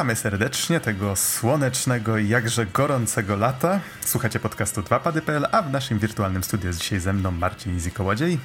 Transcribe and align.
Witamy 0.00 0.16
serdecznie 0.16 0.80
tego 0.80 1.16
słonecznego 1.16 2.18
i 2.18 2.28
jakże 2.28 2.66
gorącego 2.66 3.36
lata. 3.36 3.80
Słuchacie 4.00 4.40
podcastu 4.40 4.80
2pady.pl, 4.80 5.46
a 5.52 5.62
w 5.62 5.72
naszym 5.72 5.98
wirtualnym 5.98 6.44
studiu 6.44 6.66
jest 6.66 6.80
dzisiaj 6.80 7.00
ze 7.00 7.12
mną 7.12 7.30
Marcin 7.30 7.76
Izikołodziej. 7.76 8.38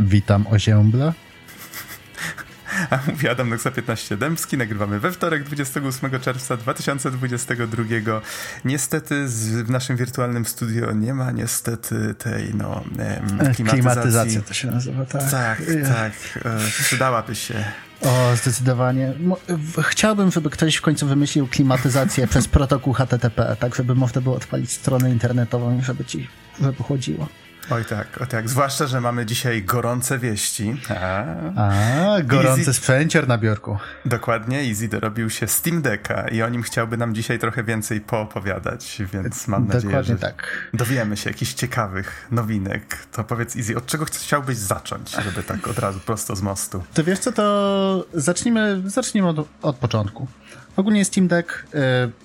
Witam 0.00 0.46
Oziębla. 0.46 1.12
A 2.90 2.98
mówi 3.06 3.28
Adam 3.28 3.48
Noxa 3.48 3.70
15 3.70 4.16
Dębski. 4.16 4.56
Nagrywamy 4.56 5.00
we 5.00 5.12
wtorek 5.12 5.44
28 5.44 6.20
czerwca 6.20 6.56
2022. 6.56 7.84
Niestety 8.64 9.28
z, 9.28 9.48
w 9.48 9.70
naszym 9.70 9.96
wirtualnym 9.96 10.46
studio 10.46 10.92
nie 10.92 11.14
ma 11.14 11.30
niestety 11.30 12.14
tej 12.14 12.54
no 12.54 12.84
klimatyzacji. 12.94 13.64
Klimatyzacja 13.64 14.42
to 14.42 14.54
się 14.54 14.70
nazywa, 14.70 15.04
tak. 15.04 15.30
Tak, 15.30 15.58
tak. 15.88 16.12
E, 16.44 16.58
przydałaby 16.84 17.34
się. 17.34 17.64
O, 18.02 18.36
zdecydowanie. 18.36 19.12
Chciałbym, 19.82 20.30
żeby 20.30 20.50
ktoś 20.50 20.76
w 20.76 20.82
końcu 20.82 21.06
wymyślił 21.06 21.46
klimatyzację 21.46 22.26
przez 22.26 22.48
protokół 22.48 22.92
HTTP, 22.92 23.56
tak 23.60 23.74
żeby 23.74 23.94
można 23.94 24.20
było 24.20 24.36
odpalić 24.36 24.70
stronę 24.70 25.10
internetową 25.10 25.78
i 25.78 25.82
żeby 25.82 26.04
ci 26.04 26.28
żeby 26.60 26.82
chłodziło. 26.82 27.28
Oj 27.70 27.84
tak, 27.84 28.06
oj 28.20 28.26
tak. 28.26 28.48
Zwłaszcza, 28.48 28.86
że 28.86 29.00
mamy 29.00 29.26
dzisiaj 29.26 29.62
gorące 29.62 30.18
wieści. 30.18 30.80
A, 30.88 31.24
A 32.16 32.22
gorący 32.22 32.60
Easy... 32.60 32.74
sprzęcior 32.74 33.28
na 33.28 33.38
biurku. 33.38 33.78
Dokładnie, 34.04 34.58
Easy 34.58 34.88
dorobił 34.88 35.30
się 35.30 35.46
Steam 35.48 35.82
Decka 35.82 36.28
i 36.28 36.42
o 36.42 36.48
nim 36.48 36.62
chciałby 36.62 36.96
nam 36.96 37.14
dzisiaj 37.14 37.38
trochę 37.38 37.64
więcej 37.64 38.00
poopowiadać, 38.00 39.02
więc 39.12 39.48
mam 39.48 39.66
Dokładnie 39.66 39.90
nadzieję, 39.90 40.04
że 40.04 40.16
tak. 40.16 40.68
dowiemy 40.74 41.16
się 41.16 41.30
jakichś 41.30 41.52
ciekawych 41.52 42.26
nowinek. 42.30 42.96
To 43.12 43.24
powiedz 43.24 43.56
Easy, 43.56 43.76
od 43.76 43.86
czego 43.86 44.04
chciałbyś 44.04 44.56
zacząć, 44.56 45.10
żeby 45.24 45.42
tak 45.42 45.68
od 45.68 45.78
razu 45.78 46.00
prosto 46.00 46.36
z 46.36 46.42
mostu? 46.42 46.82
To 46.94 47.04
wiesz 47.04 47.18
co, 47.18 47.32
to 47.32 48.06
zacznijmy, 48.14 48.82
zacznijmy 48.86 49.28
od, 49.28 49.48
od 49.62 49.76
początku. 49.76 50.26
Ogólnie 50.76 51.04
Steam 51.04 51.28
Deck 51.28 51.66
y, 51.74 51.78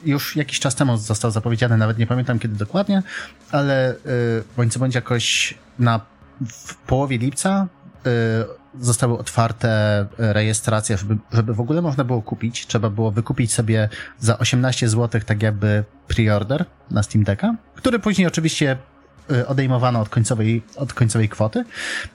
już 0.06 0.36
jakiś 0.36 0.60
czas 0.60 0.76
temu 0.76 0.98
został 0.98 1.32
zapowiedziany, 1.32 1.78
nawet 1.78 1.98
nie 1.98 2.08
pamiętam 2.08 2.40
kiedy 2.40 2.56
dokładnie, 2.56 3.04
ale 3.52 3.94
y, 3.94 3.98
bądź 4.58 4.74
co 4.74 4.80
bądź 4.80 4.96
jakoś 4.96 5.54
na 5.80 6.02
w 6.48 6.76
połowie 6.76 7.18
lipca 7.18 7.68
y, 8.06 8.10
zostały 8.80 9.18
otwarte 9.18 10.06
rejestracje, 10.18 10.98
żeby, 10.98 11.18
żeby 11.34 11.54
w 11.54 11.60
ogóle 11.60 11.82
można 11.82 12.04
było 12.04 12.22
kupić. 12.22 12.68
Trzeba 12.68 12.90
było 12.90 13.12
wykupić 13.12 13.54
sobie 13.54 13.90
za 14.20 14.40
18 14.40 14.90
zł 14.90 15.22
tak 15.26 15.44
jakby 15.44 15.84
pre-order 16.08 16.66
na 16.92 17.04
Steam 17.04 17.24
Decka, 17.24 17.56
który 17.76 18.00
później 18.00 18.28
oczywiście 18.28 18.78
odejmowano 19.48 20.00
od 20.00 20.10
końcowej, 20.10 20.62
od 20.76 20.94
końcowej 20.94 21.30
kwoty 21.30 21.66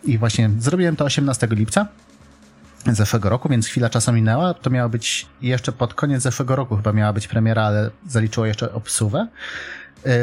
i 0.05 0.19
właśnie 0.19 0.51
zrobiłem 0.59 0.97
to 0.97 1.05
18 1.05 1.49
lipca 1.51 1.87
zeszłego 2.95 3.29
roku, 3.29 3.49
więc 3.49 3.67
chwila 3.67 3.91
czasu 3.91 4.13
minęła. 4.13 4.55
To 4.55 4.71
miało 4.71 4.89
być 4.89 5.27
jeszcze 5.43 5.73
pod 5.73 5.95
koniec 5.95 6.23
zeszłego 6.23 6.57
roku 6.57 6.77
chyba 6.77 6.93
miała 6.93 7.13
być 7.13 7.29
premiera, 7.29 7.63
ale 7.63 7.91
zaliczyło 8.07 8.47
jeszcze 8.47 8.73
obsuwę. 8.73 9.27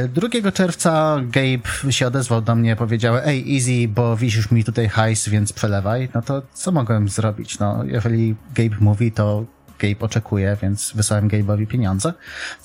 2 0.10 0.28
e, 0.28 0.52
czerwca 0.52 1.20
Gabe 1.24 1.92
się 1.92 2.08
odezwał 2.08 2.42
do 2.42 2.56
mnie, 2.56 2.76
powiedział, 2.76 3.16
ej, 3.26 3.56
easy, 3.56 3.88
bo 3.88 4.18
wisisz 4.18 4.52
mi 4.52 4.64
tutaj 4.64 4.90
hajs, 4.90 5.30
więc 5.30 5.54
przelewaj. 5.54 6.10
No 6.14 6.22
to 6.22 6.42
co 6.54 6.72
mogłem 6.72 7.10
zrobić? 7.10 7.60
No, 7.60 7.84
jeżeli 7.84 8.36
Gabe 8.56 8.76
mówi, 8.80 9.12
to 9.12 9.46
Gabe 9.80 10.00
oczekuje, 10.00 10.58
więc 10.62 10.92
wysłałem 10.96 11.30
Gabe'owi 11.30 11.68
pieniądze. 11.68 12.14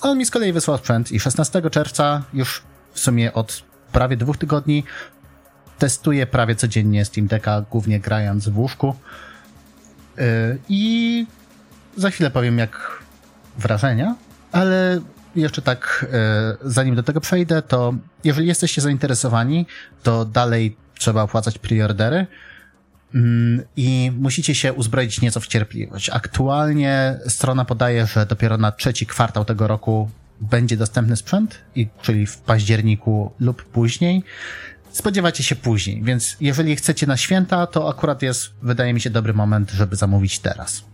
On 0.00 0.18
mi 0.18 0.26
z 0.26 0.30
kolei 0.30 0.52
wysłał 0.52 0.78
sprzęt 0.78 1.12
i 1.12 1.20
16 1.20 1.70
czerwca 1.70 2.22
już 2.34 2.62
w 2.92 3.00
sumie 3.00 3.32
od 3.32 3.62
prawie 3.92 4.16
dwóch 4.16 4.36
tygodni 4.36 4.84
testuję 5.78 6.26
prawie 6.26 6.54
codziennie 6.54 7.04
Steam 7.04 7.26
Decka, 7.26 7.64
głównie 7.70 8.00
grając 8.00 8.48
w 8.48 8.58
łóżku. 8.58 8.94
Y, 10.20 10.58
I 10.68 11.26
za 11.96 12.10
chwilę 12.10 12.30
powiem, 12.30 12.58
jak 12.58 13.02
wrażenia, 13.58 14.16
ale 14.52 15.00
jeszcze 15.36 15.62
tak, 15.62 16.06
y, 16.64 16.70
zanim 16.70 16.94
do 16.94 17.02
tego 17.02 17.20
przejdę, 17.20 17.62
to 17.62 17.94
jeżeli 18.24 18.46
jesteście 18.46 18.80
zainteresowani, 18.80 19.66
to 20.02 20.24
dalej 20.24 20.76
trzeba 20.98 21.22
opłacać 21.22 21.58
preordery 21.58 22.26
mm, 23.14 23.62
i 23.76 24.12
musicie 24.18 24.54
się 24.54 24.72
uzbroić 24.72 25.20
nieco 25.20 25.40
w 25.40 25.46
cierpliwość. 25.46 26.10
Aktualnie 26.10 27.18
strona 27.26 27.64
podaje, 27.64 28.06
że 28.06 28.26
dopiero 28.26 28.58
na 28.58 28.72
trzeci 28.72 29.06
kwartał 29.06 29.44
tego 29.44 29.66
roku 29.66 30.10
będzie 30.40 30.76
dostępny 30.76 31.16
sprzęt, 31.16 31.58
czyli 32.02 32.26
w 32.26 32.38
październiku 32.38 33.32
lub 33.40 33.64
później 33.64 34.22
spodziewacie 34.92 35.42
się 35.42 35.56
później, 35.56 36.02
więc 36.02 36.36
jeżeli 36.40 36.76
chcecie 36.76 37.06
na 37.06 37.16
święta, 37.16 37.66
to 37.66 37.88
akurat 37.88 38.22
jest, 38.22 38.50
wydaje 38.62 38.94
mi 38.94 39.00
się, 39.00 39.10
dobry 39.10 39.34
moment, 39.34 39.70
żeby 39.70 39.96
zamówić 39.96 40.38
teraz. 40.38 40.84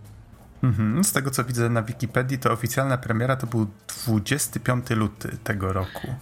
Mhm. 0.62 1.04
Z 1.04 1.12
tego 1.12 1.30
co 1.30 1.44
widzę 1.44 1.70
na 1.70 1.82
Wikipedii, 1.82 2.38
to 2.38 2.52
oficjalna 2.52 2.98
premiera 2.98 3.36
to 3.36 3.46
był 3.46 3.66
25 4.06 4.90
luty 4.90 5.36
tego 5.44 5.72
roku. 5.72 6.14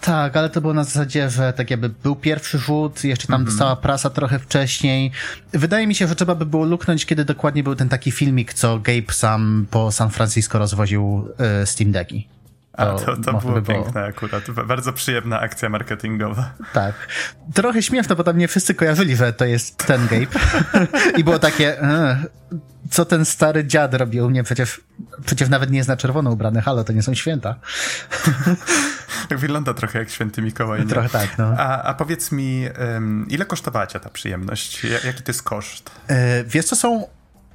Tak, 0.00 0.36
ale 0.36 0.50
to 0.50 0.60
było 0.60 0.74
na 0.74 0.84
zasadzie, 0.84 1.30
że 1.30 1.52
tak 1.52 1.70
jakby 1.70 1.88
był 1.88 2.16
pierwszy 2.16 2.58
rzut, 2.58 3.04
jeszcze 3.04 3.26
tam 3.26 3.34
mm 3.34 3.44
-hmm. 3.44 3.50
dostała 3.50 3.76
prasa 3.76 4.10
trochę 4.10 4.38
wcześniej. 4.38 5.10
Wydaje 5.52 5.86
mi 5.86 5.94
się, 5.94 6.08
że 6.08 6.14
trzeba 6.14 6.34
by 6.34 6.46
było 6.46 6.64
luknąć, 6.64 7.06
kiedy 7.06 7.24
dokładnie 7.24 7.62
był 7.62 7.74
ten 7.74 7.88
taki 7.88 8.10
filmik, 8.10 8.54
co 8.54 8.78
Gabe 8.78 9.12
sam 9.12 9.66
po 9.70 9.92
San 9.92 10.10
Francisco 10.10 10.58
rozwoził 10.58 11.28
y, 11.62 11.66
Steam 11.66 11.92
Decki. 11.92 12.28
A 12.76 12.86
to, 12.86 13.16
to 13.16 13.32
było 13.32 13.62
piękne 13.62 14.04
akurat. 14.04 14.50
Bardzo 14.50 14.92
przyjemna 14.92 15.40
akcja 15.40 15.68
marketingowa. 15.68 16.54
Tak. 16.72 16.94
Trochę 17.54 17.82
śmieszne, 17.82 18.16
bo 18.16 18.24
tam 18.24 18.38
nie 18.38 18.48
wszyscy 18.48 18.74
kojarzyli, 18.74 19.16
że 19.16 19.32
to 19.32 19.44
jest 19.44 19.76
ten 19.76 20.06
Gabe. 20.06 20.26
I 21.16 21.24
było 21.24 21.38
takie, 21.38 21.82
e, 21.82 22.24
co 22.90 23.04
ten 23.04 23.24
stary 23.24 23.64
dziad 23.64 23.94
robi 23.94 24.20
u 24.20 24.30
mnie? 24.30 24.42
Przecież, 24.42 24.80
przecież 25.26 25.48
nawet 25.48 25.70
nie 25.70 25.76
jest 25.76 25.88
na 25.88 25.96
czerwono 25.96 26.30
ubrany. 26.30 26.62
Halo, 26.62 26.84
to 26.84 26.92
nie 26.92 27.02
są 27.02 27.14
święta. 27.14 27.54
Wygląda 29.30 29.74
trochę 29.74 29.98
jak 29.98 30.10
święty 30.10 30.42
Mikołaj. 30.42 30.80
Nie? 30.80 30.86
Trochę 30.86 31.08
tak, 31.08 31.38
no. 31.38 31.54
A, 31.58 31.82
a 31.82 31.94
powiedz 31.94 32.32
mi, 32.32 32.68
um, 32.78 33.26
ile 33.28 33.44
kosztowała 33.44 33.86
cię 33.86 34.00
ta 34.00 34.10
przyjemność? 34.10 34.84
Jaki 35.04 35.22
to 35.22 35.30
jest 35.30 35.42
koszt? 35.42 35.90
E, 36.08 36.44
wiesz 36.44 36.64
co, 36.64 36.76
są, 36.76 37.08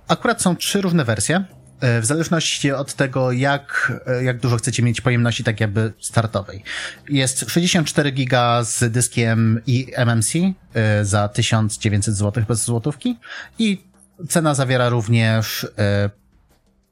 akurat 0.08 0.42
są 0.42 0.56
trzy 0.56 0.82
różne 0.82 1.06
wersje. 1.06 1.46
E, 1.82 2.02
w 2.02 2.06
zależności 2.06 2.72
od 2.72 2.94
tego, 2.94 3.32
jak, 3.32 3.94
e, 4.08 4.24
jak 4.24 4.40
dużo 4.40 4.58
chcecie 4.58 4.84
mieć 4.84 5.02
pojemności 5.02 5.44
tak 5.44 5.60
jakby 5.60 5.94
startowej. 6.00 6.64
Jest 7.10 7.50
64 7.50 8.12
giga 8.12 8.64
z 8.64 8.92
dyskiem 8.92 9.62
i 9.68 9.92
MMC 9.96 10.34
e, 10.74 11.06
za 11.06 11.28
1900 11.28 12.16
zł 12.16 12.44
bez 12.48 12.64
złotówki 12.64 13.18
i 13.60 13.84
cena 14.30 14.54
zawiera 14.54 14.90
również 14.90 15.68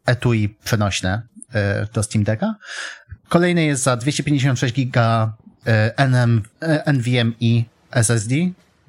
etui 0.05 0.49
przenośne 0.63 1.21
do 1.93 2.03
Steam 2.03 2.23
Decka. 2.23 2.55
Kolejny 3.27 3.65
jest 3.65 3.83
za 3.83 3.97
256 3.97 4.73
giga 4.73 5.33
NM, 5.97 6.43
NVMe 6.85 7.63
SSD 7.91 8.35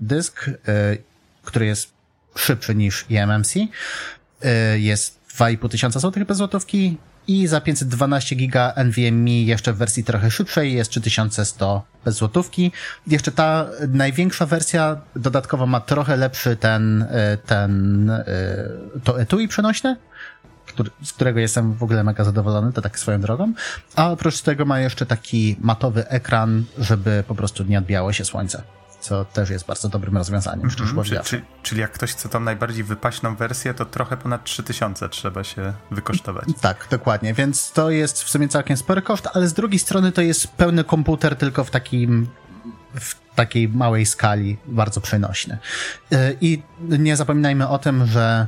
dysk, 0.01 0.51
który 1.43 1.67
jest 1.67 1.93
szybszy 2.37 2.75
niż 2.75 3.07
eMMC. 3.11 3.55
Jest 4.77 5.20
2,5 5.41 5.69
tysiąca 5.69 6.01
złotych 6.01 6.25
bez 6.25 6.37
złotówki 6.39 6.97
i 7.29 7.47
za 7.47 7.61
512 7.61 8.37
giga 8.37 8.73
NVMe 8.77 9.31
jeszcze 9.31 9.73
w 9.73 9.77
wersji 9.77 10.05
trochę 10.05 10.31
szybszej 10.31 10.73
jest 10.73 10.91
3100 10.91 11.83
bez 12.05 12.15
złotówki. 12.15 12.73
Jeszcze 13.07 13.33
ta 13.33 13.67
największa 13.89 14.47
wersja 14.47 15.01
dodatkowo 15.17 15.67
ma 15.67 15.81
trochę 15.81 16.17
lepszy 16.17 16.57
ten, 16.57 17.03
e, 17.11 17.37
ten, 17.37 18.11
e, 18.11 18.27
to 19.05 19.21
etui 19.21 19.49
przenośne, 19.49 19.97
który, 20.67 20.91
z 21.03 21.13
którego 21.13 21.41
jestem 21.41 21.75
w 21.75 21.83
ogóle 21.83 22.05
mega 22.05 22.25
zadowolony, 22.25 22.73
to 22.73 22.83
tak 22.83 22.99
swoją 22.99 23.21
drogą. 23.21 23.53
A 23.97 24.11
oprócz 24.11 24.41
tego 24.41 24.65
ma 24.65 24.81
jeszcze 24.81 25.07
taki 25.07 25.57
matowy 25.61 26.09
ekran, 26.09 26.65
żeby 26.79 27.25
po 27.29 27.35
prostu 27.35 27.65
nie 27.65 27.79
odbijało 27.79 28.13
się 28.13 28.25
słońce 28.25 28.63
co 29.01 29.25
też 29.25 29.51
jest 29.51 29.67
bardzo 29.67 29.89
dobrym 29.89 30.17
rozwiązaniem, 30.17 30.61
mm 30.61 30.71
-hmm. 30.71 31.05
czyli, 31.05 31.21
czyli, 31.23 31.43
czyli 31.63 31.81
jak 31.81 31.93
ktoś 31.93 32.13
chce 32.13 32.29
tą 32.29 32.41
najbardziej 32.41 32.85
wypaśną 32.85 33.37
wersję, 33.37 33.75
to 33.75 33.85
trochę 33.85 34.17
ponad 34.17 34.45
3000 34.45 35.09
trzeba 35.09 35.45
się 35.45 35.73
wykosztować. 35.91 36.45
Tak, 36.61 36.87
dokładnie, 36.91 37.35
więc 37.35 37.73
to 37.73 37.91
jest 37.91 38.23
w 38.23 38.31
sumie 38.31 38.49
całkiem 38.49 38.77
spory 38.77 39.03
koszt, 39.03 39.29
ale 39.35 39.49
z 39.49 39.53
drugiej 39.53 39.79
strony 39.79 40.13
to 40.13 40.23
jest 40.23 40.49
pełny 40.49 40.85
komputer, 40.85 41.37
tylko 41.37 41.65
w 41.65 41.71
takim 41.71 42.29
w 42.95 43.35
takiej 43.35 43.69
małej 43.69 44.07
skali, 44.07 44.57
bardzo 44.67 45.01
przenośny. 45.01 45.59
Y, 46.13 46.37
I 46.41 46.63
nie 46.81 47.17
zapominajmy 47.17 47.69
o 47.69 47.79
tym, 47.79 48.07
że 48.07 48.47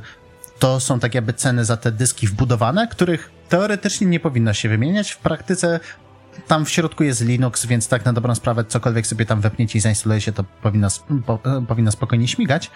to 0.59 0.79
są 0.79 0.99
tak 0.99 1.15
jakby 1.15 1.33
ceny 1.33 1.65
za 1.65 1.77
te 1.77 1.91
dyski 1.91 2.27
wbudowane, 2.27 2.87
których 2.87 3.31
teoretycznie 3.49 4.07
nie 4.07 4.19
powinno 4.19 4.53
się 4.53 4.69
wymieniać. 4.69 5.11
W 5.11 5.17
praktyce 5.17 5.79
tam 6.47 6.65
w 6.65 6.69
środku 6.69 7.03
jest 7.03 7.21
Linux, 7.21 7.65
więc 7.65 7.87
tak 7.87 8.05
na 8.05 8.13
dobrą 8.13 8.35
sprawę 8.35 8.65
cokolwiek 8.65 9.07
sobie 9.07 9.25
tam 9.25 9.41
wepniecie 9.41 9.77
i 9.79 9.81
zainstaluje 9.81 10.21
się, 10.21 10.31
to 10.31 10.43
powinno, 10.43 10.87
po, 11.25 11.39
powinno 11.67 11.91
spokojnie 11.91 12.27
śmigać. 12.27 12.71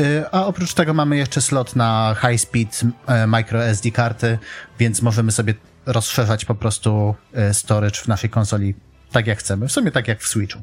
Y, 0.00 0.24
a 0.32 0.46
oprócz 0.46 0.74
tego 0.74 0.94
mamy 0.94 1.16
jeszcze 1.16 1.40
slot 1.40 1.76
na 1.76 2.16
high 2.20 2.40
speed 2.40 2.82
y, 2.82 3.26
micro 3.26 3.64
SD 3.64 3.90
karty, 3.90 4.38
więc 4.78 5.02
możemy 5.02 5.32
sobie 5.32 5.54
rozszerzać 5.86 6.44
po 6.44 6.54
prostu 6.54 7.14
storage 7.52 8.00
w 8.00 8.08
naszej 8.08 8.30
konsoli 8.30 8.74
tak 9.12 9.26
jak 9.26 9.38
chcemy. 9.38 9.68
W 9.68 9.72
sumie 9.72 9.90
tak 9.90 10.08
jak 10.08 10.20
w 10.20 10.28
Switchu. 10.28 10.62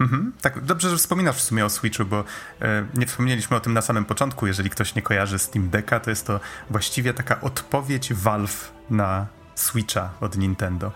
Mhm, 0.00 0.32
tak, 0.40 0.64
dobrze, 0.64 0.90
że 0.90 0.96
wspominasz 0.96 1.36
w 1.36 1.40
sumie 1.40 1.64
o 1.64 1.70
Switchu, 1.70 2.04
bo 2.04 2.24
e, 2.62 2.86
nie 2.94 3.06
wspomnieliśmy 3.06 3.56
o 3.56 3.60
tym 3.60 3.72
na 3.72 3.82
samym 3.82 4.04
początku. 4.04 4.46
Jeżeli 4.46 4.70
ktoś 4.70 4.94
nie 4.94 5.02
kojarzy 5.02 5.38
Steam 5.38 5.70
Decka, 5.70 6.00
to 6.00 6.10
jest 6.10 6.26
to 6.26 6.40
właściwie 6.70 7.14
taka 7.14 7.40
odpowiedź 7.40 8.14
Valve 8.14 8.72
na 8.90 9.26
Switcha 9.60 10.10
od 10.20 10.36
Nintendo. 10.36 10.92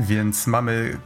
Więc 0.00 0.46
mamy 0.46 0.98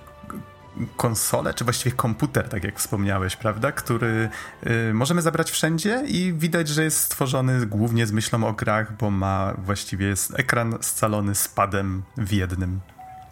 konsolę, 0.97 1.55
czy 1.55 1.65
właściwie 1.65 1.97
komputer, 1.97 2.49
tak 2.49 2.65
jak 2.65 2.79
wspomniałeś, 2.79 3.37
prawda, 3.37 3.73
który 3.73 4.29
y, 4.67 4.95
możemy 4.95 5.23
zabrać 5.23 5.51
wszędzie 5.51 6.03
i 6.07 6.33
widać, 6.33 6.69
że 6.69 6.85
jest 6.85 6.99
stworzony 6.99 7.67
głównie 7.67 8.07
z 8.07 8.13
myślą 8.13 8.47
o 8.47 8.53
grach, 8.53 8.97
bo 8.97 9.11
ma 9.11 9.55
właściwie 9.59 10.15
ekran 10.37 10.79
scalony 10.81 11.35
z 11.35 11.49
padem 11.49 12.03
w 12.17 12.33
jednym. 12.33 12.81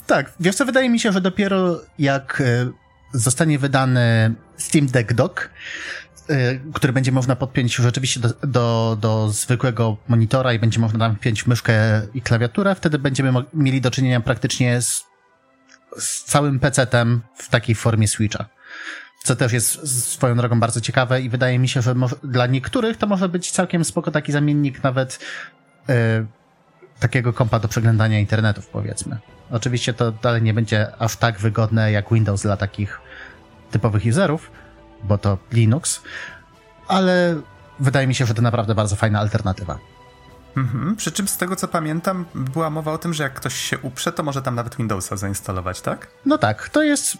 Tak, 0.07 0.33
wiesz 0.41 0.57
co, 0.57 0.67
wydaje 0.67 0.91
mi 0.91 1.01
się, 1.01 1.13
że 1.13 1.21
dopiero 1.21 1.81
jak 1.99 2.41
y, 2.41 2.73
zostanie 3.13 3.59
wydany 3.59 4.35
Steam 4.57 4.87
Deck 4.87 5.13
Dock, 5.13 5.51
który 6.75 6.93
będzie 6.93 7.13
można 7.13 7.37
podpiąć 7.37 7.75
rzeczywiście 7.75 8.21
do, 8.21 8.29
do, 8.43 8.97
do 9.01 9.29
zwykłego 9.29 9.97
monitora 10.09 10.53
i 10.53 10.59
będzie 10.59 10.81
można 10.81 10.99
tam 10.99 11.17
wpiąć 11.17 11.47
myszkę 11.47 11.75
i 12.15 12.23
klawiaturę, 12.23 12.75
wtedy 12.75 12.99
będziemy 12.99 13.33
mieli 13.55 13.81
do 13.81 13.91
czynienia 13.91 14.21
praktycznie 14.21 14.83
z 14.83 15.05
z 15.99 16.25
całym 16.25 16.61
PC-tem 16.61 17.21
w 17.35 17.49
takiej 17.49 17.75
formie 17.75 18.09
Switcha. 18.09 18.45
Co 19.25 19.37
też 19.37 19.53
jest 19.53 19.89
swoją 20.13 20.37
drogą 20.37 20.61
bardzo 20.61 20.81
ciekawe 20.81 21.21
i 21.21 21.29
wydaje 21.29 21.59
mi 21.59 21.69
się, 21.69 21.83
że 21.83 21.95
dla 22.25 22.47
niektórych 22.47 22.97
to 22.97 23.07
może 23.07 23.29
być 23.29 23.51
całkiem 23.51 23.85
spoko 23.85 24.11
taki 24.11 24.33
zamiennik 24.33 24.83
nawet 24.83 25.19
yy, 25.89 25.95
takiego 27.01 27.33
kompa 27.33 27.59
do 27.59 27.69
przeglądania 27.69 28.19
internetów, 28.19 28.67
powiedzmy. 28.67 29.19
Oczywiście 29.51 29.95
to 29.95 30.13
dalej 30.13 30.43
nie 30.43 30.55
będzie 30.55 30.97
aż 30.99 31.17
tak 31.17 31.39
wygodne 31.39 31.93
jak 31.93 32.13
Windows 32.13 32.43
dla 32.43 32.57
takich 32.57 33.01
typowych 33.71 34.07
userów, 34.07 34.51
bo 35.05 35.19
to 35.19 35.39
Linux, 35.53 36.01
ale 36.89 37.41
wydaje 37.81 38.07
mi 38.07 38.15
się, 38.15 38.27
że 38.27 38.35
to 38.35 38.43
naprawdę 38.43 38.75
bardzo 38.75 38.97
fajna 38.97 39.21
alternatywa. 39.21 39.79
Mhm. 40.57 40.97
Przy 40.97 41.13
czym 41.13 41.29
z 41.29 41.37
tego 41.37 41.57
co 41.57 41.69
pamiętam, 41.69 42.25
była 42.35 42.71
mowa 42.71 42.93
o 42.93 42.99
tym, 42.99 43.15
że 43.15 43.23
jak 43.23 43.35
ktoś 43.35 43.55
się 43.55 43.79
uprze, 43.79 44.13
to 44.13 44.23
może 44.23 44.43
tam 44.43 44.55
nawet 44.55 44.77
Windowsa 44.77 45.17
zainstalować, 45.17 45.81
tak? 45.81 46.09
No 46.27 46.39
tak, 46.39 46.69
to 46.69 46.83
jest. 46.83 47.19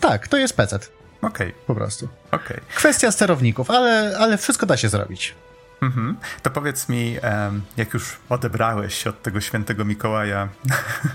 Tak, 0.00 0.28
to 0.28 0.36
jest 0.36 0.56
PC. 0.56 0.76
Okej. 0.76 0.90
Okay. 1.22 1.52
Po 1.66 1.74
prostu. 1.74 2.08
Okej. 2.30 2.56
Okay. 2.56 2.60
Kwestia 2.76 3.12
sterowników, 3.12 3.70
ale, 3.70 4.16
ale 4.18 4.38
wszystko 4.38 4.66
da 4.66 4.76
się 4.76 4.88
zrobić. 4.88 5.34
Mhm. 5.80 6.16
To 6.42 6.50
powiedz 6.50 6.88
mi, 6.88 7.16
jak 7.76 7.94
już 7.94 8.16
odebrałeś 8.28 8.94
się 8.94 9.10
od 9.10 9.22
tego 9.22 9.40
świętego 9.40 9.84
Mikołaja, 9.84 10.48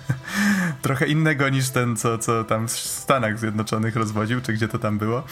trochę 0.82 1.08
innego 1.08 1.50
niż 1.50 1.70
ten, 1.70 1.98
co, 1.98 2.18
co 2.18 2.44
tam 2.44 2.68
w 2.68 2.72
Stanach 2.72 3.40
Zjednoczonych 3.40 3.96
rozwodził, 3.96 4.42
czy 4.42 4.54
gdzie 4.54 4.68
to 4.68 4.80
tam 4.80 4.98
było, 4.98 5.24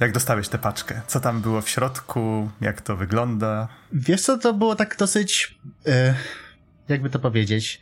jak 0.00 0.12
dostałeś 0.12 0.48
tę 0.48 0.58
paczkę? 0.58 1.00
Co 1.06 1.20
tam 1.20 1.40
było 1.40 1.60
w 1.60 1.68
środku? 1.68 2.50
Jak 2.60 2.80
to 2.80 2.96
wygląda? 2.96 3.68
Wiesz 3.92 4.20
co, 4.20 4.38
to 4.38 4.52
było 4.54 4.76
tak 4.76 4.96
dosyć, 4.98 5.58
e, 5.86 6.14
jakby 6.88 7.10
to 7.10 7.18
powiedzieć, 7.18 7.80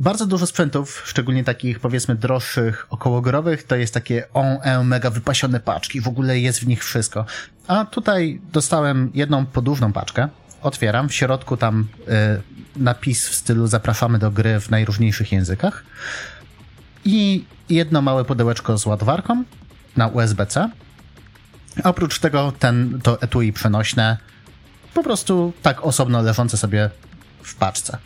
bardzo 0.00 0.26
dużo 0.26 0.46
sprzętów, 0.46 1.02
szczególnie 1.06 1.44
takich 1.44 1.80
powiedzmy 1.80 2.14
droższych, 2.14 2.86
okołogorowych, 2.90 3.62
to 3.62 3.76
jest 3.76 3.94
takie 3.94 4.32
on, 4.32 4.46
e, 4.62 4.84
mega 4.84 5.10
wypasione 5.10 5.60
paczki, 5.60 6.00
w 6.00 6.08
ogóle 6.08 6.38
jest 6.38 6.60
w 6.60 6.66
nich 6.66 6.84
wszystko. 6.84 7.26
A 7.66 7.84
tutaj 7.84 8.40
dostałem 8.52 9.10
jedną 9.14 9.46
podłużną 9.46 9.92
paczkę, 9.92 10.28
otwieram, 10.62 11.08
w 11.08 11.14
środku 11.14 11.56
tam 11.56 11.88
y, 12.08 12.42
napis 12.76 13.28
w 13.28 13.34
stylu 13.34 13.66
zapraszamy 13.66 14.18
do 14.18 14.30
gry 14.30 14.60
w 14.60 14.70
najróżniejszych 14.70 15.32
językach. 15.32 15.84
I 17.04 17.44
jedno 17.68 18.02
małe 18.02 18.24
pudełeczko 18.24 18.78
z 18.78 18.86
ładowarką 18.86 19.44
na 19.96 20.06
USB-C. 20.06 20.70
Oprócz 21.84 22.18
tego 22.18 22.52
ten, 22.58 23.00
to 23.02 23.22
etui 23.22 23.52
przenośne, 23.52 24.18
po 24.94 25.02
prostu 25.02 25.52
tak 25.62 25.84
osobno 25.84 26.22
leżące 26.22 26.56
sobie 26.56 26.90
w 27.42 27.54
paczce 27.54 27.98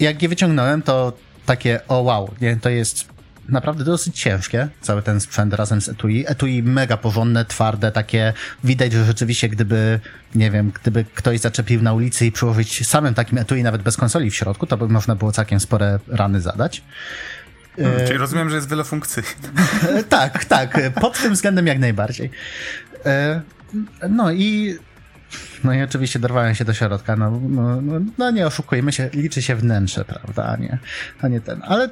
jak 0.00 0.22
je 0.22 0.28
wyciągnąłem, 0.28 0.82
to 0.82 1.12
takie, 1.46 1.80
o 1.88 2.00
wow, 2.00 2.34
nie, 2.40 2.56
to 2.56 2.68
jest 2.68 3.08
naprawdę 3.48 3.84
dosyć 3.84 4.20
ciężkie, 4.20 4.68
cały 4.80 5.02
ten 5.02 5.20
sprzęt 5.20 5.54
razem 5.54 5.80
z 5.80 5.88
etui. 5.88 6.24
Etui 6.26 6.62
mega 6.62 6.96
porządne, 6.96 7.44
twarde, 7.44 7.92
takie, 7.92 8.32
widać, 8.64 8.92
że 8.92 9.04
rzeczywiście 9.04 9.48
gdyby, 9.48 10.00
nie 10.34 10.50
wiem, 10.50 10.72
gdyby 10.82 11.04
ktoś 11.14 11.40
zaczepił 11.40 11.82
na 11.82 11.92
ulicy 11.92 12.26
i 12.26 12.32
przyłożyć 12.32 12.86
samym 12.86 13.14
takim 13.14 13.38
etui, 13.38 13.62
nawet 13.62 13.82
bez 13.82 13.96
konsoli 13.96 14.30
w 14.30 14.36
środku, 14.36 14.66
to 14.66 14.76
by 14.76 14.88
można 14.88 15.16
było 15.16 15.32
całkiem 15.32 15.60
spore 15.60 15.98
rany 16.08 16.40
zadać. 16.40 16.82
Hmm, 17.76 18.06
czyli 18.06 18.18
rozumiem, 18.18 18.50
że 18.50 18.56
jest 18.56 18.70
wiele 18.70 18.84
funkcji. 18.84 19.22
tak, 20.08 20.44
tak, 20.44 20.78
pod 21.00 21.18
tym 21.18 21.32
względem 21.34 21.66
jak 21.66 21.78
najbardziej. 21.78 22.30
E, 23.06 23.40
no 24.08 24.32
i 24.32 24.78
no 25.64 25.74
i 25.74 25.82
oczywiście 25.82 26.18
dorwałem 26.18 26.54
się 26.54 26.64
do 26.64 26.74
środka. 26.74 27.16
No, 27.16 27.40
no, 27.48 27.80
no, 27.82 28.00
no, 28.18 28.30
nie 28.30 28.46
oszukujmy 28.46 28.92
się, 28.92 29.10
liczy 29.12 29.42
się 29.42 29.56
wnętrze, 29.56 30.04
prawda, 30.04 30.44
a 30.44 30.56
nie, 30.56 30.78
a 31.22 31.28
nie 31.28 31.40
ten. 31.40 31.60
Ale 31.64 31.90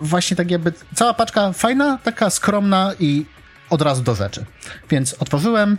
właśnie 0.00 0.36
tak 0.36 0.50
jakby 0.50 0.72
cała 0.94 1.14
paczka 1.14 1.52
fajna, 1.52 1.98
taka 1.98 2.30
skromna 2.30 2.92
i 3.00 3.26
od 3.70 3.82
razu 3.82 4.02
do 4.02 4.14
rzeczy. 4.14 4.44
Więc 4.90 5.14
otworzyłem, 5.14 5.78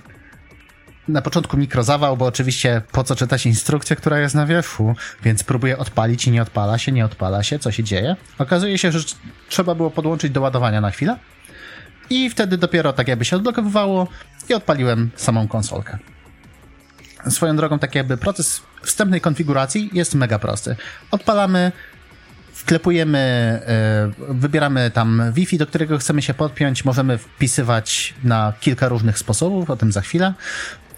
na 1.08 1.22
początku 1.22 1.58
mikrozawał, 1.58 2.18
bo 2.18 2.26
oczywiście 2.26 2.82
po 2.92 3.04
co 3.04 3.16
czytać 3.16 3.46
instrukcję, 3.46 3.96
która 3.96 4.20
jest 4.20 4.36
na 4.36 4.46
wierzchu, 4.46 4.96
więc 5.24 5.44
próbuję 5.44 5.78
odpalić 5.78 6.28
i 6.28 6.32
nie 6.32 6.42
odpala 6.42 6.78
się, 6.78 6.92
nie 6.92 7.06
odpala 7.06 7.44
się, 7.44 7.60
co 7.60 7.72
się 7.72 7.84
dzieje. 7.84 8.16
Okazuje 8.38 8.78
się, 8.78 8.92
że 8.92 9.00
trzeba 9.50 9.76
było 9.76 9.92
podłączyć 9.92 10.32
do 10.32 10.42
ładowania 10.42 10.82
na 10.82 10.92
chwilę 10.92 11.18
i 12.10 12.30
wtedy 12.30 12.58
dopiero 12.58 12.94
tak 12.94 13.08
jakby 13.08 13.26
się 13.26 13.36
odblokowywało 13.36 14.08
i 14.50 14.54
odpaliłem 14.54 15.12
samą 15.16 15.48
konsolkę. 15.48 15.98
Swoją 17.30 17.56
drogą, 17.56 17.80
tak 17.80 17.96
jakby 17.96 18.18
proces 18.18 18.62
wstępnej 18.82 19.22
konfiguracji 19.22 19.90
jest 19.94 20.16
mega 20.16 20.40
prosty. 20.40 20.76
Odpalamy, 21.12 21.72
wklepujemy, 22.54 23.20
e, 23.20 24.34
wybieramy 24.34 24.92
tam 24.92 25.32
Wi-Fi, 25.34 25.58
do 25.58 25.68
którego 25.68 25.98
chcemy 25.98 26.22
się 26.22 26.34
podpiąć. 26.34 26.86
Możemy 26.86 27.18
wpisywać 27.18 28.14
na 28.24 28.54
kilka 28.60 28.88
różnych 28.88 29.20
sposobów, 29.20 29.70
o 29.70 29.78
tym 29.78 29.92
za 29.92 30.02
chwilę. 30.02 30.34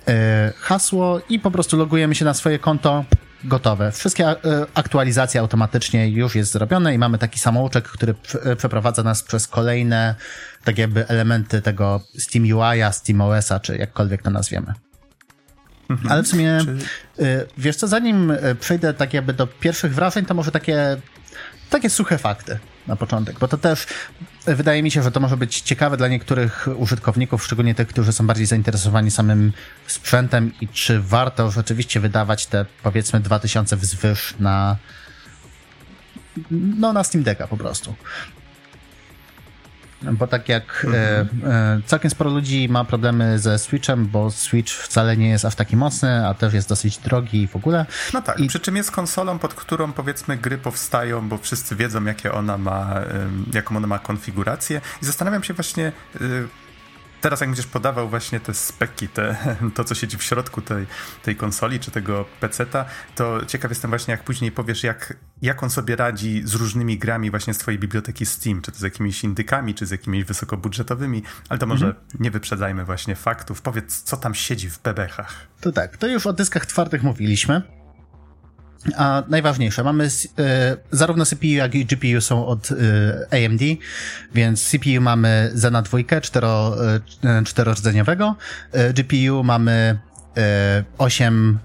E, 0.07 0.53
hasło 0.59 1.21
i 1.29 1.39
po 1.39 1.51
prostu 1.51 1.77
logujemy 1.77 2.15
się 2.15 2.25
na 2.25 2.33
swoje 2.33 2.59
konto. 2.59 3.05
Gotowe. 3.45 3.91
Wszystkie 3.91 4.27
e, 4.27 4.35
aktualizacje 4.73 5.41
automatycznie 5.41 6.09
już 6.09 6.35
jest 6.35 6.51
zrobione 6.51 6.93
i 6.93 6.97
mamy 6.97 7.17
taki 7.17 7.39
samouczek, 7.39 7.83
który 7.87 8.15
przeprowadza 8.57 9.03
nas 9.03 9.23
przez 9.23 9.47
kolejne 9.47 10.15
tak 10.63 10.77
jakby 10.77 11.07
elementy 11.07 11.61
tego 11.61 12.01
Steam 12.17 12.45
UI'a, 12.45 12.91
Steam 12.91 13.19
OS'a, 13.19 13.61
czy 13.61 13.77
jakkolwiek 13.77 14.21
to 14.21 14.29
nazwiemy. 14.29 14.73
Mhm. 15.93 16.11
Ale 16.11 16.23
w 16.23 16.27
sumie, 16.27 16.57
Czy... 16.65 17.23
Y, 17.23 17.47
wiesz 17.57 17.75
co, 17.75 17.87
zanim 17.87 18.31
y, 18.31 18.55
przejdę 18.59 18.93
tak 18.93 19.13
jakby 19.13 19.33
do 19.33 19.47
pierwszych 19.47 19.95
wrażeń, 19.95 20.25
to 20.25 20.33
może 20.33 20.51
takie, 20.51 20.97
takie 21.69 21.89
suche 21.89 22.17
fakty 22.17 22.59
na 22.87 22.95
początek, 22.95 23.39
bo 23.39 23.47
to 23.47 23.57
też 23.57 23.85
y, 24.47 24.55
wydaje 24.55 24.83
mi 24.83 24.91
się, 24.91 25.03
że 25.03 25.11
to 25.11 25.19
może 25.19 25.37
być 25.37 25.61
ciekawe 25.61 25.97
dla 25.97 26.07
niektórych 26.07 26.67
użytkowników, 26.77 27.43
szczególnie 27.43 27.75
tych, 27.75 27.87
którzy 27.87 28.13
są 28.13 28.27
bardziej 28.27 28.45
zainteresowani 28.45 29.11
samym 29.11 29.53
sprzętem 29.87 30.51
i 30.61 30.67
czy 30.67 30.99
warto 31.01 31.51
rzeczywiście 31.51 31.99
wydawać 31.99 32.45
te 32.45 32.65
powiedzmy 32.83 33.19
2000 33.19 33.77
wzwyż 33.77 34.35
na 34.39 34.77
no 36.51 36.93
na 36.93 37.03
Steam 37.03 37.23
Decka 37.23 37.47
po 37.47 37.57
prostu. 37.57 37.95
Bo 40.11 40.27
tak 40.27 40.49
jak 40.49 40.87
e, 40.93 41.81
całkiem 41.85 42.11
sporo 42.11 42.29
ludzi 42.29 42.69
ma 42.69 42.85
problemy 42.85 43.39
ze 43.39 43.59
Switchem, 43.59 44.07
bo 44.07 44.31
Switch 44.31 44.71
wcale 44.71 45.17
nie 45.17 45.29
jest 45.29 45.45
aż 45.45 45.55
taki 45.55 45.77
mocny, 45.77 46.27
a 46.27 46.33
też 46.33 46.53
jest 46.53 46.69
dosyć 46.69 46.97
drogi 46.97 47.47
w 47.47 47.55
ogóle. 47.55 47.85
No 48.13 48.21
tak, 48.21 48.39
I... 48.39 48.47
przy 48.47 48.59
czym 48.59 48.75
jest 48.75 48.91
konsolą, 48.91 49.39
pod 49.39 49.53
którą 49.53 49.93
powiedzmy 49.93 50.37
gry 50.37 50.57
powstają, 50.57 51.29
bo 51.29 51.37
wszyscy 51.37 51.75
wiedzą, 51.75 52.05
jakie 52.05 52.31
ona 52.31 52.57
ma, 52.57 53.01
jaką 53.53 53.77
ona 53.77 53.87
ma 53.87 53.99
konfigurację. 53.99 54.81
I 55.01 55.05
zastanawiam 55.05 55.43
się 55.43 55.53
właśnie, 55.53 55.91
y, 56.21 56.47
teraz 57.23 57.41
jak 57.41 57.49
będziesz 57.49 57.67
podawał 57.67 58.09
właśnie 58.09 58.39
te 58.39 58.53
speki, 58.53 59.07
te, 59.07 59.35
to 59.75 59.83
co 59.83 59.95
siedzi 59.95 60.17
w 60.17 60.23
środku 60.23 60.61
tej, 60.61 60.87
tej 61.23 61.35
konsoli 61.35 61.79
czy 61.79 61.91
tego 61.91 62.25
peceta, 62.39 62.85
to 63.15 63.45
ciekaw 63.45 63.71
jestem 63.71 63.91
właśnie 63.91 64.11
jak 64.11 64.23
później 64.23 64.51
powiesz, 64.51 64.83
jak, 64.83 65.17
jak 65.41 65.63
on 65.63 65.69
sobie 65.69 65.95
radzi 65.95 66.41
z 66.45 66.53
różnymi 66.53 66.97
grami 66.97 67.31
właśnie 67.31 67.53
z 67.53 67.57
twojej 67.57 67.79
biblioteki 67.79 68.25
Steam, 68.25 68.61
czy 68.61 68.71
to 68.71 68.77
z 68.77 68.81
jakimiś 68.81 69.23
indykami, 69.23 69.73
czy 69.73 69.85
z 69.85 69.91
jakimiś 69.91 70.23
wysokobudżetowymi, 70.23 71.23
ale 71.49 71.59
to 71.59 71.65
może 71.65 71.85
mhm. 71.85 72.05
nie 72.19 72.31
wyprzedzajmy 72.31 72.85
właśnie 72.85 73.15
faktów. 73.15 73.61
Powiedz, 73.61 74.01
co 74.01 74.17
tam 74.17 74.35
siedzi 74.35 74.69
w 74.69 74.81
bebechach. 74.81 75.47
To 75.61 75.71
tak, 75.71 75.97
to 75.97 76.07
już 76.07 76.27
o 76.27 76.33
dyskach 76.33 76.65
twardych 76.65 77.03
mówiliśmy. 77.03 77.82
A 78.97 79.23
najważniejsze, 79.27 79.83
mamy 79.83 80.07
e, 80.39 80.77
zarówno 80.91 81.25
CPU, 81.25 81.45
jak 81.45 81.75
i 81.75 81.85
GPU 81.85 82.21
są 82.21 82.45
od 82.45 82.69
e, 82.71 83.45
AMD, 83.45 83.61
więc 84.33 84.69
CPU 84.69 85.01
mamy 85.01 85.51
Zena 85.53 85.81
2 85.81 85.97
cztero, 86.21 86.75
e, 87.23 87.43
czterordzeniowego, 87.43 88.35
e, 88.71 88.93
GPU 88.93 89.43
mamy 89.43 89.99
e, 90.37 90.83
8, 90.97 91.59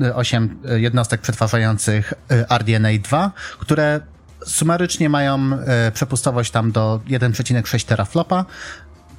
e, 0.00 0.14
8 0.14 0.58
jednostek 0.76 1.20
przetwarzających 1.20 2.14
RDNA 2.58 2.88
2, 3.02 3.32
które 3.58 4.00
sumarycznie 4.46 5.08
mają 5.08 5.50
przepustowość 5.94 6.50
tam 6.50 6.72
do 6.72 7.00
1,6 7.06 7.84
teraflopa, 7.84 8.44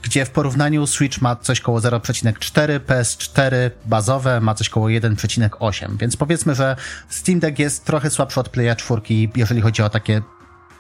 gdzie 0.06 0.26
w 0.26 0.30
porównaniu 0.30 0.88
Switch 0.88 1.22
ma 1.22 1.36
coś 1.36 1.62
koło 1.62 1.80
0,4, 1.80 2.80
PS4 2.80 3.54
bazowe 3.86 4.42
ma 4.42 4.56
coś 4.56 4.70
koło 4.70 4.88
1,8, 4.88 5.98
więc 5.98 6.18
powiedzmy, 6.18 6.56
że 6.56 6.76
Steam 7.10 7.40
Deck 7.40 7.60
jest 7.60 7.86
trochę 7.86 8.10
słabszy 8.10 8.40
od 8.40 8.50
Playa 8.50 8.76
4, 8.76 9.02
jeżeli 9.36 9.62
chodzi 9.62 9.82
o 9.82 9.90
takie 9.90 10.22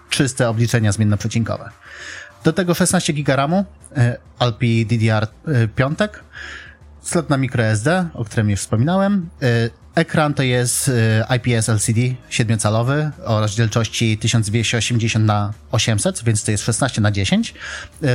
czyste 0.09 0.49
obliczenia 0.49 0.91
zmiennoprzecinkowe. 0.91 1.69
Do 2.43 2.53
tego 2.53 2.73
16 2.73 3.13
GB 3.13 3.35
RAMu, 3.35 3.65
e, 3.97 4.17
Alpi 4.39 4.87
DDR5, 4.87 6.07
slot 7.01 7.29
na 7.29 7.37
microSD, 7.37 8.07
o 8.13 8.25
którym 8.25 8.49
już 8.49 8.59
wspominałem. 8.59 9.29
Y, 9.95 9.99
ekran 9.99 10.33
to 10.33 10.43
jest 10.43 10.87
y, 10.87 11.23
IPS 11.35 11.69
LCD 11.69 12.01
7-calowy 12.29 13.11
o 13.25 13.39
rozdzielczości 13.39 14.17
1280 14.17 15.25
na 15.25 15.53
800, 15.71 16.23
więc 16.23 16.43
to 16.43 16.51
jest 16.51 16.63
16 16.63 17.01
na 17.01 17.11
10, 17.11 17.53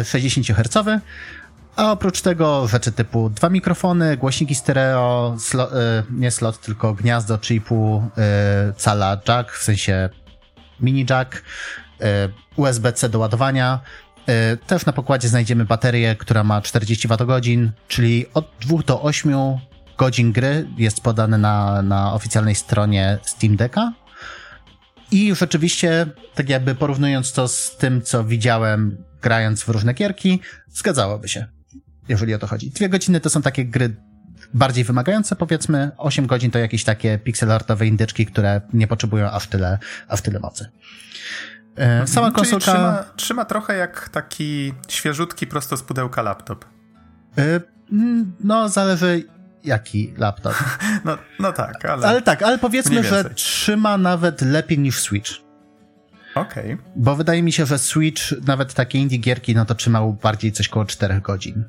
60 0.05 0.47
Hz. 0.47 1.01
A 1.77 1.93
oprócz 1.93 2.21
tego 2.21 2.69
rzeczy 2.69 2.93
typu 2.93 3.31
dwa 3.31 3.49
mikrofony, 3.49 4.17
głośniki 4.17 4.55
stereo, 4.55 5.37
slo, 5.39 5.81
y, 5.81 6.03
nie 6.11 6.31
slot, 6.31 6.61
tylko 6.61 6.95
gniazdo 6.95 7.37
3,5 7.37 8.09
cala 8.77 9.21
jack, 9.29 9.53
w 9.53 9.63
sensie 9.63 10.09
mini 10.81 11.07
jack, 11.11 11.43
USB-C 12.57 13.09
do 13.09 13.19
ładowania, 13.19 13.81
też 14.67 14.87
na 14.87 14.93
pokładzie 14.93 15.29
znajdziemy 15.29 15.65
baterię, 15.65 16.17
która 16.17 16.45
ma 16.45 16.63
40 16.63 17.09
Wh, 17.09 17.41
czyli 17.89 18.27
od 18.35 18.51
2 18.61 18.79
do 18.87 19.03
8 19.03 19.61
godzin 20.01 20.33
gry 20.33 20.69
jest 20.77 21.01
podane 21.01 21.39
na, 21.39 21.83
na 21.83 22.13
oficjalnej 22.13 22.55
stronie 22.55 23.19
Steam 23.23 23.57
Decka. 23.57 23.93
I 25.11 25.35
rzeczywiście, 25.35 26.07
tak 26.35 26.49
jakby 26.49 26.75
porównując 26.75 27.33
to 27.33 27.49
z 27.49 27.77
tym, 27.77 28.03
co 28.03 28.25
widziałem 28.25 29.05
grając 29.23 29.63
w 29.63 29.69
różne 29.69 29.95
gierki, 29.95 30.41
zgadzałoby 30.69 31.29
się, 31.29 31.47
jeżeli 32.09 32.35
o 32.35 32.39
to 32.39 32.47
chodzi. 32.47 32.71
Dwie 32.71 32.89
godziny 32.89 33.21
to 33.21 33.31
są 33.31 33.43
takie 33.43 33.65
gry 33.65 33.97
bardziej 34.55 34.85
wymagające, 34.85 35.37
powiedzmy, 35.37 35.91
8 35.97 36.27
godzin 36.27 36.51
to 36.51 36.59
jakieś 36.59 36.85
takie 36.85 37.19
pixelartowe 37.19 37.87
indyczki, 37.87 38.27
które 38.27 38.61
nie 38.73 38.87
potrzebują 38.87 39.31
aż 39.31 39.47
tyle, 39.47 39.79
aż 40.09 40.23
tyle 40.23 40.41
mocy. 40.41 40.69
E, 41.77 42.07
sama 42.07 42.31
konsolka... 42.31 42.73
Trzyma, 42.73 43.05
trzyma, 43.17 43.45
trochę 43.45 43.77
jak 43.77 44.09
taki 44.09 44.73
świeżutki 44.89 45.47
prosto 45.47 45.77
z 45.77 45.83
pudełka 45.83 46.23
laptop. 46.23 46.65
E, 47.39 47.61
no, 48.41 48.69
zależy 48.69 49.25
jaki 49.65 50.15
laptop. 50.19 50.55
No, 51.05 51.19
no 51.39 51.53
tak, 51.53 51.85
ale... 51.85 52.09
Ale 52.09 52.23
tak, 52.23 52.43
ale 52.43 52.59
powiedzmy, 52.59 53.05
że 53.05 53.31
trzyma 53.31 53.99
nawet 53.99 54.43
lepiej 54.43 54.79
niż 54.79 55.01
Switch. 55.01 55.31
Okej. 56.35 56.75
Okay. 56.75 56.93
Bo 56.97 57.17
wydaje 57.17 57.43
mi 57.43 57.53
się, 57.53 57.67
że 57.67 57.79
Switch, 57.79 58.23
nawet 58.47 58.75
takie 58.75 58.99
indie 58.99 59.19
gierki, 59.19 59.55
no 59.55 59.65
to 59.65 59.75
trzymał 59.75 60.13
bardziej 60.13 60.53
coś 60.53 60.69
koło 60.69 60.85
4 60.85 61.21
godzin. 61.21 61.65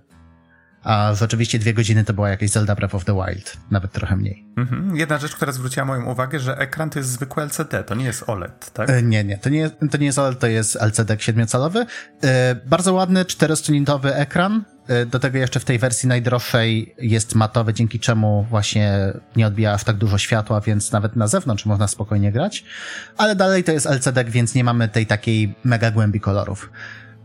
A 0.83 1.13
rzeczywiście 1.13 1.59
dwie 1.59 1.73
godziny 1.73 2.03
to 2.03 2.13
była 2.13 2.29
jakaś 2.29 2.49
Zelda 2.49 2.75
Breath 2.75 2.95
of 2.95 3.05
the 3.05 3.13
Wild, 3.13 3.57
nawet 3.71 3.91
trochę 3.91 4.15
mniej. 4.15 4.45
Mhm. 4.57 4.95
Jedna 4.95 5.17
rzecz, 5.17 5.35
która 5.35 5.51
zwróciła 5.51 5.85
moją 5.85 6.05
uwagę, 6.05 6.39
że 6.39 6.57
ekran 6.57 6.89
to 6.89 6.99
jest 6.99 7.09
zwykły 7.09 7.43
LCD, 7.43 7.83
to 7.83 7.95
nie 7.95 8.05
jest 8.05 8.29
OLED, 8.29 8.71
tak? 8.73 8.89
E, 8.89 9.03
nie, 9.03 9.23
nie, 9.23 9.37
to 9.37 9.49
nie, 9.49 9.69
to 9.69 9.97
nie 9.97 10.05
jest 10.05 10.19
OLED, 10.19 10.39
to 10.39 10.47
jest 10.47 10.75
LCD 10.81 11.15
7-calowy. 11.15 11.85
E, 12.23 12.55
bardzo 12.55 12.93
ładny, 12.93 13.25
czterostronitowy 13.25 14.15
ekran. 14.15 14.63
E, 14.87 15.05
do 15.05 15.19
tego 15.19 15.37
jeszcze 15.37 15.59
w 15.59 15.65
tej 15.65 15.79
wersji 15.79 16.09
najdroższej 16.09 16.95
jest 16.97 17.35
matowy, 17.35 17.73
dzięki 17.73 17.99
czemu 17.99 18.45
właśnie 18.49 19.13
nie 19.35 19.47
odbija 19.47 19.73
aż 19.73 19.83
tak 19.83 19.95
dużo 19.95 20.17
światła, 20.17 20.61
więc 20.61 20.91
nawet 20.91 21.15
na 21.15 21.27
zewnątrz 21.27 21.65
można 21.65 21.87
spokojnie 21.87 22.31
grać. 22.31 22.65
Ale 23.17 23.35
dalej 23.35 23.63
to 23.63 23.71
jest 23.71 23.85
LCD, 23.85 24.23
więc 24.25 24.55
nie 24.55 24.63
mamy 24.63 24.89
tej 24.89 25.05
takiej 25.05 25.55
mega 25.63 25.91
głębi 25.91 26.19
kolorów. 26.19 26.69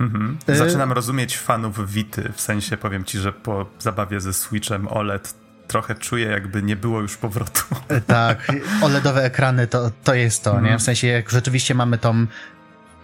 Mhm. 0.01 0.39
Y- 0.49 0.57
Zaczynam 0.57 0.93
rozumieć 0.93 1.39
fanów 1.39 1.93
Wity, 1.93 2.33
w 2.35 2.41
sensie 2.41 2.77
powiem 2.77 3.05
ci, 3.05 3.19
że 3.19 3.33
po 3.33 3.67
zabawie 3.79 4.21
ze 4.21 4.33
Switchem 4.33 4.89
OLED 4.89 5.35
trochę 5.67 5.95
czuję, 5.95 6.27
jakby 6.27 6.63
nie 6.63 6.77
było 6.77 7.01
już 7.01 7.17
powrotu. 7.17 7.63
Y, 7.93 8.01
tak, 8.01 8.53
OLEDowe 8.83 9.25
ekrany 9.25 9.67
to, 9.67 9.91
to 10.05 10.15
jest 10.15 10.45
to, 10.45 10.51
mhm. 10.51 10.73
nie? 10.73 10.79
W 10.79 10.83
sensie 10.83 11.07
jak 11.07 11.31
rzeczywiście 11.31 11.75
mamy 11.75 11.99
tą 11.99 12.27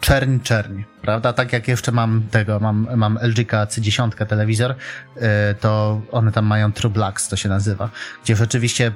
czerń, 0.02 0.38
czerń, 0.40 0.82
prawda? 1.02 1.32
Tak 1.32 1.52
jak 1.52 1.68
jeszcze 1.68 1.92
mam 1.92 2.22
tego, 2.30 2.60
mam, 2.60 2.88
mam 2.96 3.18
LG 3.22 3.52
C10 3.66 4.26
telewizor, 4.26 4.70
y, 4.70 5.20
to 5.60 6.00
one 6.12 6.32
tam 6.32 6.46
mają 6.46 6.72
True 6.72 6.90
Blacks, 6.90 7.28
to 7.28 7.36
się 7.36 7.48
nazywa, 7.48 7.90
gdzie 8.24 8.36
rzeczywiście 8.36 8.92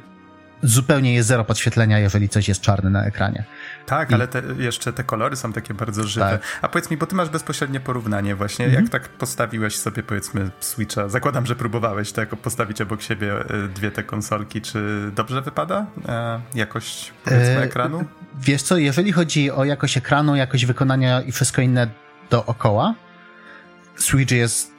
zupełnie 0.67 1.15
jest 1.15 1.29
zero 1.29 1.45
podświetlenia, 1.45 1.99
jeżeli 1.99 2.29
coś 2.29 2.49
jest 2.49 2.61
czarne 2.61 2.91
na 2.91 3.05
ekranie. 3.05 3.45
Tak, 3.87 4.11
I... 4.11 4.15
ale 4.15 4.29
te, 4.29 4.43
jeszcze 4.59 4.93
te 4.93 5.05
kolory 5.05 5.37
są 5.37 5.53
takie 5.53 5.75
bardzo 5.75 6.05
żywe. 6.05 6.31
Tak. 6.31 6.43
A 6.63 6.69
powiedz 6.69 6.91
mi, 6.91 6.97
bo 6.97 7.07
ty 7.07 7.15
masz 7.15 7.29
bezpośrednie 7.29 7.81
porównanie 7.81 8.35
właśnie, 8.35 8.65
mhm. 8.65 8.85
jak 8.85 8.93
tak 8.93 9.09
postawiłeś 9.09 9.77
sobie 9.77 10.03
powiedzmy 10.03 10.51
Switcha, 10.61 11.09
zakładam, 11.09 11.47
że 11.47 11.57
próbowałeś 11.57 12.13
tak 12.13 12.29
postawić 12.29 12.81
obok 12.81 13.03
siebie 13.03 13.33
e, 13.33 13.69
dwie 13.69 13.91
te 13.91 14.03
konsolki, 14.03 14.61
czy 14.61 15.11
dobrze 15.15 15.43
wypada 15.43 15.87
e, 16.09 16.41
jakość 16.55 17.13
powiedzmy 17.25 17.59
e, 17.59 17.63
ekranu? 17.63 18.05
Wiesz 18.41 18.63
co, 18.63 18.77
jeżeli 18.77 19.13
chodzi 19.13 19.51
o 19.51 19.65
jakość 19.65 19.97
ekranu, 19.97 20.37
jakość 20.37 20.67
wykonania 20.67 21.23
i 21.23 21.33
wszystko 21.33 21.63
inne 21.63 21.89
dookoła, 22.31 22.95
Switch 23.97 24.33
jest, 24.33 24.73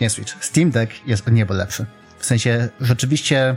nie 0.00 0.10
Switch, 0.10 0.44
Steam 0.44 0.70
Deck 0.70 0.92
jest 1.06 1.30
niebo 1.30 1.54
lepszy. 1.54 1.86
W 2.18 2.26
sensie 2.26 2.68
rzeczywiście 2.80 3.56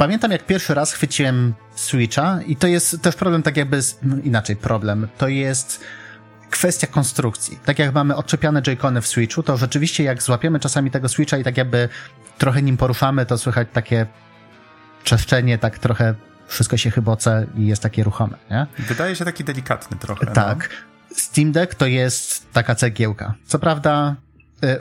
Pamiętam, 0.00 0.30
jak 0.30 0.46
pierwszy 0.46 0.74
raz 0.74 0.92
chwyciłem 0.92 1.54
Switcha 1.74 2.42
i 2.46 2.56
to 2.56 2.66
jest 2.66 3.02
też 3.02 3.16
problem 3.16 3.42
tak 3.42 3.56
jakby, 3.56 3.82
z, 3.82 3.98
no 4.02 4.16
inaczej 4.24 4.56
problem, 4.56 5.08
to 5.18 5.28
jest 5.28 5.80
kwestia 6.50 6.86
konstrukcji. 6.86 7.58
Tak 7.64 7.78
jak 7.78 7.94
mamy 7.94 8.16
odczepiane 8.16 8.62
Joy-Cony 8.62 9.00
w 9.00 9.06
Switchu, 9.06 9.42
to 9.42 9.56
rzeczywiście 9.56 10.04
jak 10.04 10.22
złapiemy 10.22 10.60
czasami 10.60 10.90
tego 10.90 11.08
Switcha 11.08 11.38
i 11.38 11.44
tak 11.44 11.56
jakby 11.56 11.88
trochę 12.38 12.62
nim 12.62 12.76
poruszamy, 12.76 13.26
to 13.26 13.38
słychać 13.38 13.68
takie 13.72 14.06
czeszczenie, 15.04 15.58
tak 15.58 15.78
trochę 15.78 16.14
wszystko 16.46 16.76
się 16.76 16.90
chyboce 16.90 17.46
i 17.56 17.66
jest 17.66 17.82
takie 17.82 18.04
ruchome, 18.04 18.36
nie? 18.50 18.66
Wydaje 18.78 19.16
się 19.16 19.24
taki 19.24 19.44
delikatny 19.44 19.96
trochę. 19.96 20.26
Tak. 20.26 20.68
No. 21.10 21.16
Steam 21.16 21.52
Deck 21.52 21.74
to 21.74 21.86
jest 21.86 22.52
taka 22.52 22.74
cegiełka. 22.74 23.34
Co 23.46 23.58
prawda 23.58 24.16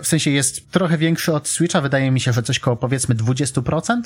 w 0.01 0.07
sensie 0.07 0.31
jest 0.31 0.71
trochę 0.71 0.97
większy 0.97 1.33
od 1.33 1.47
Switcha, 1.47 1.81
wydaje 1.81 2.11
mi 2.11 2.19
się, 2.19 2.33
że 2.33 2.43
coś 2.43 2.59
koło 2.59 2.77
powiedzmy 2.77 3.15
20%. 3.15 4.01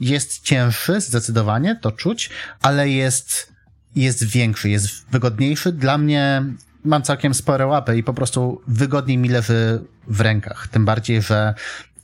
Jest 0.00 0.42
cięższy, 0.42 1.00
zdecydowanie, 1.00 1.78
to 1.82 1.92
czuć, 1.92 2.30
ale 2.62 2.88
jest, 2.88 3.52
jest 3.96 4.24
większy, 4.24 4.68
jest 4.68 5.10
wygodniejszy. 5.10 5.72
Dla 5.72 5.98
mnie 5.98 6.42
mam 6.84 7.02
całkiem 7.02 7.34
spore 7.34 7.66
łapy 7.66 7.98
i 7.98 8.02
po 8.02 8.14
prostu 8.14 8.62
wygodniej 8.66 9.18
mi 9.18 9.28
leży 9.28 9.84
w 10.08 10.20
rękach. 10.20 10.68
Tym 10.68 10.84
bardziej, 10.84 11.22
że 11.22 11.54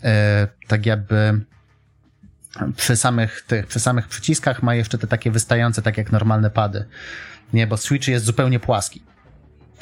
e, 0.04 0.48
tak 0.68 0.86
jakby 0.86 1.40
przy 2.76 2.96
samych, 2.96 3.44
tych, 3.46 3.66
przy 3.66 3.80
samych 3.80 4.08
przyciskach 4.08 4.62
ma 4.62 4.74
jeszcze 4.74 4.98
te 4.98 5.06
takie 5.06 5.30
wystające, 5.30 5.82
tak 5.82 5.98
jak 5.98 6.12
normalne 6.12 6.50
pady. 6.50 6.84
Nie, 7.52 7.66
bo 7.66 7.76
Switch 7.76 8.08
jest 8.08 8.24
zupełnie 8.24 8.60
płaski. 8.60 9.02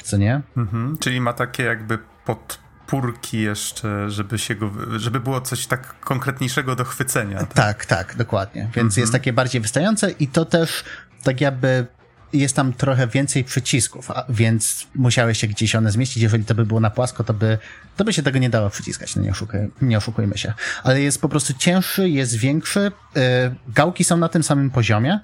Co 0.03 0.17
nie? 0.17 0.41
Mhm, 0.57 0.97
czyli 0.97 1.21
ma 1.21 1.33
takie 1.33 1.63
jakby 1.63 1.99
pod 2.25 2.60
purki 2.91 3.41
jeszcze, 3.41 4.09
żeby 4.09 4.37
się 4.37 4.55
go, 4.55 4.71
żeby 4.97 5.19
było 5.19 5.41
coś 5.41 5.67
tak 5.67 5.99
konkretniejszego 5.99 6.75
do 6.75 6.85
chwycenia. 6.85 7.39
Tak, 7.39 7.53
tak, 7.53 7.85
tak 7.85 8.15
dokładnie. 8.15 8.61
Więc 8.61 8.93
mhm. 8.93 9.01
jest 9.01 9.11
takie 9.11 9.33
bardziej 9.33 9.61
wystające 9.61 10.11
i 10.11 10.27
to 10.27 10.45
też 10.45 10.83
tak 11.23 11.41
jakby 11.41 11.85
jest 12.33 12.55
tam 12.55 12.73
trochę 12.73 13.07
więcej 13.07 13.43
przycisków, 13.43 14.11
a, 14.11 14.25
więc 14.29 14.87
musiałeś 14.95 15.37
się 15.37 15.47
gdzieś 15.47 15.75
one 15.75 15.91
zmieścić. 15.91 16.23
Jeżeli 16.23 16.45
to 16.45 16.55
by 16.55 16.65
było 16.65 16.79
na 16.79 16.89
płasko, 16.89 17.23
to 17.23 17.33
by, 17.33 17.57
to 17.97 18.03
by 18.03 18.13
się 18.13 18.23
tego 18.23 18.39
nie 18.39 18.49
dało 18.49 18.69
przyciskać, 18.69 19.15
no 19.15 19.21
nie, 19.21 19.33
nie 19.81 19.97
oszukujmy 19.97 20.37
się. 20.37 20.53
Ale 20.83 21.01
jest 21.01 21.21
po 21.21 21.29
prostu 21.29 21.53
cięższy, 21.53 22.09
jest 22.09 22.35
większy, 22.35 22.91
yy, 23.15 23.21
gałki 23.67 24.03
są 24.03 24.17
na 24.17 24.29
tym 24.29 24.43
samym 24.43 24.69
poziomie 24.69 25.19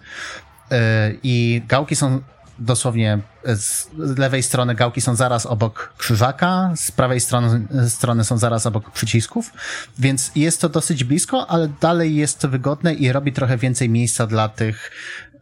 yy, 0.72 0.78
i 1.24 1.62
gałki 1.68 1.96
są 1.96 2.22
dosłownie 2.60 3.20
z 3.46 3.90
lewej 4.18 4.44
strony 4.44 4.76
gałki 4.76 5.02
są 5.02 5.16
zaraz 5.16 5.46
obok 5.46 5.94
krzyżaka, 5.98 6.74
z 6.76 6.92
prawej 6.92 7.20
strony, 7.20 7.68
strony 7.90 8.24
są 8.24 8.38
zaraz 8.38 8.66
obok 8.66 8.92
przycisków, 8.92 9.52
więc 10.00 10.32
jest 10.36 10.62
to 10.62 10.70
dosyć 10.70 11.04
blisko, 11.04 11.48
ale 11.50 11.68
dalej 11.82 12.16
jest 12.16 12.40
to 12.40 12.50
wygodne 12.50 12.94
i 12.94 13.12
robi 13.12 13.34
trochę 13.34 13.58
więcej 13.58 13.90
miejsca 13.90 14.28
dla 14.28 14.50
tych, 14.50 14.92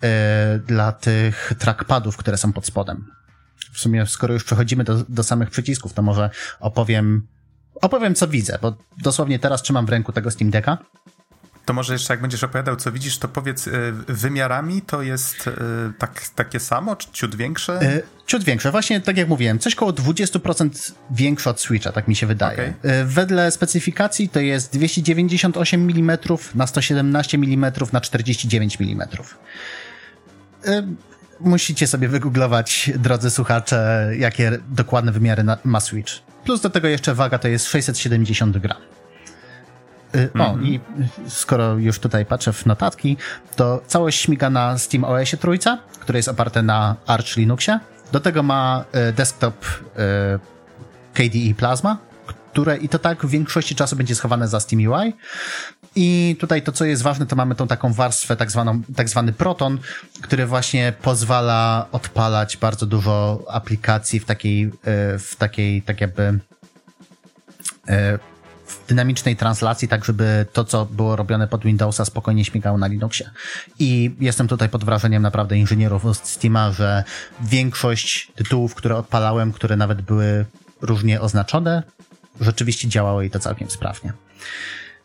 e, 0.03 0.60
dla 0.60 0.91
tych 0.91 1.53
trackpadów, 1.60 2.17
które 2.17 2.38
są 2.38 2.53
pod 2.53 2.65
spodem. 2.65 3.05
W 3.74 3.79
sumie, 3.79 4.05
skoro 4.05 4.34
już 4.34 4.43
przechodzimy 4.43 4.84
do, 4.84 5.03
do 5.10 5.24
samych 5.24 5.50
przycisków, 5.50 5.93
to 5.93 6.01
może 6.01 6.29
opowiem, 6.60 7.27
opowiem 7.81 8.15
co 8.15 8.27
widzę, 8.27 8.60
bo 8.62 8.77
dosłownie 9.03 9.39
teraz 9.39 9.62
trzymam 9.62 9.86
w 9.86 9.89
ręku 9.89 10.12
tego 10.12 10.31
Steam 10.31 10.51
Decka 10.51 10.77
to 11.65 11.74
może 11.74 11.93
jeszcze 11.93 12.13
jak 12.13 12.22
będziesz 12.22 12.43
opowiadał, 12.43 12.75
co 12.75 12.91
widzisz, 12.91 13.17
to 13.17 13.27
powiedz, 13.27 13.67
y, 13.67 13.93
wymiarami 14.07 14.81
to 14.81 15.01
jest 15.01 15.48
y, 15.48 15.51
tak, 15.98 16.22
takie 16.36 16.60
samo, 16.60 16.95
czy 16.95 17.07
ciut 17.12 17.36
większe? 17.36 17.81
Y, 17.81 18.03
ciut 18.27 18.43
większe. 18.43 18.72
Właśnie 18.72 19.01
tak 19.01 19.17
jak 19.17 19.27
mówiłem, 19.27 19.60
coś 19.60 19.75
koło 19.75 19.91
20% 19.91 20.91
większe 21.12 21.50
od 21.50 21.62
Switcha, 21.62 21.91
tak 21.91 22.07
mi 22.07 22.15
się 22.15 22.27
wydaje. 22.27 22.74
Okay. 22.79 23.05
Wedle 23.05 23.51
specyfikacji 23.51 24.29
to 24.29 24.39
jest 24.39 24.74
298 24.74 25.89
mm 25.89 26.17
na 26.55 26.67
117 26.67 27.38
mm 27.38 27.72
na 27.93 28.01
49 28.01 28.77
mm. 28.81 29.07
musicie 31.39 31.88
sobie 31.88 32.07
wygooglować, 32.07 32.91
drodzy 32.95 33.29
słuchacze, 33.29 34.10
jakie 34.17 34.60
dokładne 34.69 35.12
wymiary 35.12 35.43
ma 35.63 35.79
Switch. 35.79 36.13
Plus 36.45 36.62
do 36.62 36.69
tego 36.69 36.88
jeszcze 36.88 37.15
waga 37.15 37.38
to 37.38 37.48
jest 37.48 37.67
670 37.67 38.57
gram. 38.57 38.77
Y, 40.15 40.29
o, 40.34 40.38
-hmm. 40.38 40.63
i 40.65 40.79
skoro 41.27 41.74
już 41.74 42.00
tutaj 42.00 42.25
patrzę 42.25 42.53
w 42.53 42.65
notatki, 42.65 43.17
to 43.55 43.81
całość 43.88 44.22
śmiga 44.22 44.50
na 44.50 44.77
Steam 44.77 45.03
OS 45.03 45.36
trójce, 45.39 45.77
które 46.00 46.19
jest 46.19 46.29
oparte 46.29 46.63
na 46.63 46.95
Arch 47.05 47.38
Linuxie. 47.38 47.79
Do 48.12 48.19
tego 48.19 48.43
ma 48.43 48.86
y, 49.10 49.13
desktop 49.13 49.65
y, 49.65 49.69
KDE 51.13 51.53
Plasma, 51.57 51.98
które 52.51 52.77
i 52.77 52.89
to 52.89 53.00
tak 53.00 53.25
w 53.25 53.29
większości 53.29 53.75
czasu 53.75 53.95
będzie 53.95 54.15
schowane 54.15 54.48
za 54.48 54.60
SteamUI. 54.60 55.13
I 55.95 56.38
tutaj 56.39 56.62
to, 56.62 56.72
co 56.72 56.86
jest 56.86 57.03
ważne, 57.03 57.25
to 57.25 57.36
mamy 57.36 57.55
tą 57.55 57.67
taką 57.67 57.93
warstwę, 57.93 58.36
tak, 58.36 58.51
zwaną, 58.51 58.81
tak 58.95 59.10
zwany 59.10 59.34
Proton, 59.34 59.79
który 60.22 60.45
właśnie 60.45 60.93
pozwala 61.01 61.88
odpalać 61.91 62.57
bardzo 62.57 62.86
dużo 62.86 63.43
aplikacji 63.50 64.19
w 64.19 64.25
takiej, 64.25 64.72
w 65.19 65.36
takiej, 65.38 65.81
tak 65.81 66.01
jakby 66.01 66.39
dynamicznej 68.88 69.36
translacji, 69.36 69.88
tak 69.88 70.06
żeby 70.06 70.46
to, 70.54 70.63
co 70.63 70.86
było 70.86 71.15
robione 71.15 71.48
pod 71.48 71.63
Windowsa, 71.63 72.06
spokojnie 72.06 72.46
śmigało 72.46 72.77
na 72.77 72.88
Linuxie. 72.88 73.30
I 73.80 74.15
jestem 74.20 74.48
tutaj 74.48 74.70
pod 74.70 74.84
wrażeniem 74.84 75.22
naprawdę 75.22 75.58
inżynierów 75.58 76.18
z 76.18 76.30
Steama, 76.30 76.72
że 76.72 77.04
większość 77.42 78.32
tytułów, 78.36 78.75
które 78.75 78.96
odpalałem, 78.96 79.51
które 79.51 79.77
nawet 79.77 80.01
były 80.01 80.46
różnie 80.82 81.22
oznaczone, 81.22 81.84
rzeczywiście 82.42 82.88
działało 82.88 83.22
i 83.22 83.30
to 83.30 83.39
całkiem 83.39 83.70
sprawnie. 83.70 84.13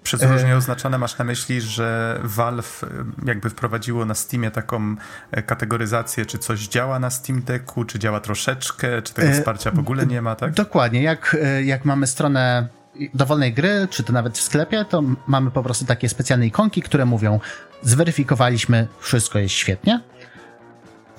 Przez 0.02 0.22
różnie 0.22 0.56
oznaczone 0.56 0.98
masz 0.98 1.18
na 1.18 1.24
myśli, 1.24 1.60
że 1.60 2.20
Valve 2.24 2.84
jakby 3.26 3.50
wprowadziło 3.50 4.04
na 4.04 4.14
Steamie 4.14 4.50
taką 4.50 4.96
e, 5.30 5.42
kategoryzację, 5.42 6.26
czy 6.26 6.38
coś 6.38 6.68
działa 6.68 6.98
na 6.98 7.10
Steam 7.10 7.42
Decku, 7.42 7.84
czy 7.84 7.98
działa 7.98 8.20
troszeczkę, 8.20 9.02
czy 9.02 9.14
tego 9.14 9.28
e, 9.28 9.32
wsparcia 9.32 9.70
w 9.70 9.78
ogóle 9.78 10.06
nie 10.06 10.22
ma, 10.22 10.36
tak? 10.36 10.52
Dokładnie. 10.52 11.02
Jak, 11.02 11.36
e, 11.42 11.62
jak 11.62 11.84
mamy 11.84 12.06
stronę 12.06 12.68
dowolnej 13.14 13.54
gry, 13.54 13.88
czy 13.90 14.02
to 14.02 14.12
nawet 14.12 14.38
w 14.38 14.42
sklepie, 14.42 14.84
to 14.84 15.02
mamy 15.26 15.50
po 15.50 15.62
prostu 15.62 15.84
takie 15.84 16.08
specjalne 16.08 16.46
ikonki, 16.46 16.82
które 16.82 17.06
mówią 17.06 17.40
zweryfikowaliśmy, 17.82 18.88
wszystko 19.00 19.38
jest 19.38 19.54
świetnie. 19.54 20.00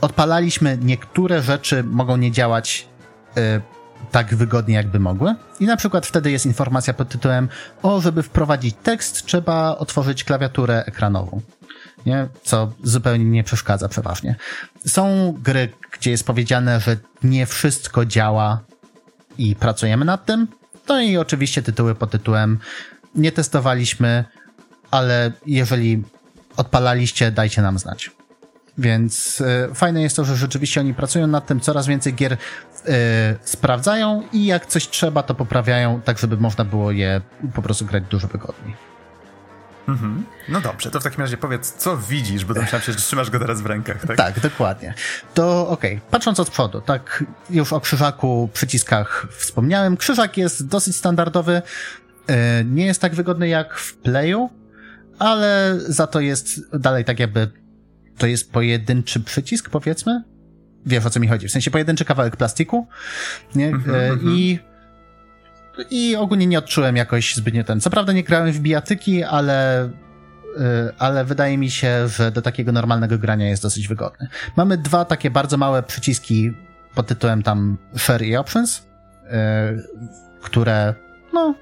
Odpalaliśmy, 0.02 0.78
niektóre 0.82 1.42
rzeczy 1.42 1.84
mogą 1.84 2.18
nie 2.18 2.32
działać 2.32 2.88
y, 3.38 3.62
tak 4.12 4.36
wygodnie, 4.36 4.76
jakby 4.76 5.00
mogły. 5.00 5.36
I 5.60 5.66
na 5.66 5.78
przykład 5.78 6.06
wtedy 6.06 6.32
jest 6.32 6.46
informacja 6.46 6.94
pod 6.94 7.10
tytułem 7.10 7.50
o, 7.84 8.02
żeby 8.02 8.24
wprowadzić 8.24 8.76
tekst, 8.84 9.26
trzeba 9.26 9.78
otworzyć 9.78 10.24
klawiaturę 10.24 10.86
ekranową. 10.86 11.42
Nie? 12.06 12.28
Co 12.44 12.72
zupełnie 12.84 13.26
nie 13.26 13.44
przeszkadza 13.44 13.90
przeważnie. 13.90 14.36
Są 14.88 15.34
gry, 15.44 15.70
gdzie 15.92 16.12
jest 16.12 16.26
powiedziane, 16.26 16.80
że 16.80 16.98
nie 17.24 17.46
wszystko 17.46 18.06
działa 18.06 18.60
i 19.38 19.56
pracujemy 19.56 20.06
nad 20.06 20.26
tym, 20.26 20.48
no 20.88 21.02
i 21.02 21.18
oczywiście 21.18 21.62
tytuły 21.62 21.96
pod 21.96 22.12
tytułem 22.12 22.60
nie 23.16 23.32
testowaliśmy, 23.32 24.26
ale 24.92 25.32
jeżeli 25.46 26.04
odpalaliście, 26.58 27.32
dajcie 27.32 27.62
nam 27.62 27.80
znać. 27.80 28.12
Więc 28.78 29.42
y, 29.42 29.76
fajne 29.76 30.02
jest 30.02 30.16
to, 30.16 30.26
że 30.26 30.36
rzeczywiście 30.36 30.80
oni 30.80 30.94
pracują 30.94 31.28
nad 31.28 31.46
tym, 31.46 31.60
coraz 31.60 31.88
więcej 31.88 32.14
gier 32.14 32.34
y, 32.34 32.38
sprawdzają 33.42 34.24
i 34.34 34.46
jak 34.46 34.66
coś 34.66 34.90
trzeba, 34.90 35.24
to 35.24 35.36
poprawiają, 35.36 36.02
tak 36.02 36.20
żeby 36.20 36.38
można 36.38 36.66
było 36.66 36.92
je 36.92 37.22
po 37.54 37.62
prostu 37.62 37.86
grać 37.86 38.04
dużo 38.10 38.28
wygodniej. 38.28 38.91
Mhm. 39.88 40.24
No 40.50 40.62
dobrze, 40.62 40.92
to 40.92 41.00
w 41.00 41.04
takim 41.04 41.20
razie 41.20 41.38
powiedz, 41.38 41.74
co 41.74 41.98
widzisz, 41.98 42.46
bo 42.46 42.54
domyślam 42.54 42.82
się, 42.82 42.92
że 42.92 42.98
trzymasz 42.98 43.30
go 43.30 43.40
teraz 43.40 43.62
w 43.62 43.66
rękach, 43.66 44.06
tak? 44.08 44.18
Tak, 44.18 44.40
dokładnie. 44.40 44.94
To 45.34 45.70
okej, 45.70 45.96
okay. 45.96 46.10
patrząc 46.12 46.40
od 46.40 46.50
przodu, 46.50 46.82
tak 46.82 47.24
już 47.50 47.74
o 47.74 47.80
krzyżaku, 47.80 48.50
przyciskach 48.54 49.28
wspomniałem. 49.32 49.98
Krzyżak 49.98 50.38
jest 50.38 50.68
dosyć 50.68 50.96
standardowy, 50.96 51.62
e, 52.28 52.64
nie 52.64 52.86
jest 52.86 53.02
tak 53.02 53.16
wygodny 53.16 53.48
jak 53.48 53.78
w 53.78 53.98
Playu, 53.98 54.50
ale 55.20 55.80
za 55.88 56.08
to 56.08 56.20
jest 56.20 56.78
dalej 56.80 57.06
tak 57.06 57.20
jakby, 57.20 57.52
to 58.18 58.28
jest 58.28 58.52
pojedynczy 58.52 59.20
przycisk, 59.20 59.70
powiedzmy. 59.70 60.24
Wiesz 60.86 61.06
o 61.06 61.10
co 61.10 61.20
mi 61.20 61.28
chodzi, 61.28 61.48
w 61.48 61.52
sensie 61.52 61.72
pojedynczy 61.72 62.06
kawałek 62.06 62.36
plastiku, 62.36 62.88
nie? 63.56 63.72
Mm-hmm, 63.72 64.30
I 64.30 64.60
i 65.90 66.16
ogólnie 66.16 66.48
nie 66.48 66.60
odczułem 66.60 66.96
jakoś 66.96 67.36
zbytnio 67.36 67.64
ten. 67.64 67.82
Co 67.82 67.90
prawda 67.90 68.14
nie 68.14 68.24
grałem 68.24 68.52
w 68.52 68.60
bijatyki, 68.60 69.24
ale, 69.24 69.86
y, 69.86 69.90
ale 71.00 71.26
wydaje 71.26 71.58
mi 71.58 71.72
się, 71.72 72.08
że 72.08 72.32
do 72.32 72.42
takiego 72.42 72.72
normalnego 72.72 73.18
grania 73.18 73.50
jest 73.50 73.64
dosyć 73.64 73.88
wygodny. 73.88 74.28
Mamy 74.58 74.78
dwa 74.78 75.06
takie 75.06 75.32
bardzo 75.32 75.58
małe 75.58 75.84
przyciski 75.84 76.52
pod 76.96 77.08
tytułem 77.08 77.44
tam 77.44 77.78
Share 77.98 78.22
i 78.22 78.36
Options, 78.36 78.78
y, 78.78 78.82
które 80.42 80.94
no, 81.34 81.56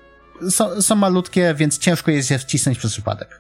są, 0.50 0.82
są 0.82 0.96
malutkie, 0.96 1.54
więc 1.58 1.78
ciężko 1.78 2.12
jest 2.12 2.32
je 2.32 2.40
wcisnąć 2.40 2.78
przez 2.78 2.92
przypadek. 2.92 3.40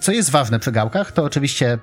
Co 0.00 0.12
jest 0.12 0.30
ważne 0.30 0.58
przy 0.58 0.72
gałkach, 0.72 1.12
to 1.12 1.24
oczywiście 1.24 1.78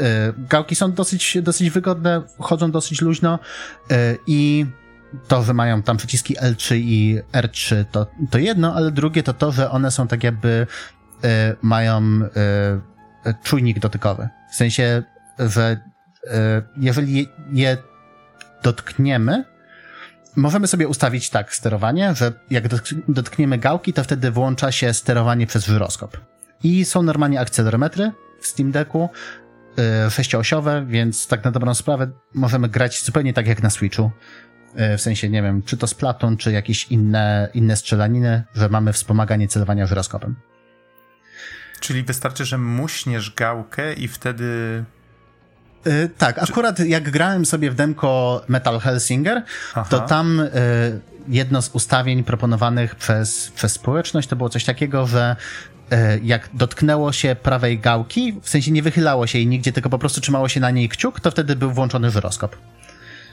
y, 0.00 0.02
gałki 0.38 0.74
są 0.74 0.92
dosyć, 0.92 1.38
dosyć 1.42 1.70
wygodne, 1.70 2.22
chodzą 2.38 2.70
dosyć 2.70 3.00
luźno 3.00 3.38
i 4.26 4.66
to, 5.28 5.42
że 5.42 5.54
mają 5.54 5.82
tam 5.82 5.96
przyciski 5.96 6.36
L3 6.36 6.76
i 6.76 7.20
R3 7.32 7.84
to, 7.90 8.06
to 8.30 8.38
jedno, 8.38 8.74
ale 8.74 8.90
drugie 8.90 9.22
to 9.22 9.34
to, 9.34 9.52
że 9.52 9.70
one 9.70 9.90
są 9.90 10.08
tak 10.08 10.24
jakby 10.24 10.66
y, 11.24 11.28
mają 11.62 12.02
y, 13.26 13.34
czujnik 13.42 13.78
dotykowy. 13.78 14.28
W 14.52 14.54
sensie, 14.54 15.02
że 15.38 15.80
y, 16.24 16.30
jeżeli 16.76 17.28
je 17.52 17.76
dotkniemy, 18.62 19.44
możemy 20.36 20.66
sobie 20.66 20.88
ustawić 20.88 21.30
tak 21.30 21.54
sterowanie, 21.54 22.14
że 22.14 22.32
jak 22.50 22.64
dotkniemy 23.08 23.58
gałki, 23.58 23.92
to 23.92 24.04
wtedy 24.04 24.30
włącza 24.30 24.72
się 24.72 24.94
sterowanie 24.94 25.46
przez 25.46 25.66
żyroskop. 25.66 26.16
I 26.62 26.84
są 26.84 27.02
normalnie 27.02 27.40
akcelerometry 27.40 28.12
w 28.40 28.46
Steam 28.46 28.72
Decku, 28.72 29.08
sześcioosiowe, 30.10 30.84
więc 30.86 31.26
tak 31.26 31.44
na 31.44 31.50
dobrą 31.50 31.74
sprawę 31.74 32.10
możemy 32.34 32.68
grać 32.68 33.04
zupełnie 33.04 33.32
tak 33.32 33.46
jak 33.46 33.62
na 33.62 33.70
Switchu. 33.70 34.10
E, 34.74 34.98
w 34.98 35.00
sensie, 35.00 35.28
nie 35.28 35.42
wiem, 35.42 35.62
czy 35.62 35.76
to 35.76 35.86
Splatoon, 35.86 36.36
czy 36.36 36.52
jakieś 36.52 36.84
inne, 36.84 37.48
inne 37.54 37.76
strzelaniny, 37.76 38.42
że 38.54 38.68
mamy 38.68 38.92
wspomaganie 38.92 39.48
celowania 39.48 39.86
żyroskopem. 39.86 40.36
Czyli 41.80 42.02
wystarczy, 42.02 42.44
że 42.44 42.58
muśniesz 42.58 43.34
gałkę 43.34 43.94
i 43.94 44.08
wtedy 44.08 44.84
Yy, 45.86 46.10
tak, 46.18 46.42
akurat 46.42 46.80
jak 46.80 47.10
grałem 47.10 47.46
sobie 47.46 47.70
w 47.70 47.74
demko 47.74 48.42
Metal 48.48 48.80
Hellsinger, 48.80 49.42
Aha. 49.74 49.86
to 49.90 50.00
tam 50.00 50.38
yy, 50.38 51.00
jedno 51.28 51.62
z 51.62 51.68
ustawień 51.68 52.24
proponowanych 52.24 52.94
przez, 52.94 53.50
przez 53.50 53.72
społeczność 53.72 54.28
to 54.28 54.36
było 54.36 54.48
coś 54.48 54.64
takiego, 54.64 55.06
że 55.06 55.36
yy, 55.90 55.96
jak 56.22 56.48
dotknęło 56.54 57.12
się 57.12 57.36
prawej 57.42 57.78
gałki, 57.78 58.40
w 58.42 58.48
sensie 58.48 58.70
nie 58.70 58.82
wychylało 58.82 59.26
się 59.26 59.38
jej 59.38 59.46
nigdzie, 59.46 59.72
tylko 59.72 59.90
po 59.90 59.98
prostu 59.98 60.20
trzymało 60.20 60.48
się 60.48 60.60
na 60.60 60.70
niej 60.70 60.88
kciuk, 60.88 61.20
to 61.20 61.30
wtedy 61.30 61.56
był 61.56 61.70
włączony 61.70 62.10
żyroskop. 62.10 62.56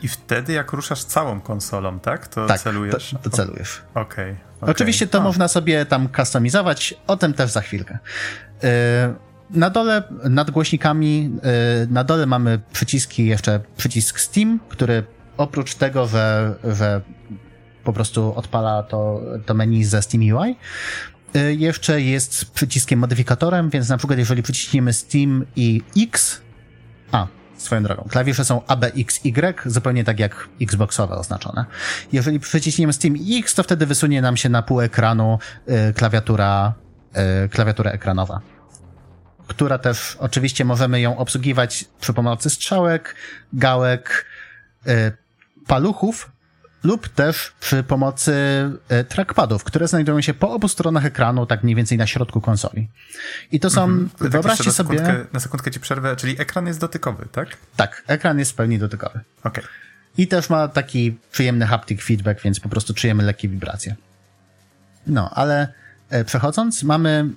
I 0.02 0.08
wtedy, 0.08 0.54
jak 0.54 0.72
ruszasz 0.72 1.04
całą 1.04 1.42
konsolą, 1.42 2.00
tak? 2.00 2.28
To 2.28 2.46
tak, 2.46 2.62
celujesz. 2.62 3.12
To, 3.12 3.30
to 3.30 3.38
celujesz. 3.38 3.82
Okej. 3.94 4.32
Okay, 4.32 4.38
okay. 4.62 4.70
Oczywiście 4.70 5.08
to 5.08 5.22
można 5.22 5.48
sobie 5.48 5.86
tam 5.86 6.10
customizować, 6.16 6.94
o 7.08 7.18
tym 7.18 7.34
też 7.34 7.52
za 7.52 7.62
chwilkę. 7.62 8.00
Yy, 8.64 8.70
na 9.50 9.70
dole, 9.70 10.04
nad 10.30 10.52
głośnikami, 10.52 11.24
yy, 11.24 11.88
na 11.90 12.04
dole 12.04 12.26
mamy 12.26 12.60
przyciski, 12.74 13.26
jeszcze 13.26 13.60
przycisk 13.78 14.20
Steam, 14.20 14.60
który 14.70 15.04
oprócz 15.38 15.76
tego, 15.76 16.08
że, 16.08 16.56
że 16.64 17.02
po 17.84 17.94
prostu 17.94 18.34
odpala 18.36 18.84
to, 18.84 19.22
to 19.46 19.54
menu 19.54 19.84
ze 19.84 20.02
Steam 20.02 20.24
UI, 20.24 20.56
yy, 21.34 21.56
jeszcze 21.56 22.02
jest 22.02 22.52
przyciskiem 22.52 23.00
modyfikatorem, 23.00 23.70
więc 23.70 23.90
na 23.90 23.98
przykład 23.98 24.20
jeżeli 24.20 24.44
przyciśniemy 24.44 24.94
Steam 24.94 25.46
i 25.56 25.82
X, 25.98 26.42
a, 27.12 27.28
swoją 27.62 27.84
drogą. 27.84 28.08
Klawisze 28.10 28.46
są 28.46 28.62
A, 28.68 28.76
B, 28.76 28.92
X, 28.98 29.20
Y, 29.24 29.62
zupełnie 29.66 30.04
tak 30.04 30.20
jak 30.20 30.48
Xboxowe 30.62 31.16
oznaczone. 31.16 31.66
Jeżeli 32.12 32.40
przyciśniemy 32.40 32.94
Steam 32.94 33.16
X, 33.40 33.56
to 33.56 33.64
wtedy 33.64 33.86
wysunie 33.86 34.22
nam 34.22 34.38
się 34.38 34.50
na 34.50 34.62
pół 34.62 34.82
ekranu 34.82 35.40
y, 35.90 35.94
klawiatura, 35.94 36.74
y, 37.46 37.50
klawiatura 37.50 37.92
ekranowa 37.92 38.42
która 39.48 39.78
też 39.78 40.18
oczywiście 40.20 40.66
możemy 40.66 41.02
ją 41.02 41.18
obsługiwać 41.18 41.86
przy 42.02 42.14
pomocy 42.14 42.50
strzałek, 42.50 43.16
gałek, 43.54 44.26
y, 44.88 45.12
paluchów, 45.68 46.32
lub 46.84 47.08
też 47.08 47.54
przy 47.60 47.84
pomocy 47.84 48.34
e, 48.90 49.04
trackpadów, 49.04 49.64
które 49.64 49.88
znajdują 49.88 50.22
się 50.22 50.34
po 50.34 50.52
obu 50.52 50.68
stronach 50.68 51.06
ekranu, 51.06 51.46
tak 51.46 51.64
mniej 51.64 51.76
więcej 51.76 51.98
na 51.98 52.08
środku 52.08 52.42
konsoli. 52.42 52.88
I 53.52 53.60
to 53.60 53.70
są, 53.70 53.84
mhm. 53.84 54.10
tak 54.10 54.30
wyobraźcie 54.30 54.64
na 54.66 54.72
sobie... 54.72 55.00
Sekundkę, 55.00 55.26
na 55.34 55.40
sekundkę 55.40 55.72
ci 55.72 55.80
przerwę, 55.80 56.16
czyli 56.16 56.42
ekran 56.42 56.68
jest 56.68 56.80
dotykowy, 56.80 57.28
tak? 57.32 57.58
Tak, 57.76 58.04
ekran 58.08 58.40
jest 58.40 58.52
w 58.52 58.56
pełni 58.56 58.80
dotykowy. 58.80 59.20
Okej. 59.44 59.64
Okay. 59.64 59.64
I 60.18 60.28
też 60.28 60.50
ma 60.50 60.68
taki 60.68 61.18
przyjemny 61.32 61.68
haptic 61.68 62.02
feedback, 62.02 62.42
więc 62.42 62.60
po 62.60 62.70
prostu 62.70 62.94
czujemy 62.94 63.24
lekkie 63.24 63.50
wibracje. 63.50 63.96
No, 65.08 65.30
ale 65.30 65.74
e, 66.10 66.26
przechodząc, 66.26 66.84
mamy 66.84 67.30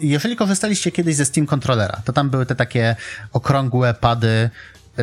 jeżeli 0.00 0.36
korzystaliście 0.36 0.92
kiedyś 0.92 1.16
ze 1.16 1.24
Steam 1.24 1.46
Controllera, 1.46 2.02
to 2.04 2.12
tam 2.12 2.30
były 2.30 2.46
te 2.46 2.54
takie 2.54 2.96
okrągłe 3.32 3.94
pady, 3.94 4.50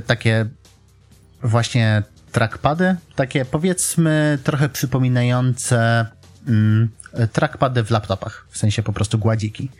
takie 0.07 0.45
właśnie 1.43 2.03
trackpady, 2.31 2.95
takie 3.15 3.45
powiedzmy 3.45 4.39
trochę 4.43 4.69
przypominające 4.69 6.05
mm, 6.47 6.89
trackpady 7.33 7.83
w 7.83 7.91
laptopach, 7.91 8.47
w 8.49 8.57
sensie 8.57 8.83
po 8.83 8.93
prostu 8.93 9.17
gładziki. 9.17 9.71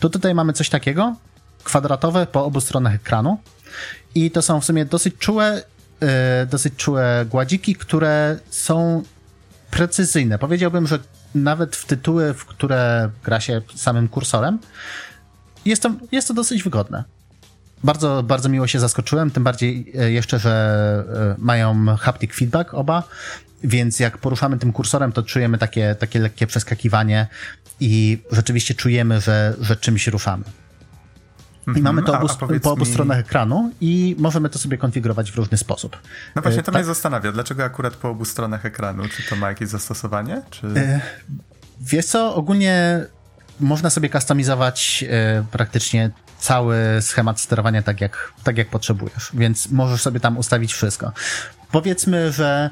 To 0.00 0.10
tutaj 0.10 0.34
mamy 0.34 0.52
coś 0.52 0.68
takiego, 0.68 1.16
kwadratowe 1.64 2.26
po 2.26 2.44
obu 2.44 2.60
stronach 2.60 2.94
ekranu 2.94 3.38
i 4.14 4.30
to 4.30 4.42
są 4.42 4.60
w 4.60 4.64
sumie 4.64 4.84
dosyć 4.84 5.14
czułe, 5.18 5.62
yy, 6.00 6.08
dosyć 6.50 6.74
czułe 6.76 7.26
gładziki, 7.30 7.74
które 7.74 8.38
są 8.50 9.02
precyzyjne. 9.70 10.38
Powiedziałbym, 10.38 10.86
że 10.86 10.98
nawet 11.34 11.76
w 11.76 11.86
tytuły, 11.86 12.34
w 12.34 12.44
które 12.44 13.10
gra 13.24 13.40
się 13.40 13.62
samym 13.74 14.08
kursorem, 14.08 14.58
jest 15.64 15.82
to, 15.82 15.90
jest 16.12 16.28
to 16.28 16.34
dosyć 16.34 16.62
wygodne. 16.62 17.04
Bardzo, 17.84 18.22
bardzo 18.22 18.48
miło 18.48 18.66
się 18.66 18.80
zaskoczyłem, 18.80 19.30
tym 19.30 19.44
bardziej 19.44 19.92
e, 19.98 20.10
jeszcze, 20.10 20.38
że 20.38 21.04
e, 21.14 21.34
mają 21.38 21.96
haptic 21.96 22.34
feedback 22.34 22.74
oba, 22.74 23.02
więc 23.64 24.00
jak 24.00 24.18
poruszamy 24.18 24.58
tym 24.58 24.72
kursorem, 24.72 25.12
to 25.12 25.22
czujemy 25.22 25.58
takie, 25.58 25.94
takie 25.94 26.20
lekkie 26.20 26.46
przeskakiwanie 26.46 27.26
i 27.80 28.18
rzeczywiście 28.30 28.74
czujemy, 28.74 29.20
że, 29.20 29.54
że 29.60 29.76
czymś 29.76 30.06
ruszamy. 30.06 30.44
I 31.76 31.82
mamy 31.82 32.02
to 32.02 32.18
obu, 32.18 32.28
po 32.62 32.72
obu 32.72 32.84
mi... 32.84 32.92
stronach 32.92 33.18
ekranu 33.18 33.72
i 33.80 34.16
możemy 34.18 34.48
to 34.48 34.58
sobie 34.58 34.78
konfigurować 34.78 35.32
w 35.32 35.36
różny 35.36 35.58
sposób. 35.58 35.96
No 36.34 36.42
właśnie, 36.42 36.62
to 36.62 36.68
e, 36.68 36.72
tak? 36.72 36.74
mnie 36.74 36.84
zastanawia, 36.84 37.32
dlaczego 37.32 37.64
akurat 37.64 37.96
po 37.96 38.08
obu 38.08 38.24
stronach 38.24 38.66
ekranu? 38.66 39.08
Czy 39.08 39.22
to 39.28 39.36
ma 39.36 39.48
jakieś 39.48 39.68
zastosowanie? 39.68 40.42
Czy... 40.50 40.66
Wiesz 41.80 42.06
co, 42.06 42.34
ogólnie 42.34 43.04
można 43.60 43.90
sobie 43.90 44.10
kustomizować 44.10 45.04
praktycznie 45.50 46.10
cały 46.38 46.76
schemat 47.00 47.40
sterowania 47.40 47.82
tak 47.82 48.00
jak, 48.00 48.32
tak 48.44 48.58
jak 48.58 48.68
potrzebujesz, 48.68 49.30
więc 49.34 49.70
możesz 49.70 50.02
sobie 50.02 50.20
tam 50.20 50.38
ustawić 50.38 50.74
wszystko. 50.74 51.12
Powiedzmy, 51.72 52.32
że 52.32 52.70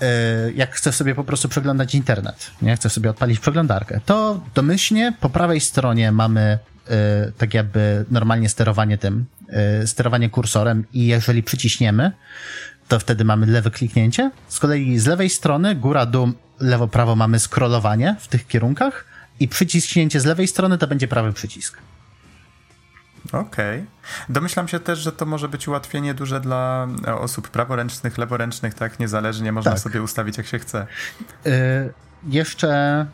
e, 0.00 0.06
jak 0.52 0.74
chcesz 0.74 0.94
sobie 0.94 1.14
po 1.14 1.24
prostu 1.24 1.48
przeglądać 1.48 1.94
internet, 1.94 2.50
nie 2.62 2.76
chcesz 2.76 2.92
sobie 2.92 3.10
odpalić 3.10 3.38
przeglądarkę, 3.38 4.00
to 4.06 4.40
domyślnie 4.54 5.12
po 5.20 5.30
prawej 5.30 5.60
stronie 5.60 6.12
mamy 6.12 6.58
e, 6.90 7.32
tak 7.38 7.54
jakby 7.54 8.04
normalnie 8.10 8.48
sterowanie 8.48 8.98
tym, 8.98 9.24
e, 9.48 9.86
sterowanie 9.86 10.30
kursorem 10.30 10.84
i 10.92 11.06
jeżeli 11.06 11.42
przyciśniemy, 11.42 12.12
to 12.88 12.98
wtedy 12.98 13.24
mamy 13.24 13.46
lewe 13.46 13.70
kliknięcie. 13.70 14.30
Z 14.48 14.58
kolei 14.58 14.98
z 14.98 15.06
lewej 15.06 15.30
strony, 15.30 15.74
góra, 15.74 16.06
dół, 16.06 16.32
lewo, 16.60 16.88
prawo 16.88 17.16
mamy 17.16 17.38
scrollowanie 17.38 18.16
w 18.20 18.28
tych 18.28 18.46
kierunkach 18.46 19.04
i 19.40 19.48
przyciśnięcie 19.48 20.20
z 20.20 20.24
lewej 20.24 20.48
strony 20.48 20.78
to 20.78 20.86
będzie 20.86 21.08
prawy 21.08 21.32
przycisk. 21.32 21.78
Okej. 23.26 23.40
Okay. 23.80 23.86
Domyślam 24.28 24.68
się 24.68 24.80
też, 24.80 24.98
że 24.98 25.12
to 25.12 25.26
może 25.26 25.48
być 25.48 25.68
ułatwienie 25.68 26.14
duże 26.14 26.40
dla 26.40 26.88
e, 27.06 27.14
osób 27.14 27.48
praworęcznych, 27.48 28.18
leworęcznych, 28.18 28.74
tak? 28.74 28.98
Niezależnie 28.98 29.52
można 29.52 29.70
tak. 29.70 29.80
sobie 29.80 30.02
ustawić 30.02 30.38
jak 30.38 30.46
się 30.46 30.58
chce. 30.58 30.86
Yy, 31.44 31.52
jeszcze 32.28 33.06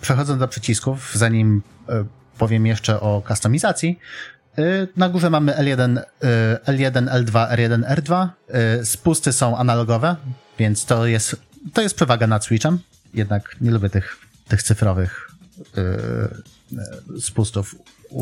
przechodząc 0.00 0.40
do 0.40 0.48
przycisków, 0.48 1.12
zanim 1.14 1.62
yy, 1.88 2.04
powiem 2.38 2.66
jeszcze 2.66 3.00
o 3.00 3.22
kustomizacji, 3.26 3.98
yy, 4.56 4.88
na 4.96 5.08
górze 5.08 5.30
mamy 5.30 5.52
L1, 5.52 6.00
L1, 6.66 7.24
L2, 7.24 7.54
R1, 7.54 7.94
R2. 7.94 8.28
Spusty 8.84 9.32
są 9.32 9.56
analogowe, 9.56 10.16
więc 10.58 10.84
to 10.84 11.06
jest, 11.06 11.36
to 11.72 11.82
jest 11.82 11.96
przewaga 11.96 12.26
nad 12.26 12.44
Switchem. 12.44 12.78
Jednak 13.14 13.56
nie 13.60 13.70
lubię 13.70 13.90
tych, 13.90 14.16
tych 14.48 14.62
cyfrowych 14.62 15.30
spustów 17.20 17.74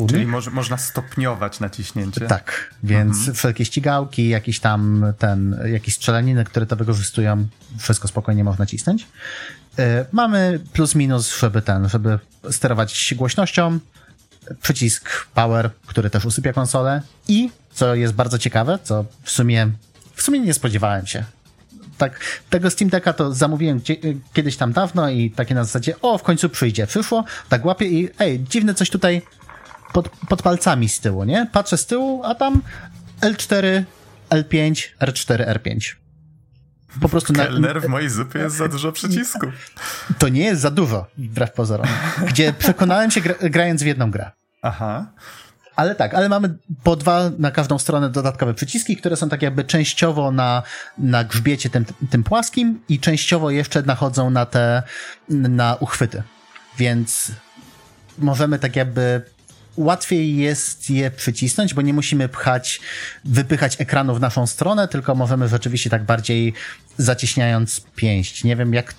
Czyli 0.09 0.25
mo 0.25 0.39
można 0.51 0.77
stopniować 0.77 1.59
naciśnięcie. 1.59 2.27
Tak, 2.27 2.73
więc 2.83 3.17
mhm. 3.17 3.35
wszelkie 3.35 3.65
ścigałki, 3.65 4.29
jakieś 4.29 4.59
tam 4.59 5.05
ten, 5.17 5.59
jakieś 5.65 5.95
strzelaniny, 5.95 6.43
które 6.43 6.65
to 6.65 6.75
wykorzystują, 6.75 7.47
wszystko 7.77 8.07
spokojnie 8.07 8.43
można 8.43 8.65
cisnąć. 8.65 9.07
Yy, 9.77 9.85
mamy 10.11 10.59
plus 10.73 10.95
minus, 10.95 11.39
żeby 11.39 11.61
ten, 11.61 11.89
żeby 11.89 12.19
sterować 12.51 13.13
głośnością, 13.17 13.79
przycisk 14.61 15.27
power, 15.33 15.69
który 15.85 16.09
też 16.09 16.25
usypia 16.25 16.53
konsolę 16.53 17.01
i, 17.27 17.49
co 17.73 17.95
jest 17.95 18.13
bardzo 18.13 18.37
ciekawe, 18.37 18.79
co 18.83 19.05
w 19.23 19.31
sumie, 19.31 19.71
w 20.13 20.21
sumie 20.21 20.39
nie 20.39 20.53
spodziewałem 20.53 21.07
się, 21.07 21.23
tak, 21.99 22.19
tego 22.49 22.69
Steam 22.69 22.89
Decka 22.89 23.13
to 23.13 23.33
zamówiłem 23.33 23.81
kiedyś 24.33 24.57
tam 24.57 24.73
dawno 24.73 25.09
i 25.09 25.31
takie 25.31 25.55
na 25.55 25.63
zasadzie, 25.63 26.01
o, 26.01 26.17
w 26.17 26.23
końcu 26.23 26.49
przyjdzie. 26.49 26.87
Przyszło, 26.87 27.23
tak 27.49 27.65
łapię 27.65 27.85
i 27.85 28.09
ej, 28.19 28.39
dziwne 28.39 28.73
coś 28.73 28.89
tutaj 28.89 29.21
pod, 29.93 30.09
pod 30.09 30.41
palcami 30.41 30.89
z 30.89 30.99
tyłu, 30.99 31.23
nie? 31.23 31.47
Patrzę 31.51 31.77
z 31.77 31.85
tyłu, 31.85 32.21
a 32.23 32.35
tam 32.35 32.61
L4, 33.21 33.83
L5, 34.29 34.87
R4, 35.01 35.53
R5. 35.53 35.95
Po 37.01 37.09
prostu 37.09 37.33
na... 37.33 37.45
Kelner 37.45 37.81
w 37.81 37.87
mojej 37.87 38.09
zupie 38.09 38.39
jest 38.39 38.55
za 38.55 38.67
dużo 38.67 38.91
przycisków. 38.91 39.53
To 40.17 40.29
nie 40.29 40.43
jest 40.43 40.61
za 40.61 40.71
dużo, 40.71 41.05
wbrew 41.17 41.51
pozorom. 41.51 41.87
Gdzie 42.27 42.53
przekonałem 42.53 43.11
się 43.11 43.21
gra, 43.21 43.33
grając 43.41 43.83
w 43.83 43.85
jedną 43.85 44.11
grę. 44.11 44.31
Aha. 44.61 45.05
Ale 45.75 45.95
tak, 45.95 46.13
ale 46.13 46.29
mamy 46.29 46.57
po 46.83 46.95
dwa 46.95 47.31
na 47.37 47.51
każdą 47.51 47.79
stronę 47.79 48.09
dodatkowe 48.09 48.53
przyciski, 48.53 48.97
które 48.97 49.15
są 49.15 49.29
tak 49.29 49.41
jakby 49.41 49.63
częściowo 49.63 50.31
na, 50.31 50.63
na 50.97 51.23
grzbiecie 51.23 51.69
tym, 51.69 51.85
tym 52.09 52.23
płaskim 52.23 52.81
i 52.89 52.99
częściowo 52.99 53.51
jeszcze 53.51 53.81
nachodzą 53.81 54.29
na 54.29 54.45
te, 54.45 54.83
na 55.29 55.75
uchwyty. 55.75 56.23
Więc 56.77 57.31
możemy 58.17 58.59
tak 58.59 58.75
jakby 58.75 59.21
łatwiej 59.79 60.37
jest 60.37 60.89
je 60.89 61.11
przycisnąć, 61.11 61.73
bo 61.73 61.81
nie 61.81 61.93
musimy 61.93 62.29
pchać, 62.29 62.79
wypychać 63.25 63.81
ekranu 63.81 64.15
w 64.15 64.19
naszą 64.19 64.47
stronę, 64.47 64.87
tylko 64.87 65.15
możemy 65.15 65.47
rzeczywiście 65.47 65.89
tak 65.89 66.03
bardziej 66.03 66.53
zacieśniając 66.97 67.81
pięść. 67.95 68.43
Nie 68.43 68.55
wiem, 68.55 68.73
jak, 68.73 68.93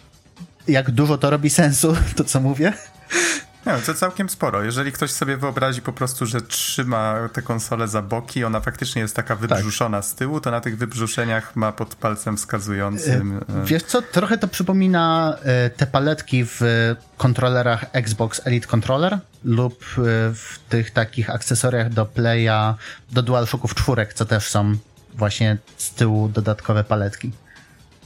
jak 0.69 0.91
dużo 0.91 1.19
to 1.19 1.31
robi 1.31 1.51
sensu, 1.51 1.97
to 2.17 2.25
co 2.25 2.41
mówię. 2.41 2.73
Nie, 3.67 3.73
to 3.87 3.95
całkiem 3.95 4.29
sporo. 4.29 4.63
Jeżeli 4.63 4.93
ktoś 4.93 5.11
sobie 5.11 5.37
wyobrazi 5.37 5.83
po 5.83 5.93
prostu, 5.93 6.27
że 6.27 6.41
trzyma 6.41 7.29
tę 7.33 7.43
konsolę 7.43 7.89
za 7.89 8.03
boki, 8.03 8.45
ona 8.45 8.61
faktycznie 8.61 9.03
jest 9.03 9.17
taka 9.17 9.37
wybrzuszona 9.37 9.99
tak. 9.99 10.05
z 10.05 10.15
tyłu, 10.15 10.41
to 10.41 10.51
na 10.51 10.61
tych 10.61 10.79
wybrzuszeniach 10.79 11.57
ma 11.57 11.73
pod 11.73 11.95
palcem 11.95 12.37
wskazującym. 12.37 13.41
E, 13.63 13.65
wiesz 13.65 13.83
co, 13.83 14.03
trochę 14.03 14.39
to 14.39 14.49
przypomina 14.49 15.37
e, 15.43 15.71
te 15.71 15.87
paletki 15.87 16.45
w 16.45 16.61
kontrolerach 17.17 17.85
Xbox 17.93 18.41
Elite 18.45 18.67
Controller 18.67 19.19
lub 19.45 19.75
e, 19.83 20.03
w 20.35 20.59
tych 20.69 20.91
takich 20.91 21.31
akcesoriach 21.31 21.93
do 21.93 22.07
Playa, 22.07 22.75
do 23.13 23.23
DualShocków 23.23 23.75
czwórek, 23.75 24.15
co 24.15 24.25
też 24.25 24.49
są 24.49 24.77
właśnie 25.15 25.59
z 25.77 25.91
tyłu 25.91 26.29
dodatkowe 26.29 26.85
paletki. 26.85 27.33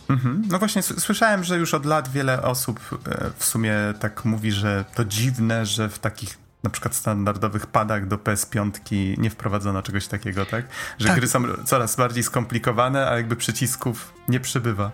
Mhm. 0.09 0.43
No 0.51 0.59
właśnie, 0.59 0.83
słyszałem, 0.83 1.45
że 1.45 1.59
już 1.59 1.75
od 1.75 1.87
lat 1.87 2.09
wiele 2.09 2.43
osób 2.43 2.81
e, 3.09 3.31
w 3.37 3.45
sumie 3.45 3.75
tak 4.01 4.25
mówi, 4.25 4.53
że 4.53 4.85
to 4.95 5.05
dziwne, 5.05 5.67
że 5.67 5.89
w 5.89 5.99
takich 5.99 6.39
na 6.63 6.71
przykład 6.71 6.95
standardowych 6.95 7.67
padach 7.67 8.07
do 8.07 8.17
PS5 8.17 8.71
nie 9.19 9.31
wprowadzono 9.31 9.83
czegoś 9.83 10.07
takiego, 10.07 10.47
tak? 10.47 10.65
Że 10.99 11.09
tak. 11.09 11.17
gry 11.17 11.29
są 11.29 11.43
coraz 11.65 11.97
bardziej 11.97 12.23
skomplikowane, 12.23 13.09
a 13.09 13.17
jakby 13.17 13.37
przycisków 13.37 14.15
nie 14.29 14.41
przybywa. 14.41 14.93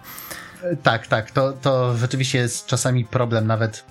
E, 0.62 0.76
tak, 0.76 1.06
tak. 1.06 1.30
To, 1.30 1.52
to 1.52 1.96
rzeczywiście 1.96 2.38
jest 2.38 2.66
czasami 2.66 3.04
problem 3.04 3.46
nawet 3.46 3.84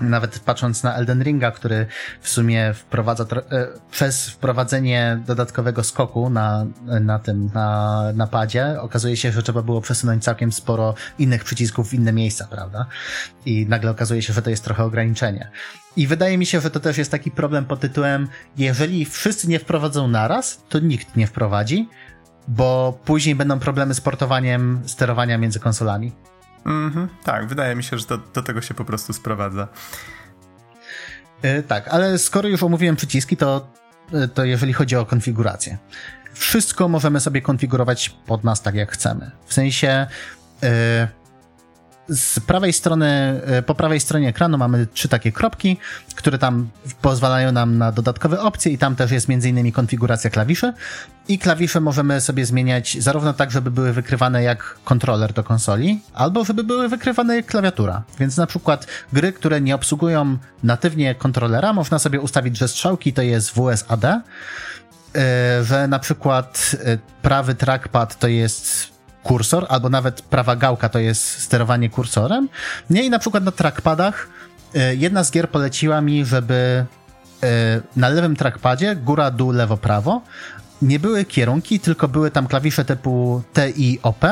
nawet 0.00 0.38
patrząc 0.38 0.82
na 0.82 0.94
Elden 0.94 1.22
Ringa, 1.22 1.50
który 1.50 1.86
w 2.20 2.28
sumie 2.28 2.74
wprowadza 2.74 3.24
e, 3.24 3.66
przez 3.90 4.28
wprowadzenie 4.28 5.20
dodatkowego 5.26 5.84
skoku 5.84 6.30
na, 6.30 6.66
na 7.00 7.18
tym, 7.18 7.50
na 7.54 8.02
napadzie, 8.14 8.80
okazuje 8.80 9.16
się, 9.16 9.32
że 9.32 9.42
trzeba 9.42 9.62
było 9.62 9.80
przesunąć 9.80 10.24
całkiem 10.24 10.52
sporo 10.52 10.94
innych 11.18 11.44
przycisków 11.44 11.88
w 11.88 11.94
inne 11.94 12.12
miejsca, 12.12 12.46
prawda? 12.50 12.86
I 13.46 13.66
nagle 13.66 13.90
okazuje 13.90 14.22
się, 14.22 14.32
że 14.32 14.42
to 14.42 14.50
jest 14.50 14.64
trochę 14.64 14.84
ograniczenie. 14.84 15.50
I 15.96 16.06
wydaje 16.06 16.38
mi 16.38 16.46
się, 16.46 16.60
że 16.60 16.70
to 16.70 16.80
też 16.80 16.98
jest 16.98 17.10
taki 17.10 17.30
problem 17.30 17.64
pod 17.64 17.80
tytułem, 17.80 18.28
jeżeli 18.56 19.04
wszyscy 19.04 19.48
nie 19.48 19.58
wprowadzą 19.58 20.08
naraz, 20.08 20.62
to 20.68 20.78
nikt 20.78 21.16
nie 21.16 21.26
wprowadzi, 21.26 21.88
bo 22.48 22.98
później 23.04 23.34
będą 23.34 23.58
problemy 23.58 23.94
z 23.94 24.00
portowaniem 24.00 24.80
sterowania 24.86 25.38
między 25.38 25.60
konsolami. 25.60 26.12
Mhm, 26.66 27.08
tak, 27.24 27.46
wydaje 27.46 27.76
mi 27.76 27.82
się, 27.82 27.98
że 27.98 28.04
to, 28.04 28.18
do 28.18 28.42
tego 28.42 28.60
się 28.60 28.74
po 28.74 28.84
prostu 28.84 29.12
sprowadza. 29.12 29.68
Yy, 31.42 31.62
tak, 31.62 31.88
ale 31.88 32.18
skoro 32.18 32.48
już 32.48 32.62
omówiłem 32.62 32.96
przyciski, 32.96 33.36
to, 33.36 33.68
yy, 34.12 34.28
to 34.28 34.44
jeżeli 34.44 34.72
chodzi 34.72 34.96
o 34.96 35.06
konfigurację. 35.06 35.78
Wszystko 36.34 36.88
możemy 36.88 37.20
sobie 37.20 37.42
konfigurować 37.42 38.08
pod 38.08 38.44
nas 38.44 38.62
tak, 38.62 38.74
jak 38.74 38.92
chcemy. 38.92 39.30
W 39.46 39.54
sensie. 39.54 40.06
Yy, 40.62 40.68
z 42.10 42.40
prawej 42.40 42.72
strony, 42.72 43.40
e, 43.46 43.62
po 43.62 43.74
prawej 43.74 44.00
stronie 44.00 44.28
ekranu 44.28 44.58
mamy 44.58 44.86
trzy 44.86 45.08
takie 45.08 45.32
kropki, 45.32 45.76
które 46.14 46.38
tam 46.38 46.68
pozwalają 47.02 47.52
nam 47.52 47.78
na 47.78 47.92
dodatkowe 47.92 48.40
opcje 48.40 48.72
i 48.72 48.78
tam 48.78 48.96
też 48.96 49.10
jest 49.10 49.30
m.in. 49.30 49.72
konfiguracja 49.72 50.30
klawiszy 50.30 50.72
i 51.28 51.38
klawisze 51.38 51.80
możemy 51.80 52.20
sobie 52.20 52.46
zmieniać 52.46 52.96
zarówno 53.00 53.32
tak, 53.32 53.50
żeby 53.50 53.70
były 53.70 53.92
wykrywane 53.92 54.42
jak 54.42 54.76
kontroler 54.84 55.32
do 55.32 55.44
konsoli, 55.44 56.00
albo 56.14 56.44
żeby 56.44 56.64
były 56.64 56.88
wykrywane 56.88 57.36
jak 57.36 57.46
klawiatura. 57.46 58.02
Więc 58.18 58.36
na 58.36 58.46
przykład 58.46 58.86
gry, 59.12 59.32
które 59.32 59.60
nie 59.60 59.74
obsługują 59.74 60.38
natywnie 60.62 61.14
kontrolera, 61.14 61.72
można 61.72 61.98
sobie 61.98 62.20
ustawić, 62.20 62.58
że 62.58 62.68
strzałki 62.68 63.12
to 63.12 63.22
jest 63.22 63.50
WSAD, 63.50 64.22
że 65.62 65.88
na 65.88 65.98
przykład 65.98 66.76
prawy 67.22 67.54
trackpad 67.54 68.18
to 68.18 68.28
jest 68.28 68.90
kursor, 69.22 69.66
albo 69.68 69.88
nawet 69.88 70.22
prawa 70.22 70.56
gałka 70.56 70.88
to 70.88 70.98
jest 70.98 71.42
sterowanie 71.42 71.90
kursorem. 71.90 72.48
Nie 72.90 73.02
i 73.02 73.10
na 73.10 73.18
przykład 73.18 73.44
na 73.44 73.52
trackpadach 73.52 74.28
jedna 74.96 75.24
z 75.24 75.30
gier 75.30 75.50
poleciła 75.50 76.00
mi, 76.00 76.24
żeby 76.24 76.84
na 77.96 78.08
lewym 78.08 78.36
trackpadzie 78.36 78.96
góra, 78.96 79.30
dół, 79.30 79.50
lewo, 79.52 79.76
prawo 79.76 80.22
nie 80.82 80.98
były 80.98 81.24
kierunki, 81.24 81.80
tylko 81.80 82.08
były 82.08 82.30
tam 82.30 82.46
klawisze 82.46 82.84
typu 82.84 83.42
T 83.52 83.70
i 83.70 83.98
OP, 84.02 84.24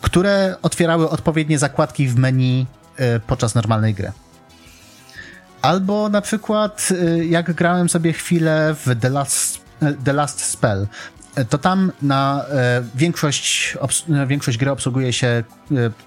które 0.00 0.56
otwierały 0.62 1.10
odpowiednie 1.10 1.58
zakładki 1.58 2.08
w 2.08 2.16
menu 2.16 2.66
podczas 3.26 3.54
normalnej 3.54 3.94
gry. 3.94 4.12
Albo 5.62 6.08
na 6.08 6.20
przykład 6.20 6.88
jak 7.28 7.52
grałem 7.52 7.88
sobie 7.88 8.12
chwilę 8.12 8.74
w 8.84 9.00
The 9.00 9.10
Last, 9.10 9.60
The 10.04 10.12
Last 10.12 10.40
Spell, 10.40 10.86
to 11.44 11.58
tam 11.58 11.92
na 12.02 12.44
e, 12.50 12.82
większość, 12.94 13.76
większość 14.26 14.58
gry 14.58 14.70
obsługuje 14.70 15.12
się 15.12 15.26
e, 15.26 15.44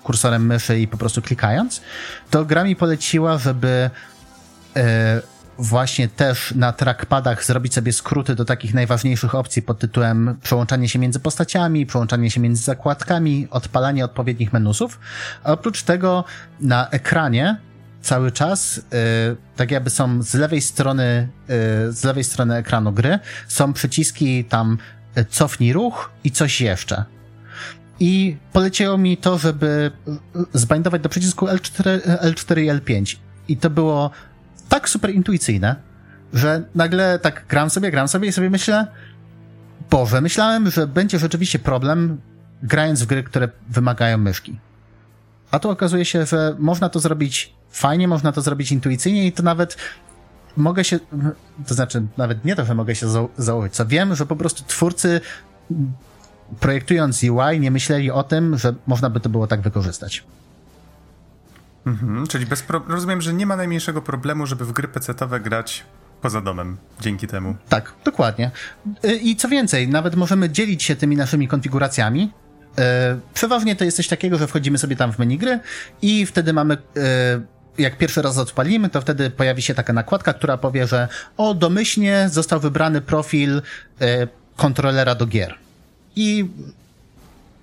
kursorem 0.04 0.46
myszy 0.46 0.80
i 0.80 0.88
po 0.88 0.98
prostu 0.98 1.22
klikając, 1.22 1.82
to 2.30 2.46
gra 2.46 2.64
mi 2.64 2.76
poleciła, 2.76 3.38
żeby 3.38 3.90
e, 4.76 5.22
właśnie 5.58 6.08
też 6.08 6.54
na 6.56 6.74
trackpadach 6.74 7.46
zrobić 7.46 7.74
sobie 7.74 7.94
skróty 7.94 8.36
do 8.36 8.46
takich 8.46 8.74
najważniejszych 8.74 9.36
opcji 9.36 9.62
pod 9.62 9.80
tytułem 9.80 10.38
przełączanie 10.44 10.90
się 10.90 11.00
między 11.00 11.20
postaciami, 11.20 11.86
przełączanie 11.86 12.32
się 12.32 12.40
między 12.40 12.64
zakładkami, 12.64 13.48
odpalanie 13.52 14.06
odpowiednich 14.06 14.54
menusów. 14.54 15.00
A 15.44 15.52
oprócz 15.52 15.84
tego 15.84 16.24
na 16.60 16.90
ekranie 16.90 17.58
cały 18.02 18.32
czas, 18.32 18.78
y, 18.78 18.82
tak 19.56 19.72
jakby 19.72 19.90
są 19.90 20.24
z 20.24 20.34
lewej 20.34 20.62
strony, 20.62 21.30
y, 21.90 21.94
z 21.94 22.04
lewej 22.04 22.24
strony 22.24 22.56
ekranu 22.56 22.92
gry, 22.92 23.20
są 23.48 23.74
przyciski 23.74 24.46
tam 24.46 24.78
cofnij 25.30 25.74
ruch 25.74 26.12
i 26.24 26.32
coś 26.32 26.62
jeszcze. 26.62 27.04
I 28.00 28.38
poleciało 28.54 28.98
mi 28.98 29.18
to, 29.18 29.38
żeby 29.38 29.92
zbindować 30.54 31.02
do 31.02 31.10
przycisku 31.10 31.46
L4, 31.46 32.00
L4 32.22 32.60
i 32.60 32.70
L5. 32.70 33.18
I 33.48 33.58
to 33.58 33.70
było 33.70 34.12
tak 34.70 34.90
super 34.90 35.10
intuicyjne, 35.10 35.76
że 36.34 36.64
nagle 36.76 37.20
tak 37.20 37.46
gram 37.50 37.70
sobie, 37.70 37.92
gram 37.92 38.08
sobie 38.08 38.28
i 38.28 38.32
sobie 38.32 38.50
myślę, 38.50 38.88
Boże, 39.90 40.22
myślałem, 40.22 40.72
że 40.72 40.88
będzie 40.88 41.20
rzeczywiście 41.20 41.60
problem 41.60 42.22
grając 42.64 43.04
w 43.04 43.06
gry, 43.06 43.24
które 43.24 43.50
wymagają 43.70 44.18
myszki. 44.18 44.60
A 45.52 45.60
tu 45.60 45.70
okazuje 45.70 46.06
się, 46.06 46.26
że 46.26 46.56
można 46.60 46.90
to 46.90 47.00
zrobić 47.00 47.54
fajnie, 47.72 48.08
można 48.08 48.32
to 48.32 48.42
zrobić 48.42 48.72
intuicyjnie 48.72 49.28
i 49.28 49.32
to 49.32 49.44
nawet 49.44 49.78
mogę 50.58 50.84
się, 50.84 51.00
to 51.68 51.74
znaczy 51.74 52.04
nawet 52.18 52.46
nie 52.46 52.56
to, 52.56 52.66
że 52.66 52.76
mogę 52.76 52.96
się 52.96 53.08
założyć, 53.38 53.74
co 53.74 53.86
wiem, 53.86 54.16
że 54.16 54.26
po 54.26 54.36
prostu 54.36 54.64
twórcy 54.68 55.22
projektując 56.60 57.24
UI 57.24 57.60
nie 57.60 57.72
myśleli 57.72 58.12
o 58.12 58.24
tym, 58.24 58.58
że 58.58 58.76
można 58.88 59.10
by 59.10 59.20
to 59.20 59.30
było 59.30 59.48
tak 59.48 59.62
wykorzystać. 59.62 60.24
Mhm, 61.86 62.28
czyli 62.28 62.46
bez 62.46 62.64
rozumiem, 62.88 63.22
że 63.22 63.34
nie 63.34 63.46
ma 63.46 63.56
najmniejszego 63.56 64.02
problemu, 64.02 64.46
żeby 64.46 64.66
w 64.66 64.72
gry 64.72 64.88
PC-owe 64.88 65.40
grać 65.40 65.84
poza 66.22 66.42
domem 66.42 66.78
dzięki 67.00 67.28
temu. 67.28 67.56
Tak, 67.70 67.94
dokładnie. 68.06 68.52
Y, 69.06 69.16
I 69.16 69.36
co 69.36 69.50
więcej, 69.50 69.88
nawet 69.88 70.16
możemy 70.16 70.50
dzielić 70.50 70.84
się 70.84 70.96
tymi 70.96 71.16
naszymi 71.16 71.48
konfiguracjami, 71.48 72.32
E, 72.78 73.20
przeważnie 73.34 73.76
to 73.76 73.84
jest 73.84 73.98
coś 73.98 74.08
takiego, 74.08 74.38
że 74.38 74.48
wchodzimy 74.48 74.78
sobie 74.78 74.96
tam 74.96 75.14
w 75.14 75.20
menu 75.20 75.38
gry 75.38 75.60
i 76.02 76.26
wtedy 76.26 76.54
mamy 76.54 76.74
e, 76.74 76.80
jak 77.82 77.98
pierwszy 77.98 78.22
raz 78.22 78.38
odpalimy, 78.38 78.90
to 78.90 79.02
wtedy 79.02 79.30
pojawi 79.30 79.62
się 79.62 79.74
taka 79.74 79.94
nakładka, 79.94 80.34
która 80.34 80.58
powie, 80.58 80.88
że 80.88 81.08
o, 81.38 81.54
domyślnie 81.54 82.30
został 82.32 82.60
wybrany 82.60 83.02
profil 83.02 83.62
e, 84.02 84.28
kontrolera 84.56 85.16
do 85.16 85.26
gier. 85.26 85.56
I, 86.16 86.50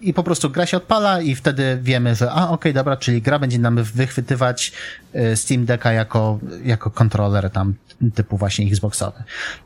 I 0.00 0.14
po 0.14 0.22
prostu 0.22 0.50
gra 0.50 0.66
się 0.66 0.76
odpala 0.76 1.20
i 1.20 1.34
wtedy 1.34 1.78
wiemy, 1.82 2.14
że 2.14 2.30
a, 2.30 2.44
okej, 2.44 2.54
okay, 2.54 2.72
dobra, 2.72 2.96
czyli 2.96 3.22
gra 3.22 3.38
będzie 3.38 3.58
nam 3.58 3.82
wychwytywać 3.82 4.72
Steam 5.34 5.64
Decka 5.64 5.92
jako, 5.92 6.38
jako 6.64 6.90
kontroler 6.90 7.50
tam 7.50 7.74
typu 8.14 8.36
właśnie 8.36 8.66
Xboxowy. 8.66 9.22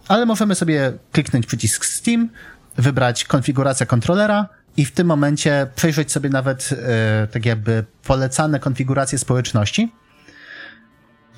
Ale 0.08 0.26
możemy 0.26 0.54
sobie 0.54 0.92
kliknąć 1.12 1.46
przycisk 1.46 1.84
Steam, 1.84 2.28
wybrać 2.76 3.24
konfigurację 3.24 3.86
kontrolera, 3.86 4.48
i 4.76 4.84
w 4.84 4.92
tym 4.92 5.06
momencie 5.06 5.66
przejrzeć 5.74 6.12
sobie 6.12 6.30
nawet 6.30 6.70
e, 6.72 7.26
tak 7.26 7.46
jakby 7.46 7.84
polecane 8.04 8.60
konfiguracje 8.60 9.18
społeczności 9.18 9.92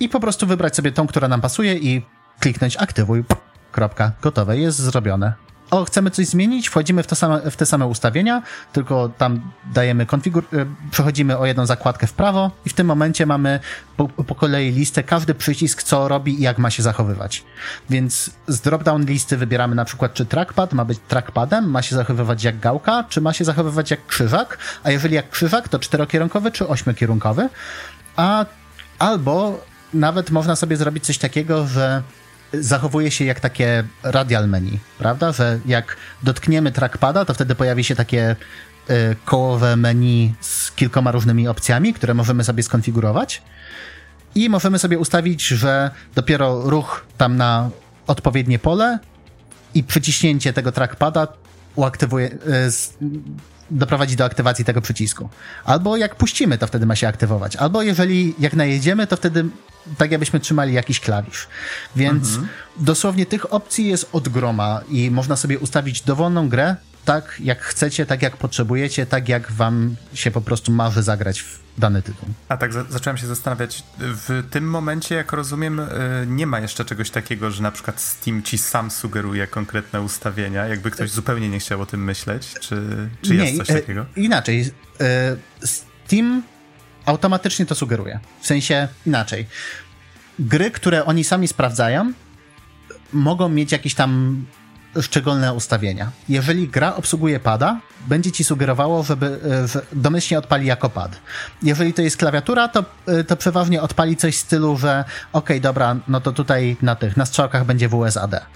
i 0.00 0.09
po 0.09 0.20
prostu 0.20 0.46
wybrać 0.46 0.76
sobie 0.76 0.92
tą, 0.92 1.07
która 1.07 1.28
nam 1.28 1.40
pasuje 1.40 1.74
i 1.74 2.02
kliknąć 2.40 2.76
aktywuj. 2.76 3.24
Kropka, 3.72 4.12
gotowe, 4.22 4.59
jest 4.59 4.78
zrobione 4.78 5.44
o, 5.74 5.85
chcemy 5.85 6.11
coś 6.11 6.26
zmienić, 6.26 6.68
wchodzimy 6.68 7.02
w, 7.02 7.07
to 7.07 7.14
same, 7.16 7.50
w 7.50 7.57
te 7.57 7.66
same 7.66 7.87
ustawienia, 7.87 8.42
tylko 8.72 9.09
tam 9.09 9.50
dajemy 9.72 10.07
konfigur... 10.07 10.44
E, 10.52 10.66
przechodzimy 10.90 11.38
o 11.38 11.46
jedną 11.46 11.66
zakładkę 11.66 12.07
w 12.07 12.12
prawo 12.12 12.50
i 12.66 12.70
w 12.70 12.74
tym 12.74 12.87
momencie 12.87 13.26
mamy 13.26 13.61
po, 13.96 14.09
po 14.09 14.35
kolei 14.35 14.72
listę, 14.72 15.02
każdy 15.02 15.35
przycisk, 15.35 15.83
co 15.83 16.09
robi 16.09 16.40
i 16.40 16.42
jak 16.42 16.59
ma 16.59 16.70
się 16.70 16.83
zachowywać. 16.83 17.44
Więc 17.90 18.30
z 18.46 18.61
drop-down 18.61 19.07
listy 19.07 19.37
wybieramy 19.37 19.74
na 19.74 19.85
przykład, 19.85 20.14
czy 20.14 20.26
trackpad 20.26 20.72
ma 20.72 20.85
być 20.85 20.98
trackpadem, 21.09 21.70
ma 21.70 21.83
się 21.83 21.96
zachowywać 21.96 22.44
jak 22.44 22.61
gałka, 22.61 23.04
czy 23.09 23.20
ma 23.20 23.33
się 23.33 23.44
zachowywać 23.44 23.90
jak 23.90 24.07
krzyżak, 24.07 24.59
a 24.85 24.90
jeżeli 24.90 25.14
jak 25.14 25.30
krzyżak, 25.30 25.68
to 25.68 25.78
czterokierunkowy 25.78 26.50
czy 26.50 26.68
ośmiokierunkowy, 26.68 27.48
a 28.16 28.46
albo 28.98 29.61
nawet 29.94 30.30
można 30.30 30.57
sobie 30.57 30.76
zrobić 30.76 31.04
coś 31.04 31.18
takiego, 31.18 31.66
że 31.66 32.02
zachowuje 32.52 33.11
się 33.11 33.24
jak 33.24 33.40
takie 33.40 33.85
radial 34.02 34.48
menu, 34.48 34.78
prawda? 34.98 35.33
Że 35.33 35.61
jak 35.66 35.96
dotkniemy 36.22 36.72
trackpada, 36.72 37.24
to 37.24 37.35
wtedy 37.35 37.54
pojawi 37.54 37.85
się 37.85 37.96
takie 37.96 38.37
y, 38.90 39.16
kołowe 39.24 39.76
menu 39.76 40.35
z 40.40 40.72
kilkoma 40.72 41.12
różnymi 41.12 41.48
opcjami, 41.48 41.94
które 41.94 42.14
możemy 42.14 42.44
sobie 42.44 42.62
skonfigurować. 42.62 43.42
I 44.35 44.48
możemy 44.48 44.78
sobie 44.78 44.98
ustawić, 44.98 45.46
że 45.46 45.90
dopiero 46.14 46.70
ruch 46.70 47.07
tam 47.18 47.37
na 47.37 47.70
odpowiednie 48.07 48.59
pole 48.59 48.98
i 49.74 49.85
przyciśnięcie 49.85 50.52
tego 50.52 50.72
trackpada 50.72 51.28
uaktywuje, 51.74 52.30
y, 52.30 52.38
doprowadzi 53.70 54.16
do 54.16 54.24
aktywacji 54.24 54.64
tego 54.64 54.81
przycisku. 54.81 55.29
Albo 55.64 55.96
jak 55.96 56.14
puścimy, 56.14 56.59
to 56.59 56.66
wtedy 56.66 56.87
ma 56.87 56.96
się 56.96 57.09
aktywować. 57.09 57.57
Albo 57.57 57.83
jeżeli 57.83 58.35
jak 58.38 58.55
najedziemy, 58.55 59.07
to 59.07 59.16
wtedy 59.16 59.44
tak 59.98 60.11
jakbyśmy 60.11 60.40
trzymali 60.40 60.72
jakiś 60.72 61.00
klawisz. 61.00 61.48
Więc 61.96 62.29
mhm. 62.29 62.48
dosłownie 62.77 63.27
tych 63.27 63.53
opcji 63.53 63.87
jest 63.87 64.09
od 64.12 64.29
groma 64.29 64.81
i 64.88 65.11
można 65.11 65.37
sobie 65.37 65.59
ustawić 65.59 66.00
dowolną 66.00 66.48
grę 66.48 66.77
tak, 67.04 67.40
jak 67.40 67.62
chcecie, 67.62 68.06
tak 68.06 68.22
jak 68.22 68.36
potrzebujecie, 68.36 69.06
tak 69.06 69.28
jak 69.28 69.52
wam 69.52 69.96
się 70.14 70.30
po 70.30 70.40
prostu 70.40 70.72
marzy 70.72 71.02
zagrać 71.02 71.42
w 71.42 71.58
dany 71.78 72.02
tytuł. 72.02 72.28
A 72.48 72.56
tak 72.56 72.72
za 72.72 72.84
zacząłem 72.84 73.16
się 73.16 73.26
zastanawiać, 73.26 73.82
w 73.98 74.42
tym 74.50 74.70
momencie, 74.70 75.14
jak 75.14 75.32
rozumiem, 75.32 75.80
y, 75.80 75.86
nie 76.26 76.46
ma 76.46 76.60
jeszcze 76.60 76.84
czegoś 76.84 77.10
takiego, 77.10 77.50
że 77.50 77.62
na 77.62 77.70
przykład 77.70 78.00
Steam 78.00 78.42
ci 78.42 78.58
sam 78.58 78.90
sugeruje 78.90 79.46
konkretne 79.46 80.00
ustawienia, 80.00 80.66
jakby 80.66 80.90
ktoś 80.90 81.10
zupełnie 81.10 81.48
nie 81.48 81.58
chciał 81.58 81.80
o 81.80 81.86
tym 81.86 82.04
myśleć, 82.04 82.54
czy, 82.60 83.08
czy 83.22 83.34
nie, 83.34 83.44
jest 83.44 83.56
coś 83.56 83.66
takiego? 83.66 84.06
Inaczej. 84.16 84.70
Steam 85.64 86.42
automatycznie 87.06 87.66
to 87.66 87.74
sugeruje. 87.74 88.20
W 88.40 88.46
sensie 88.46 88.88
inaczej. 89.06 89.46
Gry, 90.38 90.70
które 90.70 91.04
oni 91.04 91.24
sami 91.24 91.48
sprawdzają, 91.48 92.12
mogą 93.12 93.48
mieć 93.48 93.72
jakieś 93.72 93.94
tam 93.94 94.44
szczególne 95.00 95.54
ustawienia. 95.54 96.11
Jeżeli 96.28 96.68
gra 96.68 96.94
obsługuje 96.94 97.40
pada, 97.40 97.80
będzie 98.07 98.33
ci 98.33 98.44
sugerowało, 98.44 99.02
żeby 99.02 99.40
że 99.72 99.83
domyślnie 99.92 100.38
odpali 100.38 100.66
jako 100.66 100.90
pad. 100.90 101.20
Jeżeli 101.62 101.92
to 101.92 102.02
jest 102.02 102.16
klawiatura, 102.16 102.68
to, 102.68 102.85
to 103.26 103.37
przeważnie 103.37 103.83
odpali 103.83 104.16
coś 104.16 104.37
w 104.37 104.40
stylu, 104.40 104.76
że 104.76 105.04
ok, 105.33 105.50
dobra, 105.61 105.96
no 106.09 106.20
to 106.20 106.33
tutaj 106.33 106.76
na 106.83 106.94
tych, 106.94 107.16
na 107.16 107.26
strzałkach 107.26 107.64
będzie 107.64 107.88
WSAD. 107.88 108.46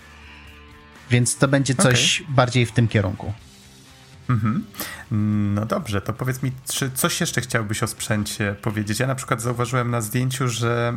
Więc 1.10 1.36
to 1.36 1.48
będzie 1.48 1.74
coś 1.74 2.20
okay. 2.20 2.34
bardziej 2.34 2.66
w 2.66 2.72
tym 2.72 2.88
kierunku. 2.88 3.32
Mhm. 4.28 4.64
No 5.54 5.66
dobrze, 5.66 6.00
to 6.00 6.12
powiedz 6.12 6.42
mi, 6.42 6.52
czy 6.72 6.90
coś 6.90 7.20
jeszcze 7.20 7.40
chciałbyś 7.40 7.82
o 7.82 7.86
sprzęcie 7.86 8.54
powiedzieć? 8.62 9.00
Ja 9.00 9.06
na 9.06 9.14
przykład 9.14 9.42
zauważyłem 9.42 9.90
na 9.90 10.00
zdjęciu, 10.00 10.48
że 10.48 10.94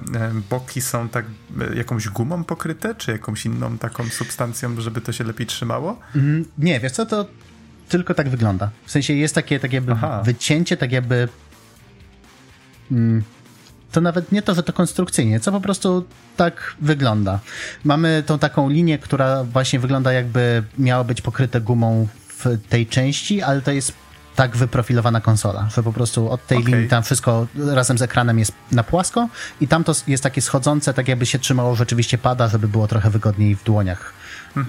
boki 0.50 0.82
są 0.82 1.10
tak 1.10 1.26
e, 1.62 1.76
jakąś 1.76 2.10
gumą 2.10 2.44
pokryte, 2.44 2.96
czy 2.96 3.12
jakąś 3.12 3.46
inną 3.46 3.78
taką 3.78 4.10
substancją, 4.10 4.82
żeby 4.82 5.02
to 5.02 5.12
się 5.12 5.24
lepiej 5.24 5.48
trzymało? 5.48 6.00
Mm, 6.16 6.46
nie, 6.58 6.80
wiesz 6.80 6.92
co, 6.92 7.06
to 7.06 7.26
tylko 7.90 8.14
tak 8.14 8.30
wygląda. 8.30 8.70
W 8.86 8.92
sensie 8.92 9.14
jest 9.14 9.36
takie 9.36 9.60
tak 9.60 9.74
jakby 9.74 9.92
Aha. 9.92 10.22
wycięcie, 10.26 10.78
tak 10.78 10.92
jakby... 10.92 11.28
Mm, 12.92 13.24
to 13.92 14.02
nawet 14.02 14.32
nie 14.32 14.42
to, 14.42 14.56
że 14.56 14.64
to 14.64 14.74
konstrukcyjnie, 14.74 15.40
co 15.40 15.52
po 15.52 15.62
prostu 15.62 16.06
tak 16.38 16.76
wygląda. 16.82 17.40
Mamy 17.84 18.24
tą 18.26 18.40
taką 18.40 18.70
linię, 18.70 19.00
która 19.00 19.44
właśnie 19.44 19.80
wygląda 19.80 20.14
jakby 20.14 20.64
miała 20.78 21.04
być 21.04 21.22
pokryte 21.22 21.62
gumą 21.62 22.08
w 22.46 22.68
tej 22.70 22.88
części, 22.88 23.42
ale 23.42 23.62
to 23.62 23.72
jest 23.72 23.94
tak 24.36 24.58
wyprofilowana 24.58 25.22
konsola, 25.22 25.70
że 25.76 25.84
po 25.84 25.94
prostu 25.94 26.30
od 26.30 26.48
tej 26.48 26.58
Okej. 26.58 26.74
linii 26.74 26.90
tam 26.90 27.04
wszystko 27.04 27.48
razem 27.56 27.98
z 27.98 28.02
ekranem 28.02 28.40
jest 28.40 28.52
na 28.72 28.84
płasko 28.84 29.30
i 29.62 29.68
tam 29.68 29.84
to 29.84 29.94
jest 30.08 30.24
takie 30.24 30.42
schodzące, 30.42 30.94
tak 30.94 31.08
jakby 31.08 31.26
się 31.26 31.40
trzymało 31.40 31.76
rzeczywiście 31.76 32.18
pada, 32.18 32.48
żeby 32.48 32.68
było 32.68 32.88
trochę 32.88 33.10
wygodniej 33.10 33.56
w 33.56 33.64
dłoniach, 33.64 34.14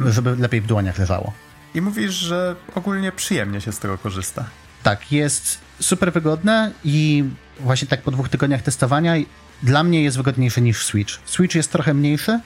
żeby 0.07 0.37
lepiej 0.37 0.61
w 0.61 0.67
dłoniach 0.67 0.99
leżało. 0.99 1.33
I 1.75 1.81
mówisz, 1.81 2.15
że 2.15 2.57
ogólnie 2.75 3.13
przyjemnie 3.13 3.61
się 3.61 3.73
z 3.73 3.79
tego 3.79 3.99
korzysta. 3.99 4.45
Tak, 4.83 5.13
jest 5.13 5.59
super 5.81 6.13
wygodne 6.13 6.73
i 6.85 7.25
właśnie 7.61 7.89
tak 7.89 8.03
po 8.03 8.11
dwóch 8.11 8.29
tygodniach 8.29 8.63
testowania 8.63 9.15
dla 9.63 9.83
mnie 9.83 10.03
jest 10.03 10.17
wygodniejszy 10.17 10.61
niż 10.61 10.87
Switch. 10.87 11.19
Switch 11.25 11.55
jest 11.55 11.73
trochę 11.73 11.95
mniejszy 11.95 12.41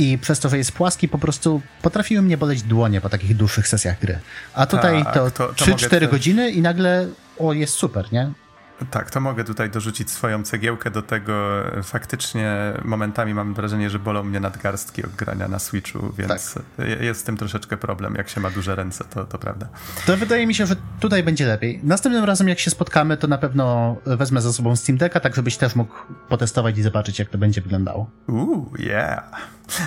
i 0.00 0.18
przez 0.18 0.40
to, 0.40 0.48
że 0.48 0.58
jest 0.58 0.72
płaski, 0.72 1.08
po 1.08 1.18
prostu 1.18 1.60
potrafiły 1.82 2.22
mnie 2.22 2.36
boleć 2.36 2.62
dłonie 2.62 3.00
po 3.00 3.08
takich 3.08 3.36
dłuższych 3.36 3.68
sesjach 3.68 4.00
gry. 4.00 4.18
A 4.54 4.66
tutaj 4.66 5.04
Tak, 5.04 5.14
to, 5.14 5.30
to- 5.30 5.48
to 5.48 5.64
3-4 5.64 5.70
mogę 5.70 5.88
też- 5.88 6.08
godziny 6.10 6.50
i 6.50 6.60
nagle 6.62 7.08
o, 7.38 7.52
jest 7.52 7.74
super, 7.74 8.12
nie? 8.12 8.30
Tak, 8.90 9.10
to 9.10 9.20
mogę 9.20 9.44
tutaj 9.44 9.70
dorzucić 9.70 10.10
swoją 10.10 10.42
cegiełkę 10.42 10.90
do 10.90 11.02
tego. 11.02 11.62
Faktycznie 11.82 12.72
momentami 12.84 13.34
mam 13.34 13.54
wrażenie, 13.54 13.90
że 13.90 13.98
bolą 13.98 14.22
mnie 14.22 14.40
nadgarstki 14.40 15.04
od 15.04 15.10
grania 15.10 15.48
na 15.48 15.58
Switchu, 15.58 16.12
więc 16.18 16.54
Tak. 16.54 16.88
jest 17.00 17.20
z 17.20 17.22
tym 17.24 17.36
troszeczkę 17.36 17.76
problem. 17.76 18.14
Jak 18.14 18.28
się 18.28 18.40
ma 18.40 18.50
duże 18.50 18.74
ręce, 18.74 19.04
to, 19.04 19.24
to 19.24 19.38
prawda. 19.38 19.68
To 20.06 20.16
wydaje 20.16 20.46
mi 20.46 20.54
się, 20.54 20.66
że 20.66 20.76
tutaj 21.00 21.22
będzie 21.22 21.46
lepiej. 21.46 21.80
Następnym 21.82 22.24
razem, 22.24 22.48
jak 22.48 22.58
się 22.58 22.70
spotkamy, 22.70 23.16
to 23.16 23.26
na 23.26 23.38
pewno 23.38 23.96
wezmę 24.06 24.40
ze 24.42 24.52
sobą 24.52 24.76
Steam 24.76 24.98
Decka, 24.98 25.20
tak 25.20 25.34
żebyś 25.36 25.56
też 25.56 25.76
mógł 25.76 25.94
potestować 26.28 26.78
i 26.78 26.82
zobaczyć, 26.82 27.18
jak 27.18 27.28
to 27.28 27.38
będzie 27.38 27.60
wyglądało. 27.60 28.10
Uuu, 28.28 28.72
yeah. 28.78 29.24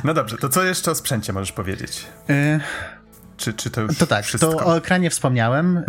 No 0.04 0.14
dobrze, 0.14 0.38
to 0.38 0.50
co 0.50 0.64
jeszcze 0.64 0.92
o 0.92 0.96
sprzęcie 0.96 1.34
możesz 1.34 1.52
powiedzieć? 1.52 2.08
Yy, 2.28 2.60
Czy, 3.38 3.54
czy 3.54 3.70
to 3.70 3.82
już 3.82 3.98
To 3.98 4.08
tak, 4.08 4.26
wszystko? 4.26 4.54
to 4.54 4.66
o 4.66 4.78
ekranie 4.78 5.10
wspomniałem. 5.10 5.78
Y, 5.78 5.84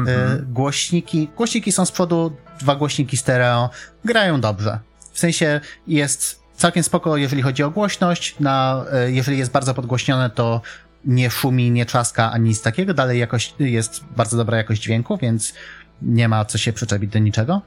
głośniki, 0.47 1.29
głośniki 1.37 1.73
są 1.73 1.85
z 1.87 1.93
przodu, 1.93 2.37
dwa 2.61 2.77
głośniki 2.77 3.17
stereo, 3.17 3.71
grają 4.05 4.41
dobrze. 4.41 4.79
W 5.13 5.19
sensie 5.19 5.61
jest 5.87 6.41
całkiem 6.57 6.83
spoko, 6.83 7.17
jeżeli 7.17 7.43
chodzi 7.43 7.63
o 7.63 7.71
głośność. 7.71 8.41
Na, 8.41 8.85
y, 9.07 9.13
jeżeli 9.13 9.39
jest 9.39 9.51
bardzo 9.53 9.75
podgłośnione, 9.75 10.31
to 10.31 10.61
nie 11.05 11.31
szumi, 11.31 11.71
nie 11.71 11.87
trzaska 11.87 12.33
ani 12.33 12.49
nic 12.49 12.63
takiego. 12.63 12.95
Dalej 12.95 13.19
jakoś, 13.19 13.55
jest 13.59 14.05
bardzo 14.17 14.37
dobra 14.37 14.57
jakość 14.57 14.83
dźwięku, 14.83 15.17
więc 15.17 15.55
nie 16.03 16.29
ma 16.29 16.45
co 16.45 16.59
się 16.59 16.73
przyczepić 16.73 17.11
do 17.11 17.19
niczego. 17.19 17.63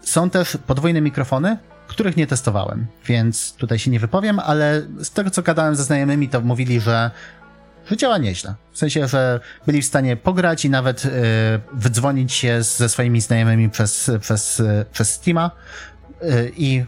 Są 0.00 0.30
też 0.30 0.58
podwójne 0.66 1.00
mikrofony, 1.00 1.56
których 1.86 2.16
nie 2.16 2.26
testowałem, 2.26 2.86
więc 3.06 3.52
tutaj 3.52 3.78
się 3.78 3.90
nie 3.90 4.00
wypowiem, 4.00 4.38
ale 4.38 4.82
z 4.98 5.10
tego 5.10 5.30
co 5.30 5.42
gadałem 5.42 5.76
ze 5.76 5.84
znajomymi, 5.84 6.28
to 6.28 6.40
mówili, 6.40 6.80
że 6.80 7.10
że 7.90 7.96
działa 7.96 8.18
nieźle. 8.18 8.54
W 8.72 8.78
sensie, 8.78 9.08
że 9.08 9.40
byli 9.66 9.82
w 9.82 9.86
stanie 9.86 10.16
pograć 10.16 10.64
i 10.64 10.70
nawet 10.70 11.04
y, 11.04 11.10
wydzwonić 11.72 12.32
się 12.32 12.62
ze 12.62 12.88
swoimi 12.88 13.20
znajomymi 13.20 13.70
przez, 13.70 14.10
przez, 14.20 14.60
y, 14.60 14.84
przez 14.92 15.12
Steama 15.12 15.50
y, 16.22 16.52
i 16.56 16.84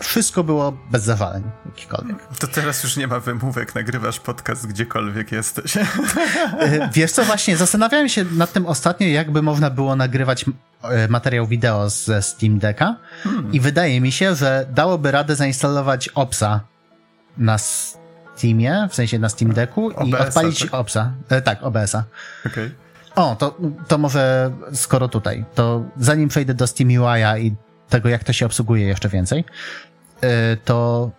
wszystko 0.00 0.44
było 0.44 0.72
bez 0.90 1.02
zawaleń 1.02 1.42
jakichkolwiek. 1.66 2.16
To 2.38 2.46
teraz 2.46 2.82
już 2.82 2.96
nie 2.96 3.06
ma 3.06 3.20
wymówek, 3.20 3.74
nagrywasz 3.74 4.20
podcast 4.20 4.66
gdziekolwiek 4.66 5.32
jesteś. 5.32 5.74
Wiesz 6.94 7.12
co, 7.12 7.24
właśnie 7.24 7.56
zastanawiałem 7.56 8.08
się 8.08 8.24
nad 8.24 8.52
tym 8.52 8.66
ostatnio, 8.66 9.06
jakby 9.06 9.42
można 9.42 9.70
było 9.70 9.96
nagrywać 9.96 10.44
materiał 11.08 11.46
wideo 11.46 11.90
ze 11.90 12.22
Steam 12.22 12.58
Decka 12.58 12.96
i 13.52 13.60
wydaje 13.60 14.00
mi 14.00 14.12
się, 14.12 14.34
że 14.34 14.66
dałoby 14.70 15.10
radę 15.10 15.36
zainstalować 15.36 16.08
OPSa 16.08 16.60
na 17.38 17.58
Steamie, 18.42 18.88
w 18.90 18.94
sensie 18.94 19.18
na 19.18 19.28
Steam 19.28 19.52
Decku 19.52 19.90
i 19.90 20.14
odpalić 20.14 20.60
tak? 20.60 20.74
OPSa. 20.74 21.12
E, 21.28 21.42
tak, 21.42 21.62
OBS-a. 21.62 22.04
Okej. 22.46 22.70
O, 23.14 23.36
to, 23.36 23.58
to 23.88 23.98
może 23.98 24.52
skoro 24.72 25.08
tutaj, 25.08 25.44
to 25.54 25.84
zanim 25.96 26.28
przejdę 26.28 26.54
do 26.54 26.64
SteamUI'a 26.64 27.40
i 27.40 27.54
tego, 27.88 28.08
jak 28.08 28.24
to 28.24 28.32
się 28.32 28.46
obsługuje 28.46 28.86
jeszcze 28.86 29.08
więcej, 29.08 29.44
yy, 30.22 30.28
to 30.64 31.10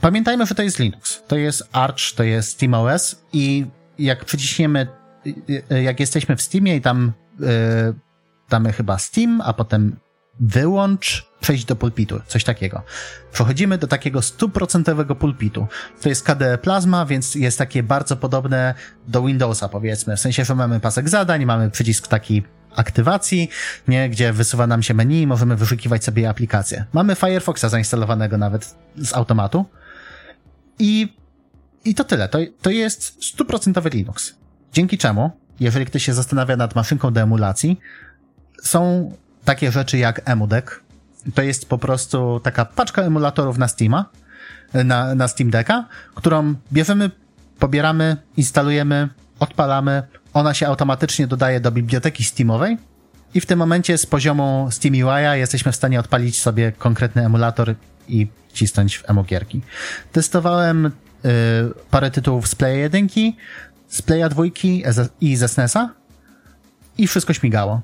pamiętajmy, 0.00 0.46
że 0.46 0.54
to 0.54 0.62
jest 0.62 0.78
Linux. 0.78 1.22
To 1.28 1.36
jest 1.36 1.68
Arch, 1.72 2.14
to 2.16 2.22
jest 2.22 2.50
SteamOS 2.50 3.22
i 3.32 3.66
jak 3.98 4.24
przyciśniemy, 4.24 4.86
yy, 5.24 5.62
yy, 5.70 5.82
jak 5.82 6.00
jesteśmy 6.00 6.36
w 6.36 6.42
Steamie 6.42 6.76
i 6.76 6.80
tam 6.80 7.12
damy 8.48 8.72
chyba 8.72 8.98
Steam, 8.98 9.40
a 9.44 9.52
potem 9.52 9.96
wyłącz, 10.40 11.28
przejść 11.40 11.64
do 11.64 11.76
pulpitu, 11.76 12.20
coś 12.26 12.44
takiego. 12.44 12.82
Przechodzimy 13.32 13.78
do 13.78 13.86
takiego 13.86 14.22
stuprocentowego 14.22 15.16
pulpitu. 15.16 15.66
To 16.02 16.08
jest 16.08 16.22
KDE 16.22 16.58
Plasma, 16.58 17.06
więc 17.06 17.34
jest 17.34 17.58
takie 17.58 17.82
bardzo 17.82 18.16
podobne 18.16 18.74
do 19.08 19.22
Windowsa, 19.22 19.68
powiedzmy. 19.68 20.16
W 20.16 20.20
sensie, 20.20 20.44
że 20.44 20.54
mamy 20.54 20.80
pasek 20.80 21.08
zadań, 21.08 21.44
mamy 21.44 21.70
przycisk 21.70 22.08
taki 22.08 22.42
aktywacji, 22.76 23.48
nie, 23.88 24.10
gdzie 24.10 24.32
wysuwa 24.32 24.66
nam 24.66 24.82
się 24.82 24.94
menu 24.94 25.22
i 25.22 25.26
możemy 25.26 25.56
wyszukiwać 25.56 26.04
sobie 26.04 26.28
aplikacje. 26.28 26.84
Mamy 26.92 27.14
Firefoxa 27.14 27.68
zainstalowanego 27.68 28.38
nawet 28.38 28.76
z 28.96 29.14
automatu. 29.14 29.64
I, 30.78 31.16
i 31.84 31.94
to 31.94 32.04
tyle. 32.04 32.28
To, 32.28 32.38
to 32.62 32.70
jest 32.70 33.24
stuprocentowy 33.24 33.90
Linux. 33.90 34.34
Dzięki 34.72 34.98
czemu, 34.98 35.30
jeżeli 35.60 35.86
ktoś 35.86 36.04
się 36.04 36.14
zastanawia 36.14 36.56
nad 36.56 36.74
maszynką 36.74 37.12
do 37.12 37.20
emulacji, 37.20 37.80
są 38.62 39.12
takie 39.48 39.72
rzeczy 39.72 39.98
jak 39.98 40.20
EmuDeck. 40.24 40.80
To 41.34 41.42
jest 41.42 41.68
po 41.68 41.78
prostu 41.78 42.40
taka 42.40 42.64
paczka 42.64 43.02
emulatorów 43.02 43.58
na 43.58 43.68
Steama, 43.68 44.04
na, 44.74 45.14
na 45.14 45.28
Steam 45.28 45.50
Decka, 45.50 45.84
którą 46.14 46.54
bierzemy, 46.72 47.10
pobieramy, 47.58 48.16
instalujemy, 48.36 49.08
odpalamy. 49.38 50.02
Ona 50.34 50.54
się 50.54 50.66
automatycznie 50.66 51.26
dodaje 51.26 51.60
do 51.60 51.70
biblioteki 51.70 52.24
Steamowej 52.24 52.78
i 53.34 53.40
w 53.40 53.46
tym 53.46 53.58
momencie 53.58 53.98
z 53.98 54.06
poziomu 54.06 54.68
SteamUI'a 54.70 55.32
jesteśmy 55.32 55.72
w 55.72 55.76
stanie 55.76 56.00
odpalić 56.00 56.40
sobie 56.40 56.72
konkretny 56.72 57.24
emulator 57.24 57.74
i 58.08 58.28
cisnąć 58.52 58.98
w 58.98 59.10
emogierki. 59.10 59.62
Testowałem 60.12 60.86
y, 60.86 60.90
parę 61.90 62.10
tytułów 62.10 62.48
z 62.48 62.54
Playa 62.54 62.78
1, 62.78 63.08
z 63.88 64.02
Playa 64.02 64.28
2 64.30 64.42
i 65.20 65.36
ze 65.36 65.48
SNESa 65.48 65.90
i 66.98 67.06
wszystko 67.06 67.32
śmigało. 67.32 67.82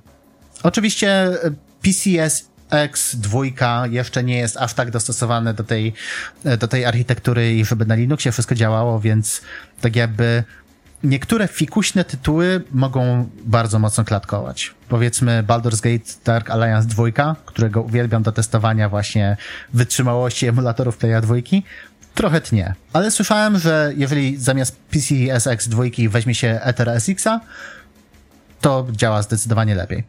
Oczywiście 0.65 1.27
y, 1.27 1.55
PCS 1.83 2.49
X2 2.71 3.51
jeszcze 3.93 4.25
nie 4.25 4.39
jest 4.39 4.57
aż 4.57 4.75
tak 4.75 4.91
dostosowane 4.91 5.55
do 5.55 5.65
tej, 5.65 5.93
do 6.59 6.69
tej 6.69 6.85
architektury 6.85 7.55
i 7.55 7.65
żeby 7.65 7.87
na 7.87 7.95
Linuxie 7.95 8.33
wszystko 8.33 8.55
działało, 8.55 9.01
więc 9.01 9.41
tak 9.81 9.97
jakby 9.97 10.45
niektóre 11.05 11.49
fikuśne 11.49 12.05
tytuły 12.05 12.63
mogą 12.73 13.29
bardzo 13.45 13.79
mocno 13.79 14.05
klatkować. 14.05 14.75
Powiedzmy 14.89 15.45
Baldur's 15.47 15.81
Gate 15.83 16.11
Dark 16.25 16.51
Alliance 16.51 16.89
2, 16.89 17.37
którego 17.47 17.83
uwielbiam 17.83 18.23
do 18.23 18.33
testowania 18.33 18.89
właśnie 18.89 19.37
wytrzymałości 19.73 20.47
emulatorów 20.47 20.97
Playa 20.97 21.21
2, 21.23 21.35
trochę 22.15 22.41
tnie. 22.41 22.75
Ale 22.93 23.11
słyszałem, 23.11 23.59
że 23.59 23.93
jeżeli 23.97 24.37
zamiast 24.37 24.77
PCSX 24.77 25.69
2 25.69 25.83
weźmie 26.09 26.35
się 26.35 26.61
Ether 26.63 27.01
SX-a, 27.01 27.41
to 28.61 28.87
działa 28.93 29.23
zdecydowanie 29.23 29.75
lepiej. 29.75 30.05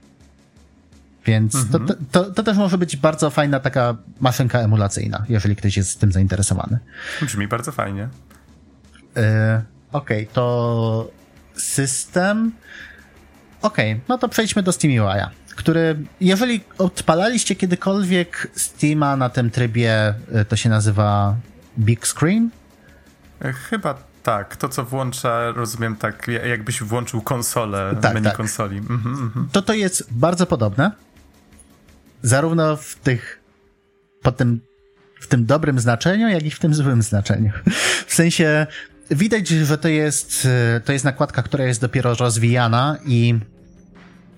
Więc 1.25 1.69
to, 1.71 1.79
to, 2.11 2.23
to 2.31 2.43
też 2.43 2.57
może 2.57 2.77
być 2.77 2.97
bardzo 2.97 3.29
fajna 3.29 3.59
taka 3.59 3.95
maszynka 4.19 4.59
emulacyjna, 4.59 5.25
jeżeli 5.29 5.55
ktoś 5.55 5.77
jest 5.77 5.89
z 5.89 5.97
tym 5.97 6.11
zainteresowany. 6.11 6.79
Brzmi 7.21 7.47
bardzo 7.47 7.71
fajnie. 7.71 8.07
Yy, 9.15 9.21
Okej, 9.91 10.27
to 10.27 11.11
system. 11.55 12.51
Okej, 13.61 14.01
no 14.09 14.17
to 14.17 14.29
przejdźmy 14.29 14.63
do 14.63 14.71
SteamUI'a, 14.71 15.27
który, 15.55 15.95
jeżeli 16.21 16.63
odpalaliście 16.77 17.55
kiedykolwiek 17.55 18.47
Steama 18.55 19.15
na 19.15 19.29
tym 19.29 19.49
trybie, 19.49 20.13
y, 20.41 20.45
to 20.45 20.55
się 20.55 20.69
nazywa 20.69 21.35
Big 21.79 22.07
Screen. 22.07 22.49
E, 23.41 23.53
Chyba 23.53 23.97
tak. 24.23 24.55
To, 24.55 24.69
co 24.69 24.85
włącza, 24.85 25.51
rozumiem 25.51 25.95
tak, 25.95 26.27
ja- 26.27 26.45
jakbyś 26.45 26.83
włączył 26.83 27.21
konsolę, 27.21 27.95
Tak, 28.01 28.13
menu 28.13 28.25
tak. 28.25 28.37
konsoli. 28.37 28.77
Mhm, 28.77 29.15
mhm. 29.21 29.49
To 29.51 29.61
to 29.61 29.73
jest 29.73 30.07
bardzo 30.13 30.45
podobne. 30.45 30.91
Zarówno 32.25 32.77
w 32.77 32.95
tych, 32.95 33.39
po 34.21 34.31
tym, 34.31 34.61
w 35.19 35.27
tym 35.27 35.45
dobrym 35.45 35.79
znaczeniu, 35.79 36.29
jak 36.29 36.43
i 36.43 36.51
w 36.51 36.59
tym 36.59 36.73
złym 36.73 37.01
znaczeniu. 37.01 37.51
W 38.07 38.13
sensie, 38.13 38.67
widać, 39.11 39.47
że 39.47 39.77
to 39.77 39.87
jest, 39.87 40.47
y, 40.77 40.81
to 40.81 40.93
jest 40.93 41.05
nakładka, 41.05 41.43
która 41.43 41.63
jest 41.63 41.81
dopiero 41.81 42.15
rozwijana 42.15 42.97
i 43.05 43.39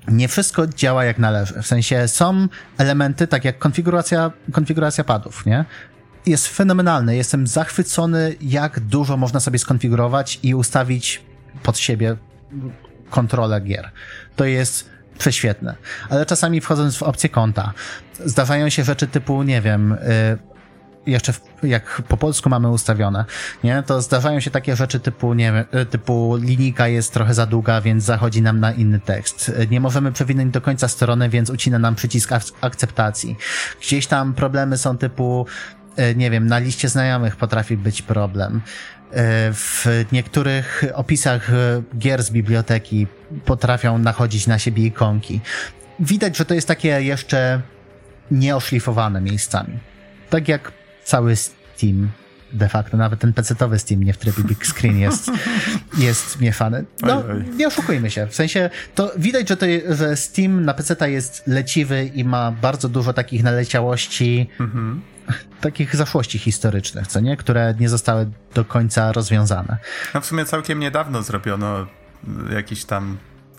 nie 0.07 0.27
wszystko 0.27 0.67
działa 0.67 1.05
jak 1.05 1.19
należy. 1.19 1.61
W 1.61 1.67
sensie 1.67 2.07
są 2.07 2.47
elementy, 2.77 3.27
tak 3.27 3.45
jak 3.45 3.59
konfiguracja, 3.59 4.31
konfiguracja 4.51 5.03
padów, 5.03 5.45
nie? 5.45 5.65
Jest 6.25 6.47
fenomenalny. 6.47 7.15
Jestem 7.15 7.47
zachwycony, 7.47 8.35
jak 8.41 8.79
dużo 8.79 9.17
można 9.17 9.39
sobie 9.39 9.59
skonfigurować 9.59 10.39
i 10.43 10.55
ustawić 10.55 11.21
pod 11.63 11.77
siebie 11.77 12.17
kontrolę 13.09 13.61
gier. 13.61 13.91
To 14.35 14.45
jest 14.45 14.96
prześwietne. 15.18 15.76
Ale 16.09 16.26
czasami 16.26 16.61
wchodząc 16.61 16.97
w 16.97 17.03
opcję 17.03 17.30
konta, 17.30 17.74
zdarzają 18.26 18.70
się 18.70 18.84
rzeczy 18.84 19.07
typu, 19.07 19.43
nie 19.43 19.61
wiem, 19.61 19.91
y, 19.91 19.97
jeszcze 21.07 21.34
w, 21.34 21.41
jak 21.63 22.01
po 22.07 22.18
polsku 22.18 22.49
mamy 22.49 22.70
ustawione, 22.70 23.26
nie, 23.63 23.84
to 23.84 24.01
zdarzają 24.01 24.39
się 24.39 24.51
takie 24.51 24.76
rzeczy 24.76 24.99
typu, 24.99 25.34
nie 25.34 25.51
wiem, 25.51 25.86
typu 25.86 26.36
linijka 26.41 26.88
jest 26.88 27.13
trochę 27.13 27.34
za 27.34 27.45
długa, 27.45 27.82
więc 27.82 28.03
zachodzi 28.03 28.41
nam 28.41 28.59
na 28.59 28.72
inny 28.72 28.99
tekst. 28.99 29.51
Nie 29.70 29.80
możemy 29.80 30.11
przewinąć 30.11 30.53
do 30.53 30.61
końca 30.61 30.88
strony, 30.88 31.30
więc 31.30 31.49
ucina 31.49 31.80
nam 31.80 31.95
przycisk 31.95 32.32
akceptacji. 32.61 33.36
Gdzieś 33.82 34.07
tam 34.07 34.34
problemy 34.34 34.78
są 34.78 34.97
typu, 34.97 35.45
nie 36.15 36.32
wiem, 36.32 36.47
na 36.47 36.59
liście 36.59 36.89
znajomych 36.89 37.36
potrafi 37.36 37.78
być 37.78 38.01
problem. 38.01 38.61
W 39.53 39.85
niektórych 40.11 40.83
opisach 40.93 41.51
gier 41.97 42.23
z 42.23 42.31
biblioteki 42.31 43.07
potrafią 43.45 43.97
nachodzić 43.97 44.47
na 44.47 44.59
siebie 44.59 44.85
ikonki. 44.85 45.41
Widać, 45.99 46.37
że 46.37 46.45
to 46.45 46.53
jest 46.53 46.67
takie 46.67 47.01
jeszcze 47.01 47.61
nieoszlifowane 48.31 49.21
miejscami. 49.21 49.79
Tak 50.29 50.47
jak 50.47 50.71
cały 51.03 51.35
Steam 51.35 52.09
de 52.53 52.69
facto, 52.69 52.97
nawet 52.97 53.19
ten 53.19 53.33
PC-towy 53.33 53.79
Steam 53.79 54.03
nie 54.03 54.13
w 54.13 54.17
trybie 54.17 54.43
big 54.43 54.65
screen 54.65 54.97
jest, 54.97 55.31
jest 55.97 56.41
mieszany. 56.41 56.85
No, 57.01 57.23
nie 57.57 57.67
oszukujmy 57.67 58.11
się. 58.11 58.27
W 58.27 58.35
sensie, 58.35 58.69
to 58.95 59.11
widać, 59.17 59.49
że, 59.49 59.57
to, 59.57 59.65
że 59.89 60.15
Steam 60.15 60.65
na 60.65 60.73
PC 60.73 61.11
jest 61.11 61.43
leciwy 61.47 62.11
i 62.15 62.23
ma 62.23 62.51
bardzo 62.51 62.89
dużo 62.89 63.13
takich 63.13 63.43
naleciałości, 63.43 64.49
mhm. 64.59 65.01
Takich 65.61 65.95
zaszłości 65.95 66.39
historycznych, 66.39 67.07
co 67.07 67.19
nie? 67.19 67.38
Które 67.38 67.75
nie 67.80 67.89
zostały 67.89 68.30
do 68.53 68.65
końca 68.65 69.11
rozwiązane. 69.11 69.78
No 70.13 70.21
w 70.21 70.25
sumie 70.25 70.45
całkiem 70.45 70.80
niedawno 70.80 71.23
zrobiono 71.23 71.88
jakiś 72.51 72.86
tam 72.86 73.17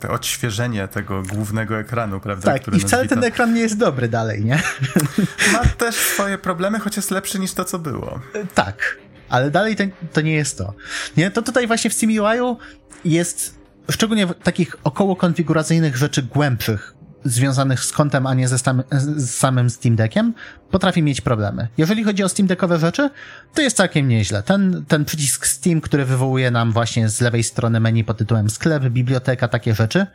odświeżenie 0.08 0.88
tego 0.88 1.22
głównego 1.22 1.78
ekranu, 1.78 2.20
prawda? 2.20 2.52
Tak, 2.52 2.74
i 2.74 2.80
wcale 2.80 3.06
ten 3.06 3.24
ekran 3.24 3.54
nie 3.54 3.60
jest 3.60 3.78
dobry 3.78 4.08
dalej, 4.08 4.44
nie? 4.44 4.62
Ma 5.52 5.64
też 5.64 5.94
swoje 5.94 6.38
problemy, 6.38 6.78
choć 6.78 6.96
jest 6.96 7.10
lepszy 7.10 7.38
niż 7.38 7.52
to, 7.52 7.64
co 7.64 7.78
było. 7.78 8.20
Tak, 8.54 8.96
ale 9.28 9.50
dalej 9.50 9.76
to, 9.76 9.84
to 10.12 10.20
nie 10.20 10.34
jest 10.34 10.58
to. 10.58 10.74
Nie, 11.16 11.30
to 11.30 11.42
tutaj 11.42 11.66
właśnie 11.66 11.90
w 11.90 11.94
SteamUI 11.94 12.56
jest 13.04 13.58
szczególnie 13.90 14.26
takich 14.26 14.76
około 14.84 15.16
konfiguracyjnych 15.16 15.96
rzeczy 15.96 16.22
głębszych, 16.22 16.94
związanych 17.24 17.84
z 17.84 17.92
kontem, 17.92 18.26
a 18.26 18.34
nie 18.34 18.48
ze 18.48 18.58
z 18.90 19.30
samym 19.30 19.70
Steam 19.70 19.96
Deckiem, 19.96 20.34
potrafi 20.70 21.02
mieć 21.02 21.20
problemy. 21.20 21.68
Jeżeli 21.78 22.04
chodzi 22.04 22.24
o 22.24 22.28
Steam 22.28 22.46
Deckowe 22.46 22.78
rzeczy, 22.78 23.10
to 23.54 23.62
jest 23.62 23.76
całkiem 23.76 24.08
nieźle. 24.08 24.42
Ten, 24.42 24.84
ten 24.88 25.04
przycisk 25.04 25.46
Steam, 25.46 25.80
który 25.80 26.04
wywołuje 26.04 26.50
nam 26.50 26.72
właśnie 26.72 27.08
z 27.08 27.20
lewej 27.20 27.42
strony 27.42 27.80
menu 27.80 28.04
pod 28.04 28.18
tytułem 28.18 28.50
sklep, 28.50 28.84
biblioteka, 28.84 29.48
takie 29.48 29.74
rzeczy, 29.74 30.06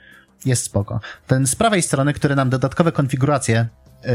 jest 0.46 0.64
spoko. 0.64 1.00
Ten 1.28 1.48
z 1.48 1.56
prawej 1.56 1.82
strony, 1.82 2.14
który 2.14 2.36
nam 2.36 2.50
dodatkowe 2.50 2.92
konfiguracje 2.92 3.68
yy, 4.04 4.10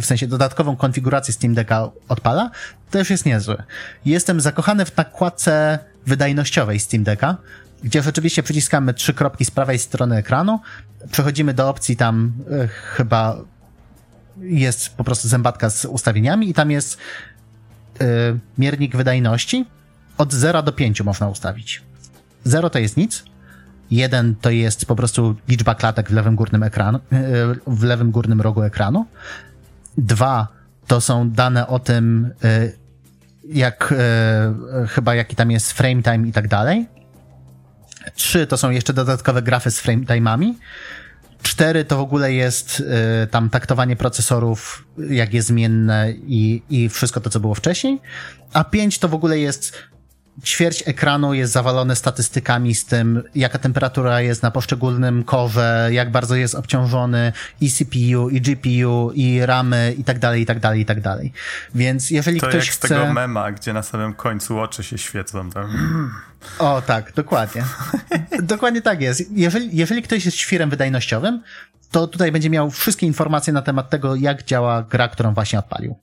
w 0.00 0.04
sensie 0.04 0.26
dodatkową 0.26 0.76
konfigurację 0.76 1.34
Steam 1.34 1.54
Decka 1.54 1.90
odpala, 2.08 2.50
też 2.90 3.10
jest 3.10 3.26
niezły. 3.26 3.62
Jestem 4.04 4.40
zakochany 4.40 4.84
w 4.84 4.96
nakładce 4.96 5.78
wydajnościowej 6.06 6.80
Steam 6.80 7.04
Decka, 7.04 7.36
gdzie 7.82 8.02
rzeczywiście 8.02 8.42
przyciskamy 8.42 8.94
trzy 8.94 9.14
kropki 9.14 9.44
z 9.44 9.50
prawej 9.50 9.78
strony 9.78 10.16
ekranu, 10.16 10.60
przechodzimy 11.10 11.54
do 11.54 11.68
opcji 11.68 11.96
tam 11.96 12.32
e, 12.50 12.68
chyba 12.68 13.36
jest 14.40 14.96
po 14.96 15.04
prostu 15.04 15.28
zębatka 15.28 15.70
z 15.70 15.84
ustawieniami 15.84 16.50
i 16.50 16.54
tam 16.54 16.70
jest 16.70 16.98
e, 18.00 18.04
miernik 18.58 18.96
wydajności. 18.96 19.66
Od 20.18 20.32
0 20.32 20.62
do 20.62 20.72
5 20.72 21.02
można 21.02 21.28
ustawić. 21.28 21.82
0 22.44 22.70
to 22.70 22.78
jest 22.78 22.96
nic, 22.96 23.24
1 23.90 24.34
to 24.40 24.50
jest 24.50 24.86
po 24.86 24.96
prostu 24.96 25.36
liczba 25.48 25.74
klatek 25.74 26.10
w 26.10 26.12
lewym 26.12 26.36
górnym 26.36 26.62
ekranu, 26.62 26.98
e, 26.98 27.20
w 27.66 27.82
lewym 27.82 28.10
górnym 28.10 28.40
rogu 28.40 28.62
ekranu. 28.62 29.06
2 29.98 30.48
to 30.86 31.00
są 31.00 31.30
dane 31.30 31.66
o 31.66 31.78
tym, 31.78 32.30
jak 33.48 33.94
chyba 34.88 35.14
jaki 35.14 35.36
tam 35.36 35.50
jest 35.50 35.72
frame 35.72 36.02
time 36.02 36.28
i 36.28 36.32
tak 36.32 36.48
dalej. 36.48 36.88
Trzy 38.14 38.46
to 38.46 38.56
są 38.56 38.70
jeszcze 38.70 38.92
dodatkowe 38.92 39.42
grafy 39.42 39.70
z 39.70 39.80
frame 39.80 40.04
time'ami. 40.04 40.54
Cztery 41.42 41.84
to 41.84 41.96
w 41.96 42.00
ogóle 42.00 42.32
jest 42.32 42.80
y, 42.80 42.84
tam 43.26 43.50
taktowanie 43.50 43.96
procesorów, 43.96 44.84
jak 45.10 45.34
jest 45.34 45.48
zmienne 45.48 46.12
i, 46.12 46.62
i 46.70 46.88
wszystko 46.88 47.20
to, 47.20 47.30
co 47.30 47.40
było 47.40 47.54
wcześniej. 47.54 48.00
A 48.52 48.64
pięć 48.64 48.98
to 48.98 49.08
w 49.08 49.14
ogóle 49.14 49.38
jest 49.38 49.72
ćwierć 50.44 50.82
ekranu 50.86 51.34
jest 51.34 51.52
zawalone 51.52 51.96
statystykami 51.96 52.74
z 52.74 52.84
tym, 52.84 53.22
jaka 53.34 53.58
temperatura 53.58 54.20
jest 54.20 54.42
na 54.42 54.50
poszczególnym 54.50 55.24
korze, 55.24 55.88
jak 55.92 56.10
bardzo 56.10 56.34
jest 56.36 56.54
obciążony 56.54 57.32
i 57.60 57.70
CPU, 57.70 58.28
i 58.30 58.40
GPU, 58.40 59.12
i 59.14 59.46
ramy, 59.46 59.94
i 59.98 60.04
tak 60.04 60.18
dalej, 60.18 60.42
i 60.42 60.46
tak 60.46 60.60
dalej, 60.60 60.80
i 60.80 60.84
tak 60.84 61.00
dalej. 61.00 61.32
Więc 61.74 62.10
jeżeli 62.10 62.40
to 62.40 62.46
ktoś 62.46 62.66
jak 62.66 62.74
chce... 62.74 62.88
z 62.88 62.90
tego 62.90 63.12
mema, 63.12 63.52
gdzie 63.52 63.72
na 63.72 63.82
samym 63.82 64.14
końcu 64.14 64.58
oczy 64.58 64.82
się 64.82 64.98
świecą. 64.98 65.50
Tak? 65.50 65.66
O, 66.58 66.82
tak, 66.82 67.12
dokładnie. 67.12 67.64
dokładnie 68.42 68.82
tak 68.82 69.00
jest. 69.00 69.32
Jeżeli, 69.32 69.76
jeżeli 69.76 70.02
ktoś 70.02 70.24
jest 70.24 70.36
świrem 70.36 70.70
wydajnościowym, 70.70 71.42
to 71.90 72.06
tutaj 72.06 72.32
będzie 72.32 72.50
miał 72.50 72.70
wszystkie 72.70 73.06
informacje 73.06 73.52
na 73.52 73.62
temat 73.62 73.90
tego, 73.90 74.14
jak 74.14 74.42
działa 74.42 74.82
gra, 74.82 75.08
którą 75.08 75.34
właśnie 75.34 75.58
odpalił. 75.58 75.98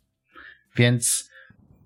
Więc 0.75 1.29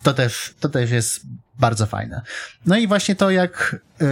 to 0.04 0.14
też, 0.14 0.54
to 0.60 0.70
też 0.70 0.92
jest 0.92 1.22
bardzo 1.60 1.86
fajne. 1.86 2.22
No 2.66 2.78
i 2.78 2.88
właśnie 2.88 3.16
to, 3.16 3.30
jak 3.32 3.76
yy, 4.00 4.08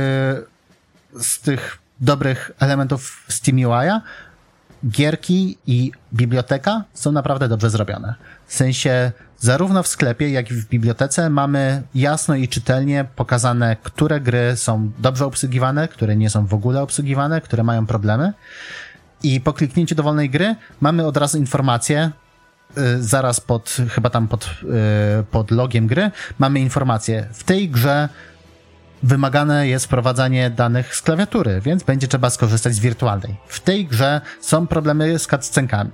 z 1.23 1.39
tych 1.39 1.77
dobrych 1.99 2.51
elementów 2.59 3.25
SteamUI'a 3.29 4.01
gierki 4.89 5.57
i 5.67 5.91
biblioteka 6.13 6.83
są 6.93 7.11
naprawdę 7.11 7.47
dobrze 7.47 7.69
zrobione. 7.69 8.15
W 8.47 8.53
sensie 8.53 9.11
zarówno 9.37 9.83
w 9.83 9.87
sklepie, 9.87 10.29
jak 10.29 10.51
i 10.51 10.53
w 10.53 10.67
bibliotece 10.67 11.29
mamy 11.29 11.83
jasno 11.95 12.35
i 12.35 12.47
czytelnie 12.47 13.05
pokazane, 13.15 13.77
które 13.83 14.21
gry 14.21 14.57
są 14.57 14.91
dobrze 14.99 15.25
obsługiwane, 15.25 15.87
które 15.87 16.15
nie 16.15 16.29
są 16.29 16.45
w 16.45 16.53
ogóle 16.53 16.81
obsługiwane, 16.81 17.41
które 17.41 17.63
mają 17.63 17.85
problemy. 17.85 18.33
I 19.23 19.41
po 19.41 19.53
kliknięciu 19.53 19.95
dowolnej 19.95 20.29
gry 20.29 20.55
mamy 20.81 21.05
od 21.05 21.17
razu 21.17 21.37
informację, 21.37 22.11
zaraz 22.99 23.39
pod, 23.39 23.77
chyba 23.89 24.09
tam 24.09 24.27
pod, 24.27 24.45
y, 24.45 25.23
pod 25.23 25.51
logiem 25.51 25.87
gry, 25.87 26.11
mamy 26.39 26.59
informację. 26.59 27.27
W 27.33 27.43
tej 27.43 27.69
grze 27.69 28.09
wymagane 29.03 29.67
jest 29.67 29.85
wprowadzanie 29.85 30.49
danych 30.49 30.95
z 30.95 31.01
klawiatury, 31.01 31.61
więc 31.61 31.83
będzie 31.83 32.07
trzeba 32.07 32.29
skorzystać 32.29 32.73
z 32.73 32.79
wirtualnej. 32.79 33.35
W 33.47 33.59
tej 33.59 33.85
grze 33.85 34.21
są 34.41 34.67
problemy 34.67 35.19
z 35.19 35.27
cutscenkami. 35.27 35.91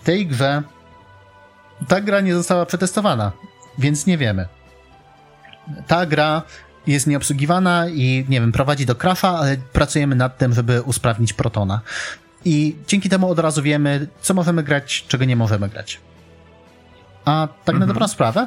W 0.00 0.04
tej 0.04 0.26
grze 0.26 0.62
ta 1.88 2.00
gra 2.00 2.20
nie 2.20 2.34
została 2.34 2.66
przetestowana, 2.66 3.32
więc 3.78 4.06
nie 4.06 4.18
wiemy. 4.18 4.48
Ta 5.86 6.06
gra 6.06 6.42
jest 6.86 7.06
nieobsługiwana 7.06 7.88
i, 7.88 8.26
nie 8.28 8.40
wiem, 8.40 8.52
prowadzi 8.52 8.86
do 8.86 8.94
crasha, 8.94 9.38
ale 9.38 9.56
pracujemy 9.56 10.16
nad 10.16 10.38
tym, 10.38 10.54
żeby 10.54 10.82
usprawnić 10.82 11.32
Protona. 11.32 11.80
I 12.44 12.76
dzięki 12.86 13.08
temu 13.08 13.30
od 13.30 13.38
razu 13.38 13.62
wiemy, 13.62 14.06
co 14.20 14.34
możemy 14.34 14.62
grać, 14.62 15.04
czego 15.08 15.24
nie 15.24 15.36
możemy 15.36 15.68
grać. 15.68 16.00
A 17.24 17.48
tak 17.64 17.74
mhm. 17.74 17.80
na 17.80 17.86
dobrą 17.86 18.08
sprawę, 18.08 18.46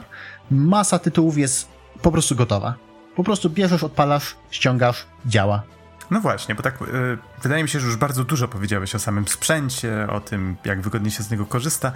masa 0.52 1.00
tytułów 1.00 1.38
jest 1.38 1.68
po 2.02 2.12
prostu 2.12 2.36
gotowa. 2.36 2.76
Po 3.16 3.24
prostu 3.24 3.50
bierzesz, 3.50 3.84
odpalasz, 3.84 4.36
ściągasz, 4.52 5.06
działa. 5.26 5.64
No 6.12 6.22
właśnie, 6.22 6.56
bo 6.56 6.64
tak 6.64 6.82
yy, 6.82 7.18
wydaje 7.44 7.64
mi 7.64 7.70
się, 7.70 7.80
że 7.80 7.88
już 7.88 7.96
bardzo 7.96 8.24
dużo 8.24 8.48
powiedziałeś 8.48 8.96
o 8.96 9.00
samym 9.00 9.28
sprzęcie, 9.28 10.08
o 10.10 10.20
tym, 10.20 10.58
jak 10.66 10.82
wygodnie 10.82 11.12
się 11.12 11.24
z 11.24 11.32
niego 11.32 11.46
korzysta, 11.46 11.92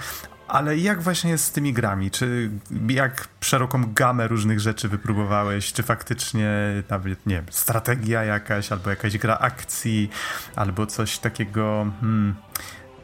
ale 0.48 0.78
jak 0.78 1.02
właśnie 1.02 1.32
jest 1.32 1.46
z 1.46 1.52
tymi 1.52 1.74
grami? 1.74 2.12
Czy 2.12 2.52
jak 2.90 3.28
szeroką 3.42 3.94
gamę 3.94 4.28
różnych 4.28 4.60
rzeczy 4.60 4.88
wypróbowałeś? 4.88 5.74
Czy 5.74 5.84
faktycznie 5.84 6.50
nawet, 6.90 7.26
nie 7.26 7.36
wiem, 7.36 7.46
strategia 7.50 8.24
jakaś, 8.24 8.72
albo 8.72 8.90
jakaś 8.90 9.18
gra 9.18 9.38
akcji, 9.38 10.10
albo 10.56 10.86
coś 10.86 11.18
takiego... 11.18 11.88
Hmm. 12.02 12.36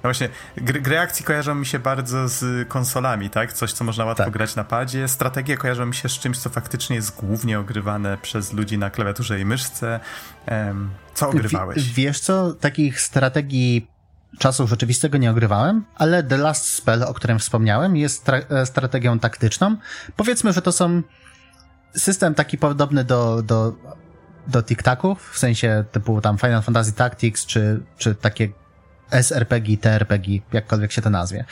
No 0.04 0.08
właśnie, 0.08 0.30
gry, 0.58 0.82
gry, 0.82 1.00
akcji 1.00 1.26
kojarzą 1.26 1.56
mi 1.56 1.66
się 1.66 1.80
bardzo 1.80 2.28
z 2.28 2.68
konsolami, 2.68 3.30
tak? 3.30 3.54
Coś, 3.54 3.74
co 3.74 3.84
można 3.84 4.06
łatwo 4.06 4.24
tak. 4.24 4.34
grać 4.34 4.56
na 4.56 4.64
padzie. 4.64 5.08
Strategie 5.08 5.58
kojarzą 5.58 5.86
mi 5.86 5.96
się 5.96 6.10
z 6.10 6.20
czymś, 6.20 6.38
co 6.38 6.50
faktycznie 6.50 6.96
jest 6.96 7.16
głównie 7.16 7.60
ogrywane 7.60 8.18
przez 8.22 8.54
ludzi 8.54 8.78
na 8.78 8.90
klawiaturze 8.90 9.40
i 9.40 9.46
myszce. 9.46 10.00
Um, 10.48 10.90
co 11.14 11.30
ogrywałeś? 11.30 11.84
W, 11.84 11.94
wiesz 11.94 12.20
co, 12.20 12.54
takich 12.54 13.02
strategii 13.02 13.88
czasu 14.40 14.68
rzeczywistego 14.68 15.18
nie 15.18 15.32
ogrywałem, 15.32 15.86
ale 15.96 16.24
The 16.24 16.38
Last 16.38 16.66
Spell, 16.66 17.04
o 17.04 17.14
którym 17.14 17.40
wspomniałem, 17.40 17.98
jest 17.98 18.30
e, 18.30 18.66
strategią 18.66 19.20
taktyczną. 19.20 19.78
Powiedzmy, 20.16 20.54
że 20.54 20.62
to 20.62 20.72
są 20.72 21.02
system 21.96 22.36
taki 22.36 22.58
podobny 22.58 23.04
do, 23.04 23.42
do, 23.42 23.76
do 24.48 24.64
tic-taków, 24.64 25.16
w 25.32 25.38
sensie 25.38 25.84
typu 25.92 26.22
tam 26.22 26.38
Final 26.38 26.62
Fantasy 26.62 26.94
Tactics, 26.94 27.46
czy, 27.46 27.84
czy 27.98 28.16
takie 28.16 28.50
SRPG, 29.12 29.78
TRPG, 29.78 30.28
jakkolwiek 30.54 30.92
się 30.92 31.02
to 31.02 31.10
nazwie. 31.10 31.46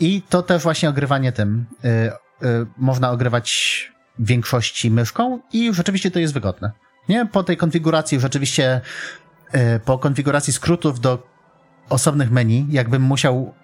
I 0.00 0.22
to 0.28 0.42
też 0.42 0.62
właśnie 0.62 0.88
ogrywanie 0.88 1.32
tym. 1.32 1.66
Y, 1.84 1.88
y, 1.88 2.66
można 2.76 3.10
ogrywać 3.10 3.92
większości 4.18 4.90
myszką 4.90 5.40
i 5.52 5.74
rzeczywiście 5.74 6.10
to 6.10 6.18
jest 6.18 6.34
wygodne. 6.34 6.72
Nie? 7.08 7.26
Po 7.26 7.44
tej 7.44 7.56
konfiguracji 7.56 8.20
rzeczywiście, 8.20 8.80
y, 9.54 9.80
po 9.84 9.98
konfiguracji 9.98 10.52
skrótów 10.52 11.00
do 11.00 11.37
osobnych 11.88 12.30
menu, 12.30 12.66
jakbym 12.70 13.02
musiał 13.02 13.54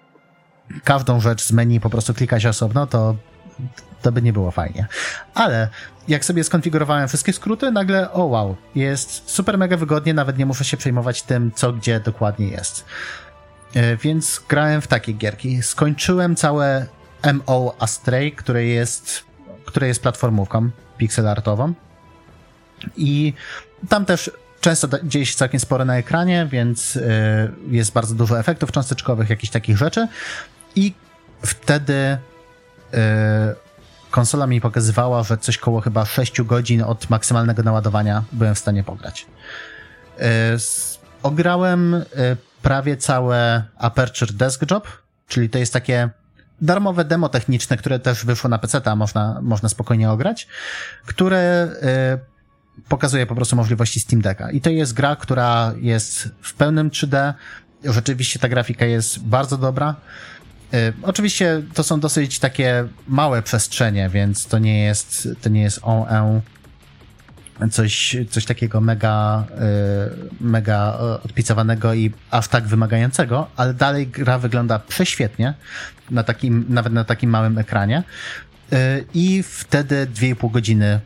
każdą 0.83 1.19
rzecz 1.19 1.43
z 1.43 1.51
menu 1.51 1.79
po 1.79 1.89
prostu 1.89 2.13
klikać 2.13 2.45
osobno, 2.45 2.87
to 2.87 3.15
to 4.01 4.11
by 4.11 4.21
nie 4.21 4.33
było 4.33 4.51
fajnie. 4.51 4.87
Ale 5.33 5.69
jak 6.07 6.25
sobie 6.25 6.43
skonfigurowałem 6.43 7.07
wszystkie 7.07 7.33
skróty, 7.33 7.71
nagle, 7.71 8.11
o 8.11 8.23
wow, 8.23 8.55
jest 8.75 9.29
super 9.29 9.57
mega 9.57 9.77
wygodnie, 9.77 10.13
nawet 10.13 10.37
nie 10.37 10.45
muszę 10.45 10.65
się 10.65 10.77
przejmować 10.77 11.23
tym, 11.23 11.51
co 11.55 11.73
gdzie 11.73 11.99
dokładnie 11.99 12.47
jest. 12.47 12.85
E, 13.73 13.97
więc 13.97 14.41
grałem 14.49 14.81
w 14.81 14.87
takie 14.87 15.13
gierki. 15.13 15.63
Skończyłem 15.63 16.35
całe 16.35 16.85
MO 17.33 17.75
Astray, 17.79 18.31
które 18.31 18.65
jest, 18.65 19.23
które 19.65 19.87
jest 19.87 20.01
platformówką 20.01 20.69
pixelartową. 20.97 21.73
I 22.97 23.33
tam 23.89 24.05
też 24.05 24.31
często 24.65 24.87
dzieje 25.03 25.25
się 25.25 25.35
całkiem 25.35 25.59
sporo 25.59 25.85
na 25.85 25.97
ekranie, 25.97 26.47
więc 26.51 26.95
y, 26.95 27.51
jest 27.67 27.93
bardzo 27.93 28.15
dużo 28.15 28.39
efektów 28.39 28.71
cząsteczkowych, 28.71 29.29
jakichś 29.29 29.51
takich 29.51 29.77
rzeczy. 29.77 30.07
I 30.75 30.93
wtedy 31.41 31.93
y, 31.93 32.97
konsola 34.11 34.47
mi 34.47 34.61
pokazywała, 34.61 35.23
że 35.23 35.37
coś 35.37 35.57
koło 35.57 35.81
chyba 35.81 36.05
6 36.05 36.41
godzin 36.41 36.83
od 36.83 37.09
maksymalnego 37.09 37.63
naładowania 37.63 38.23
byłem 38.31 38.55
w 38.55 38.59
stanie 38.59 38.83
pograć. 38.83 39.25
Y, 40.19 40.23
ograłem 41.23 42.05
prawie 42.61 42.97
całe 42.97 43.63
Aperture 43.77 44.33
Desk 44.33 44.71
Job, 44.71 44.87
czyli 45.27 45.49
to 45.49 45.57
jest 45.57 45.73
takie 45.73 46.09
darmowe 46.61 47.05
demo 47.05 47.29
techniczne, 47.29 47.77
które 47.77 47.99
też 47.99 48.25
wyszło 48.25 48.49
na 48.49 48.57
PC, 48.57 48.81
a 48.85 48.95
można, 48.95 49.39
można 49.41 49.69
spokojnie 49.69 50.11
ograć, 50.11 50.47
które 51.05 51.69
pokazuje 52.89 53.25
po 53.25 53.35
prostu 53.35 53.55
możliwości 53.55 53.99
Steam 53.99 54.21
Decka. 54.21 54.51
I 54.51 54.61
to 54.61 54.69
jest 54.69 54.93
gra, 54.93 55.15
która 55.15 55.73
jest 55.81 56.29
w 56.41 56.53
pełnym 56.53 56.89
3D. 56.89 57.33
Rzeczywiście 57.83 58.39
ta 58.39 58.49
grafika 58.49 58.85
jest 58.85 59.19
bardzo 59.19 59.57
dobra. 59.57 59.95
Y, 60.73 60.93
oczywiście 61.01 61.61
to 61.73 61.83
są 61.83 61.99
dosyć 61.99 62.39
takie 62.39 62.87
małe 63.07 63.41
przestrzenie, 63.41 64.09
więc 64.09 64.47
to 64.47 64.59
nie 64.59 64.83
jest, 64.83 65.27
to 65.41 65.49
nie 65.49 65.61
jest 65.61 65.79
on 65.83 66.41
coś, 67.71 68.17
coś 68.29 68.45
takiego 68.45 68.81
mega, 68.81 69.43
y, 70.41 70.43
mega 70.43 70.97
odpicowanego 71.23 71.93
i 71.93 72.11
aż 72.31 72.47
tak 72.47 72.67
wymagającego, 72.67 73.47
ale 73.55 73.73
dalej 73.73 74.07
gra 74.07 74.39
wygląda 74.39 74.79
prześwietnie 74.79 75.53
na 76.11 76.23
takim, 76.23 76.65
nawet 76.69 76.93
na 76.93 77.03
takim 77.03 77.29
małym 77.29 77.57
ekranie. 77.57 78.03
Y, 78.73 79.05
I 79.13 79.43
wtedy 79.43 80.07
2,5 80.15 80.51
godziny 80.51 80.99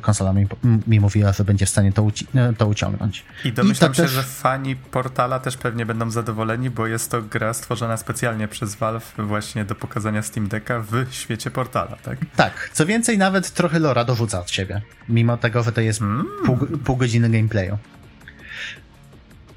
konsola 0.00 0.32
mi, 0.32 0.46
mi 0.86 1.00
mówiła, 1.00 1.32
że 1.32 1.44
będzie 1.44 1.66
w 1.66 1.70
stanie 1.70 1.92
to, 1.92 2.02
uci 2.02 2.26
y, 2.50 2.56
to 2.56 2.66
uciągnąć. 2.66 3.24
I 3.44 3.52
domyślam 3.52 3.92
I 3.92 3.94
się, 3.94 4.02
też... 4.02 4.10
że 4.10 4.22
fani 4.22 4.76
Portala 4.76 5.40
też 5.40 5.56
pewnie 5.56 5.86
będą 5.86 6.10
zadowoleni, 6.10 6.70
bo 6.70 6.86
jest 6.86 7.10
to 7.10 7.22
gra 7.22 7.54
stworzona 7.54 7.96
specjalnie 7.96 8.48
przez 8.48 8.74
Valve 8.74 9.14
właśnie 9.18 9.64
do 9.64 9.74
pokazania 9.74 10.22
Steam 10.22 10.48
Decka 10.48 10.80
w 10.80 11.06
świecie 11.10 11.50
Portala, 11.50 11.96
tak? 12.02 12.18
Tak. 12.36 12.70
Co 12.72 12.86
więcej, 12.86 13.18
nawet 13.18 13.50
trochę 13.50 13.78
lora 13.78 14.04
dorzuca 14.04 14.40
od 14.40 14.50
siebie, 14.50 14.82
mimo 15.08 15.36
tego, 15.36 15.62
że 15.62 15.72
to 15.72 15.80
jest 15.80 16.00
mm. 16.00 16.26
pół, 16.46 16.56
pół 16.56 16.96
godziny 16.96 17.30
gameplayu. 17.30 17.78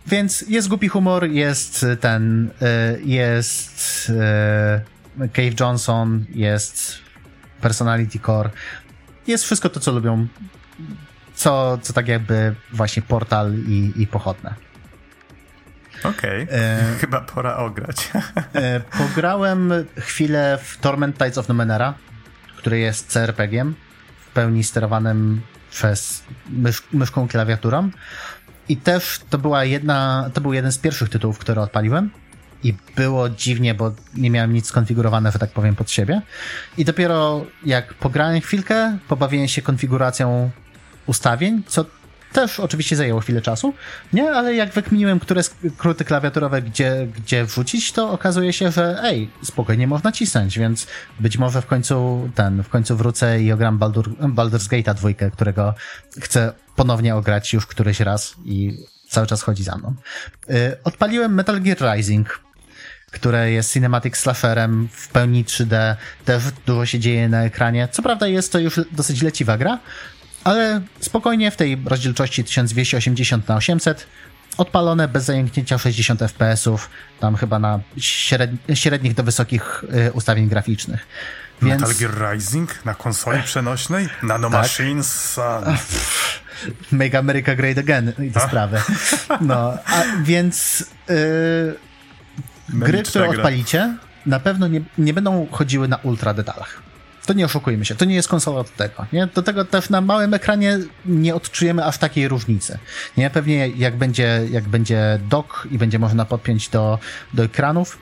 Więc 0.08 0.42
jest 0.42 0.68
głupi 0.68 0.88
humor, 0.88 1.30
jest 1.30 1.86
ten, 2.00 2.48
y, 2.48 3.02
jest 3.04 4.12
Cave 5.34 5.60
Johnson, 5.60 6.26
jest 6.30 7.02
Personality 7.62 8.20
Core, 8.20 8.50
jest 9.28 9.44
wszystko 9.44 9.70
to, 9.70 9.80
co 9.80 9.92
lubią, 9.92 10.28
co, 11.36 11.78
co 11.82 11.94
tak 11.94 12.08
jakby 12.08 12.56
właśnie 12.74 13.02
portal 13.02 13.54
i, 13.68 13.94
i 13.96 14.08
pochodne. 14.08 14.54
Okej, 16.04 16.44
okay. 16.44 16.58
e, 16.58 16.96
chyba 17.02 17.22
pora 17.22 17.58
ograć. 17.58 18.12
e, 18.54 18.80
pograłem 18.80 19.74
chwilę 20.00 20.60
w 20.64 20.78
Torment 20.78 21.18
Tides 21.18 21.38
of 21.38 21.48
Numenera, 21.48 21.94
który 22.58 22.80
jest 22.80 23.08
CRPG-iem, 23.14 23.76
w 24.20 24.34
pełni 24.34 24.64
sterowanym 24.64 25.42
przez 25.72 26.24
mysz, 26.50 26.84
myszką 26.94 27.28
klawiaturą. 27.28 27.90
I 28.70 28.78
też 28.78 29.22
to 29.30 29.38
była 29.38 29.64
jedna, 29.64 30.30
to 30.34 30.42
był 30.42 30.54
jeden 30.54 30.72
z 30.72 30.78
pierwszych 30.78 31.10
tytułów, 31.10 31.38
które 31.40 31.62
odpaliłem 31.62 32.10
i 32.64 32.74
było 32.96 33.30
dziwnie, 33.30 33.74
bo 33.74 33.92
nie 34.14 34.30
miałem 34.30 34.54
nic 34.54 34.66
skonfigurowane, 34.68 35.32
że 35.32 35.40
tak 35.40 35.52
powiem, 35.52 35.76
pod 35.76 35.92
siebie. 35.92 36.22
I 36.78 36.86
dopiero 36.86 37.46
jak 37.66 37.94
pograłem 37.94 38.42
chwilkę, 38.42 38.98
pobawiłem 39.08 39.48
się 39.48 39.62
konfiguracją 39.62 40.50
ustawień, 41.08 41.64
co 41.68 41.86
też 42.32 42.60
oczywiście 42.60 42.96
zajęło 42.96 43.20
chwilę 43.20 43.42
czasu, 43.42 43.74
nie? 44.14 44.32
Ale 44.32 44.56
jak 44.56 44.74
wykminiłem, 44.74 45.20
które 45.20 45.44
skróty 45.44 46.06
klawiaturowe 46.06 46.62
gdzie, 46.62 47.08
gdzie 47.18 47.46
wrzucić, 47.46 47.92
to 47.92 48.12
okazuje 48.12 48.54
się, 48.54 48.72
że 48.72 49.00
ej, 49.04 49.30
spokojnie 49.44 49.88
można 49.88 50.12
cisnąć, 50.12 50.60
więc 50.60 50.88
być 51.20 51.38
może 51.38 51.62
w 51.62 51.66
końcu 51.66 52.30
ten, 52.36 52.64
w 52.64 52.70
końcu 52.70 52.98
wrócę 52.98 53.42
i 53.42 53.52
ogram 53.52 53.78
Baldur, 53.78 54.10
Baldur's 54.20 54.70
Gate'a 54.70 54.94
dwójkę, 54.94 55.32
którego 55.32 55.74
chcę 56.22 56.54
ponownie 56.76 57.16
ograć 57.16 57.54
już 57.54 57.66
któryś 57.66 58.00
raz 58.00 58.36
i 58.46 58.78
cały 59.10 59.28
czas 59.28 59.42
chodzi 59.42 59.64
za 59.64 59.76
mną. 59.76 59.96
Yy, 60.48 60.78
odpaliłem 60.84 61.34
Metal 61.34 61.62
Gear 61.62 61.78
Rising, 61.96 62.40
które 63.12 63.52
jest 63.52 63.74
cinematic 63.74 64.18
slasherem 64.18 64.90
w 64.92 65.08
pełni 65.08 65.46
3D, 65.46 65.96
też 66.26 66.44
dużo 66.66 66.86
się 66.86 67.00
dzieje 67.00 67.30
na 67.30 67.44
ekranie. 67.44 67.88
Co 67.92 68.02
prawda 68.02 68.28
jest 68.28 68.52
to 68.52 68.60
już 68.60 68.80
dosyć 68.92 69.22
leciwa 69.22 69.58
gra, 69.58 69.80
ale 70.44 70.82
spokojnie 71.00 71.52
w 71.52 71.56
tej 71.56 71.82
rozdzielczości 71.86 72.44
1280 72.44 73.48
na 73.48 73.56
800 73.56 74.08
odpalone 74.58 75.08
bez 75.08 75.24
zajęknięcia 75.24 75.78
60 75.78 76.22
fps-ów, 76.22 76.90
tam 77.20 77.36
chyba 77.36 77.60
na 77.60 77.80
średnich 78.74 79.14
do 79.14 79.24
wysokich 79.24 79.84
y, 80.08 80.12
ustawień 80.12 80.50
graficznych. 80.50 81.08
Więc... 81.62 81.82
Metal 81.82 81.96
Gear 81.96 82.34
Rising 82.34 82.86
na 82.86 82.94
konsoli 82.94 83.44
przenośnej? 83.44 84.10
Nano 84.24 84.50
tak. 84.50 84.62
Machines? 84.62 85.40
Make 86.92 87.16
America 87.16 87.56
Great 87.56 87.78
Again 87.78 88.14
i 88.20 88.32
te 88.32 88.40
sprawy. 88.40 88.82
No, 89.42 89.74
a 89.86 90.04
więc... 90.24 90.86
Y, 91.10 91.91
gry, 92.74 93.04
które 93.04 93.28
gra. 93.28 93.38
odpalicie, 93.38 93.98
na 94.26 94.40
pewno 94.40 94.68
nie, 94.68 94.82
nie 94.98 95.14
będą 95.14 95.48
chodziły 95.52 95.88
na 95.88 95.98
ultra 95.98 96.34
detalach. 96.34 96.82
To 97.26 97.34
nie 97.34 97.46
oszukujmy 97.46 97.86
się, 97.86 97.96
to 97.96 98.06
nie 98.06 98.16
jest 98.16 98.28
konsola 98.28 98.60
od 98.60 98.76
tego. 98.76 99.06
Nie? 99.14 99.28
Do 99.28 99.42
tego 99.42 99.66
też 99.66 99.90
na 99.90 100.02
małym 100.02 100.34
ekranie 100.34 100.80
nie 101.06 101.36
odczujemy 101.36 101.86
aż 101.86 101.98
takiej 101.98 102.28
różnicy. 102.28 102.78
Nie? 103.18 103.30
Pewnie 103.30 103.68
jak 103.68 103.98
będzie, 103.98 104.42
jak 104.52 104.64
będzie 104.64 105.20
dock 105.30 105.68
i 105.72 105.78
będzie 105.78 106.00
można 106.00 106.26
podpiąć 106.26 106.70
do, 106.70 107.00
do 107.34 107.44
ekranów, 107.44 107.98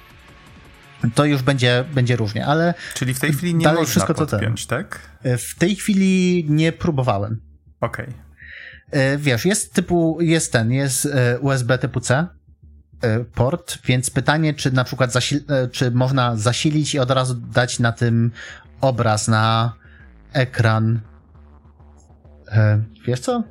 to 1.16 1.26
już 1.26 1.42
będzie, 1.42 1.86
będzie 1.94 2.16
różnie, 2.16 2.46
ale. 2.46 2.74
Czyli 2.94 3.14
w 3.14 3.20
tej 3.20 3.34
chwili 3.34 3.56
nie 3.56 3.68
można 3.68 3.86
wszystko 3.86 4.14
podpiąć, 4.14 4.66
to 4.66 4.76
tak? 4.76 5.10
W 5.24 5.56
tej 5.60 5.76
chwili 5.76 6.46
nie 6.50 6.72
próbowałem. 6.72 7.42
Okej. 7.82 8.06
Okay. 8.06 9.02
E, 9.02 9.18
wiesz, 9.18 9.46
jest 9.46 9.74
typu, 9.74 10.18
jest 10.22 10.52
ten, 10.52 10.72
jest 10.72 11.06
e, 11.06 11.40
USB 11.40 11.78
typu 11.78 12.00
C, 12.00 12.14
E, 12.16 12.28
port, 13.36 13.78
więc 13.86 14.10
pytanie, 14.10 14.54
czy 14.54 14.72
na 14.72 14.84
przykład 14.84 15.16
e, 15.16 15.68
czy 15.68 15.92
można 15.92 16.36
zasilić 16.36 16.94
i 16.94 17.00
od 17.00 17.12
razu 17.12 17.36
dać 17.36 17.80
na 17.80 17.92
tym 17.92 18.32
obraz 18.82 19.28
na 19.28 19.74
ekran. 20.34 21.00
E, 22.52 22.80
wiesz 23.08 23.20
co? 23.20 23.44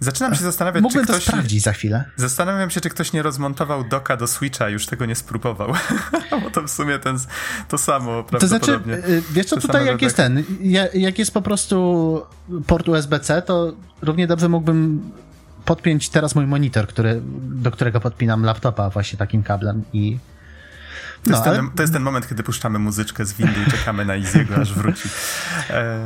Zaczynam 0.00 0.34
się 0.34 0.42
zastanawiać, 0.42 0.82
Mógłbym 0.82 1.06
czy 1.06 1.12
ktoś... 1.12 1.24
to 1.24 1.30
sprawdzić 1.30 1.62
za 1.62 1.72
chwilę. 1.72 2.04
Zastanawiam 2.16 2.70
się, 2.70 2.80
czy 2.80 2.90
ktoś 2.90 3.12
nie 3.12 3.22
rozmontował 3.22 3.84
doka 3.84 4.16
do 4.16 4.26
Switcha, 4.26 4.68
już 4.68 4.86
tego 4.86 5.06
nie 5.06 5.14
spróbował. 5.14 5.72
Bo 6.42 6.50
to 6.50 6.62
w 6.62 6.70
sumie 6.70 6.98
ten, 6.98 7.18
to 7.68 7.78
samo 7.78 8.24
prawdopodobnie. 8.24 8.96
To 8.96 9.02
znaczy, 9.02 9.22
wiesz 9.32 9.46
co, 9.46 9.60
tutaj 9.60 9.86
jak 9.86 10.02
jest 10.02 10.16
ten, 10.16 10.44
jak 10.94 11.18
jest 11.18 11.34
po 11.34 11.42
prostu 11.42 12.22
port 12.66 12.88
USB-C, 12.88 13.42
to 13.42 13.72
równie 14.02 14.26
dobrze 14.26 14.48
mógłbym 14.48 15.10
podpiąć 15.68 16.08
teraz 16.08 16.34
mój 16.34 16.46
monitor, 16.46 16.86
który, 16.86 17.20
do 17.64 17.70
którego 17.70 18.00
podpinam 18.00 18.42
laptopa 18.42 18.90
właśnie 18.90 19.18
takim 19.18 19.42
kablem 19.42 19.84
i 19.92 20.18
to, 21.22 21.30
no, 21.30 21.36
jest 21.36 21.44
ten, 21.44 21.54
ale... 21.54 21.70
to 21.76 21.82
jest 21.82 21.92
ten 21.92 22.02
moment, 22.02 22.28
kiedy 22.28 22.42
puszczamy 22.42 22.78
muzyczkę 22.78 23.24
z 23.24 23.32
windy 23.32 23.60
i 23.66 23.70
czekamy 23.70 24.04
na 24.04 24.16
Iziego, 24.16 24.56
aż 24.56 24.74
wróci. 24.74 25.08
E... 25.70 25.98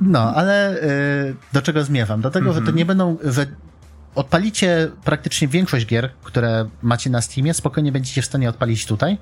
No, 0.00 0.34
ale 0.34 0.82
y, 0.82 1.36
do 1.52 1.62
czego 1.62 1.84
zmierzam? 1.84 2.20
Do 2.20 2.30
tego, 2.30 2.44
mm 2.44 2.52
-hmm. 2.52 2.54
że 2.54 2.60
to 2.60 2.70
mhm. 2.70 2.76
nie 2.76 2.86
będą, 2.86 3.16
że 3.24 3.46
odpalicie 4.14 4.90
praktycznie 5.04 5.48
większość 5.48 5.86
gier, 5.86 6.10
które 6.22 6.68
macie 6.82 7.10
na 7.10 7.20
Steamie, 7.20 7.54
spokojnie 7.54 7.92
będziecie 7.92 8.22
w 8.22 8.26
stanie 8.26 8.48
odpalić 8.48 8.86
tutaj. 8.86 9.18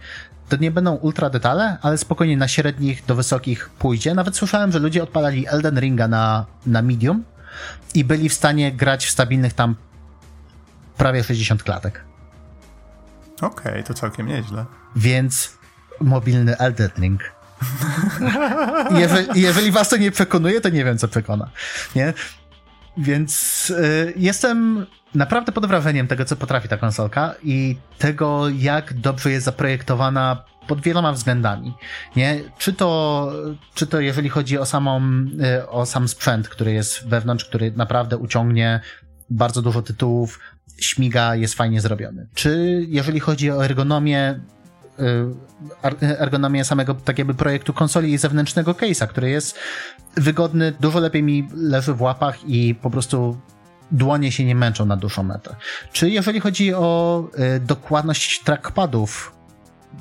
To 0.48 0.56
nie 0.56 0.70
będą 0.70 0.94
ultra 0.94 1.30
detale, 1.30 1.78
ale 1.82 1.98
spokojnie 1.98 2.36
na 2.36 2.48
średnich 2.48 3.04
do 3.06 3.14
wysokich 3.14 3.70
pójdzie. 3.78 4.14
Nawet 4.14 4.36
słyszałem, 4.36 4.72
że 4.72 4.78
ludzie 4.78 5.02
odpalali 5.02 5.48
Elden 5.48 5.80
Ringa 5.80 6.08
na, 6.08 6.46
na 6.66 6.82
medium 6.82 7.24
i 7.96 8.04
byli 8.04 8.28
w 8.28 8.34
stanie 8.34 8.72
grać 8.72 9.06
w 9.06 9.10
stabilnych 9.10 9.52
tam 9.52 9.74
prawie 10.96 11.24
60 11.24 11.62
klatek. 11.62 12.04
Okej, 13.36 13.72
okay, 13.72 13.82
to 13.82 13.94
całkiem 13.94 14.26
nieźle. 14.26 14.64
Więc 14.96 15.58
mobilny 16.00 16.58
Elden 16.58 16.90
Ring. 16.98 17.20
jeżeli, 19.00 19.40
jeżeli 19.40 19.70
was 19.70 19.88
to 19.88 19.96
nie 19.96 20.10
przekonuje, 20.10 20.60
to 20.60 20.68
nie 20.68 20.84
wiem, 20.84 20.98
co 20.98 21.08
przekona. 21.08 21.50
Nie? 21.94 22.14
Więc 22.96 23.70
y, 23.70 24.12
jestem 24.16 24.86
naprawdę 25.14 25.52
pod 25.52 25.66
wrażeniem 25.66 26.06
tego, 26.06 26.24
co 26.24 26.36
potrafi 26.36 26.68
ta 26.68 26.76
konsolka 26.76 27.34
i 27.42 27.76
tego, 27.98 28.48
jak 28.48 28.94
dobrze 28.94 29.30
jest 29.30 29.44
zaprojektowana 29.44 30.44
pod 30.66 30.80
wieloma 30.80 31.12
względami. 31.12 31.74
Nie? 32.16 32.40
Czy 32.58 32.72
to, 32.72 33.32
czy 33.74 33.86
to 33.86 34.00
jeżeli 34.00 34.28
chodzi 34.28 34.58
o 34.58 34.66
samą, 34.66 35.00
y, 35.60 35.68
o 35.68 35.86
sam 35.86 36.08
sprzęt, 36.08 36.48
który 36.48 36.72
jest 36.72 37.08
wewnątrz, 37.08 37.44
który 37.44 37.72
naprawdę 37.76 38.16
uciągnie 38.16 38.80
bardzo 39.30 39.62
dużo 39.62 39.82
tytułów, 39.82 40.40
śmiga, 40.80 41.34
jest 41.34 41.54
fajnie 41.54 41.80
zrobiony. 41.80 42.26
Czy 42.34 42.84
jeżeli 42.88 43.20
chodzi 43.20 43.50
o 43.50 43.64
ergonomię, 43.64 44.40
y, 46.02 46.18
ergonomię 46.18 46.64
samego 46.64 46.94
tak 46.94 47.18
jakby 47.18 47.34
projektu 47.34 47.72
konsoli 47.72 48.12
i 48.12 48.18
zewnętrznego 48.18 48.72
case'a, 48.72 49.08
który 49.08 49.30
jest 49.30 49.58
wygodny, 50.16 50.72
dużo 50.80 51.00
lepiej 51.00 51.22
mi 51.22 51.48
leży 51.54 51.94
w 51.94 52.02
łapach 52.02 52.44
i 52.44 52.74
po 52.74 52.90
prostu 52.90 53.40
dłonie 53.90 54.32
się 54.32 54.44
nie 54.44 54.54
męczą 54.54 54.86
na 54.86 54.96
dłuższą 54.96 55.22
metę. 55.22 55.56
Czy 55.92 56.10
jeżeli 56.10 56.40
chodzi 56.40 56.74
o 56.74 57.24
y, 57.56 57.60
dokładność 57.60 58.42
trackpadów, 58.42 59.35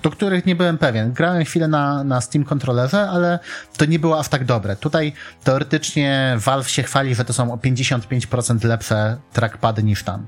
do 0.04 0.12
których 0.12 0.46
nie 0.46 0.56
byłem 0.56 0.78
pewien. 0.78 1.14
Grałem 1.14 1.46
chwilę 1.46 1.68
na, 1.68 2.04
na 2.04 2.22
Steam 2.22 2.46
kontrolerze, 2.46 3.10
ale 3.10 3.40
to 3.78 3.86
nie 3.86 4.00
było 4.00 4.20
aż 4.20 4.28
tak 4.28 4.46
dobre. 4.46 4.76
Tutaj 4.76 5.14
teoretycznie 5.44 6.36
Valve 6.38 6.70
się 6.70 6.84
chwali, 6.84 7.16
że 7.16 7.26
to 7.26 7.34
są 7.34 7.54
o 7.54 7.58
55% 7.58 8.66
lepsze 8.66 9.18
trackpady 9.34 9.84
niż 9.84 10.04
tam. 10.04 10.26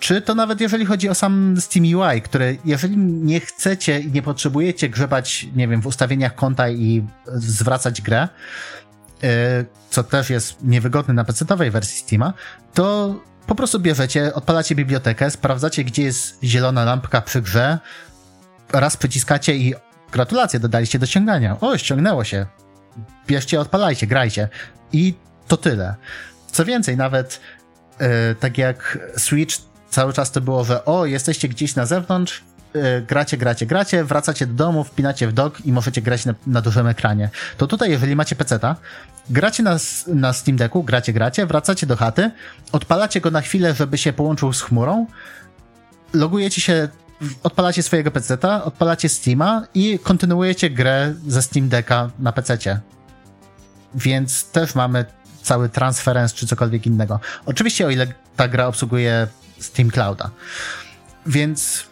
Czy 0.00 0.20
to 0.20 0.34
nawet 0.34 0.60
jeżeli 0.60 0.86
chodzi 0.86 1.08
o 1.08 1.14
sam 1.14 1.54
Steam 1.60 1.84
UI, 1.84 2.22
który 2.22 2.58
jeżeli 2.64 2.96
nie 2.96 3.40
chcecie 3.40 4.00
i 4.00 4.12
nie 4.12 4.22
potrzebujecie 4.22 4.88
grzebać, 4.88 5.46
nie 5.54 5.68
wiem, 5.68 5.80
w 5.80 5.86
ustawieniach 5.86 6.34
konta 6.34 6.70
i 6.70 7.06
zwracać 7.26 8.02
grę, 8.02 8.28
y, 9.24 9.28
co 9.90 10.04
też 10.04 10.30
jest 10.30 10.62
niewygodne 10.62 11.14
na 11.14 11.24
PC-owej 11.24 11.70
wersji 11.70 11.98
Steama, 11.98 12.32
to 12.74 13.14
po 13.46 13.54
prostu 13.54 13.80
bierzecie, 13.80 14.34
odpalacie 14.34 14.74
bibliotekę, 14.74 15.30
sprawdzacie, 15.30 15.84
gdzie 15.84 16.02
jest 16.02 16.38
zielona 16.44 16.84
lampka 16.84 17.22
przy 17.22 17.42
grze, 17.42 17.78
raz 18.72 18.96
przyciskacie 18.96 19.56
i 19.56 19.74
gratulacje, 20.12 20.60
dodaliście 20.60 20.98
do 20.98 21.06
ściągania. 21.06 21.56
O, 21.60 21.78
ściągnęło 21.78 22.24
się. 22.24 22.46
Bierzcie, 23.26 23.60
odpalajcie, 23.60 24.06
grajcie. 24.06 24.48
I 24.92 25.14
to 25.48 25.56
tyle. 25.56 25.94
Co 26.52 26.64
więcej, 26.64 26.96
nawet 26.96 27.40
yy, 28.00 28.06
tak 28.40 28.58
jak 28.58 28.98
Switch 29.16 29.56
cały 29.90 30.12
czas 30.12 30.32
to 30.32 30.40
było, 30.40 30.64
że 30.64 30.84
o, 30.84 31.06
jesteście 31.06 31.48
gdzieś 31.48 31.74
na 31.74 31.86
zewnątrz, 31.86 32.44
yy, 32.74 33.02
gracie, 33.08 33.36
gracie, 33.36 33.66
gracie, 33.66 34.04
wracacie 34.04 34.46
do 34.46 34.54
domu, 34.54 34.84
wpinacie 34.84 35.28
w 35.28 35.32
dock 35.32 35.60
i 35.60 35.72
możecie 35.72 36.02
grać 36.02 36.24
na, 36.24 36.34
na 36.46 36.60
dużym 36.60 36.86
ekranie. 36.86 37.30
To 37.56 37.66
tutaj, 37.66 37.90
jeżeli 37.90 38.16
macie 38.16 38.36
peceta, 38.36 38.76
gracie 39.30 39.62
na, 39.62 39.76
na 40.06 40.32
Steam 40.32 40.56
Decku, 40.56 40.82
gracie, 40.82 41.12
gracie, 41.12 41.46
wracacie 41.46 41.86
do 41.86 41.96
chaty, 41.96 42.30
odpalacie 42.72 43.20
go 43.20 43.30
na 43.30 43.40
chwilę, 43.40 43.74
żeby 43.74 43.98
się 43.98 44.12
połączył 44.12 44.52
z 44.52 44.62
chmurą, 44.62 45.06
logujecie 46.12 46.60
się 46.60 46.88
odpalacie 47.42 47.82
swojego 47.82 48.10
PC-ta, 48.10 48.64
odpalacie 48.64 49.08
Steama 49.08 49.66
i 49.74 49.98
kontynuujecie 49.98 50.70
grę 50.70 51.14
ze 51.26 51.42
Steam 51.42 51.68
Decka 51.68 52.10
na 52.18 52.32
PC-cie. 52.32 52.80
Więc 53.94 54.44
też 54.44 54.74
mamy 54.74 55.04
cały 55.42 55.68
transference 55.68 56.34
czy 56.34 56.46
cokolwiek 56.46 56.86
innego. 56.86 57.20
Oczywiście 57.46 57.86
o 57.86 57.90
ile 57.90 58.06
ta 58.36 58.48
gra 58.48 58.66
obsługuje 58.66 59.28
Steam 59.58 59.90
Clouda. 59.90 60.30
Więc 61.26 61.84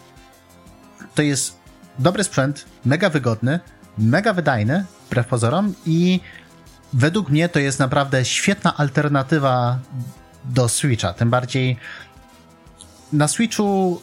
to 1.15 1.23
jest 1.23 1.57
dobry 1.99 2.25
sprzęt, 2.25 2.65
mega 2.85 3.11
wygodny, 3.11 3.61
mega 3.99 4.33
wydajny, 4.33 4.85
wbrew 5.07 5.27
pozorom 5.27 5.75
i 5.87 6.21
według 6.93 7.31
mnie 7.31 7.49
to 7.49 7.59
jest 7.59 7.79
naprawdę 7.79 8.25
świetna 8.25 8.77
alternatywa 8.77 9.79
do 10.45 10.69
Switcha. 10.69 11.13
Tym 11.13 11.31
bardziej 11.31 11.77
na 13.13 13.29
Switchu 13.29 14.01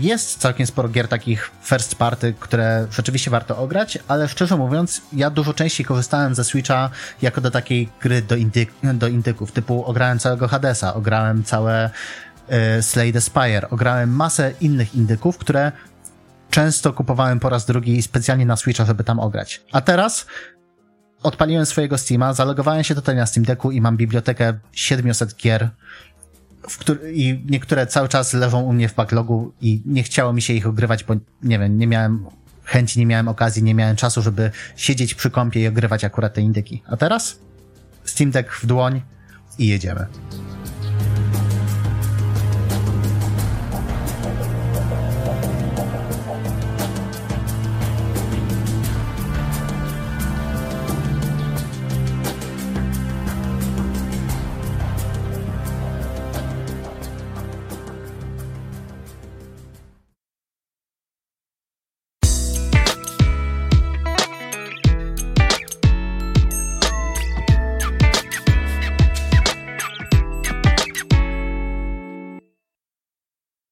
jest 0.00 0.38
całkiem 0.38 0.66
sporo 0.66 0.88
gier 0.88 1.08
takich 1.08 1.50
first 1.62 1.94
party, 1.94 2.34
które 2.40 2.86
rzeczywiście 2.90 3.30
warto 3.30 3.58
ograć, 3.58 3.98
ale 4.08 4.28
szczerze 4.28 4.56
mówiąc, 4.56 5.02
ja 5.12 5.30
dużo 5.30 5.54
częściej 5.54 5.86
korzystałem 5.86 6.34
ze 6.34 6.44
Switcha 6.44 6.90
jako 7.22 7.40
do 7.40 7.50
takiej 7.50 7.88
gry 8.00 8.22
do, 8.22 8.34
do 8.94 9.08
indyków, 9.08 9.52
typu 9.52 9.84
ograłem 9.84 10.18
całego 10.18 10.48
Hadesa, 10.48 10.94
ograłem 10.94 11.44
całe 11.44 11.90
y, 12.78 12.82
Slay 12.82 13.12
the 13.12 13.20
Spire, 13.20 13.70
ograłem 13.70 14.16
masę 14.16 14.52
innych 14.60 14.94
indyków, 14.94 15.38
które 15.38 15.72
często 16.50 16.92
kupowałem 16.92 17.40
po 17.40 17.48
raz 17.48 17.66
drugi 17.66 18.02
specjalnie 18.02 18.46
na 18.46 18.56
Switcha, 18.56 18.84
żeby 18.84 19.04
tam 19.04 19.20
ograć. 19.20 19.62
A 19.72 19.80
teraz 19.80 20.26
odpaliłem 21.22 21.66
swojego 21.66 21.98
Steama, 21.98 22.32
zalogowałem 22.32 22.84
się 22.84 22.94
tutaj 22.94 23.16
na 23.16 23.26
Steam 23.26 23.44
Decku 23.44 23.70
i 23.70 23.80
mam 23.80 23.96
bibliotekę 23.96 24.54
700 24.72 25.36
gier 25.36 25.70
który, 26.78 27.12
i 27.12 27.44
niektóre 27.46 27.86
cały 27.86 28.08
czas 28.08 28.32
leżą 28.32 28.60
u 28.60 28.72
mnie 28.72 28.88
w 28.88 28.94
backlogu 28.94 29.52
i 29.60 29.82
nie 29.86 30.02
chciało 30.02 30.32
mi 30.32 30.42
się 30.42 30.52
ich 30.52 30.66
ogrywać, 30.66 31.04
bo 31.04 31.14
nie 31.42 31.58
wiem, 31.58 31.78
nie 31.78 31.86
miałem 31.86 32.26
chęci, 32.64 32.98
nie 32.98 33.06
miałem 33.06 33.28
okazji, 33.28 33.62
nie 33.62 33.74
miałem 33.74 33.96
czasu, 33.96 34.22
żeby 34.22 34.50
siedzieć 34.76 35.14
przy 35.14 35.30
kąpie 35.30 35.60
i 35.60 35.68
ogrywać 35.68 36.04
akurat 36.04 36.34
te 36.34 36.40
indyki. 36.40 36.82
A 36.86 36.96
teraz 36.96 37.38
Steam 38.04 38.30
Deck 38.30 38.52
w 38.52 38.66
dłoń 38.66 39.02
i 39.58 39.68
jedziemy. 39.68 40.06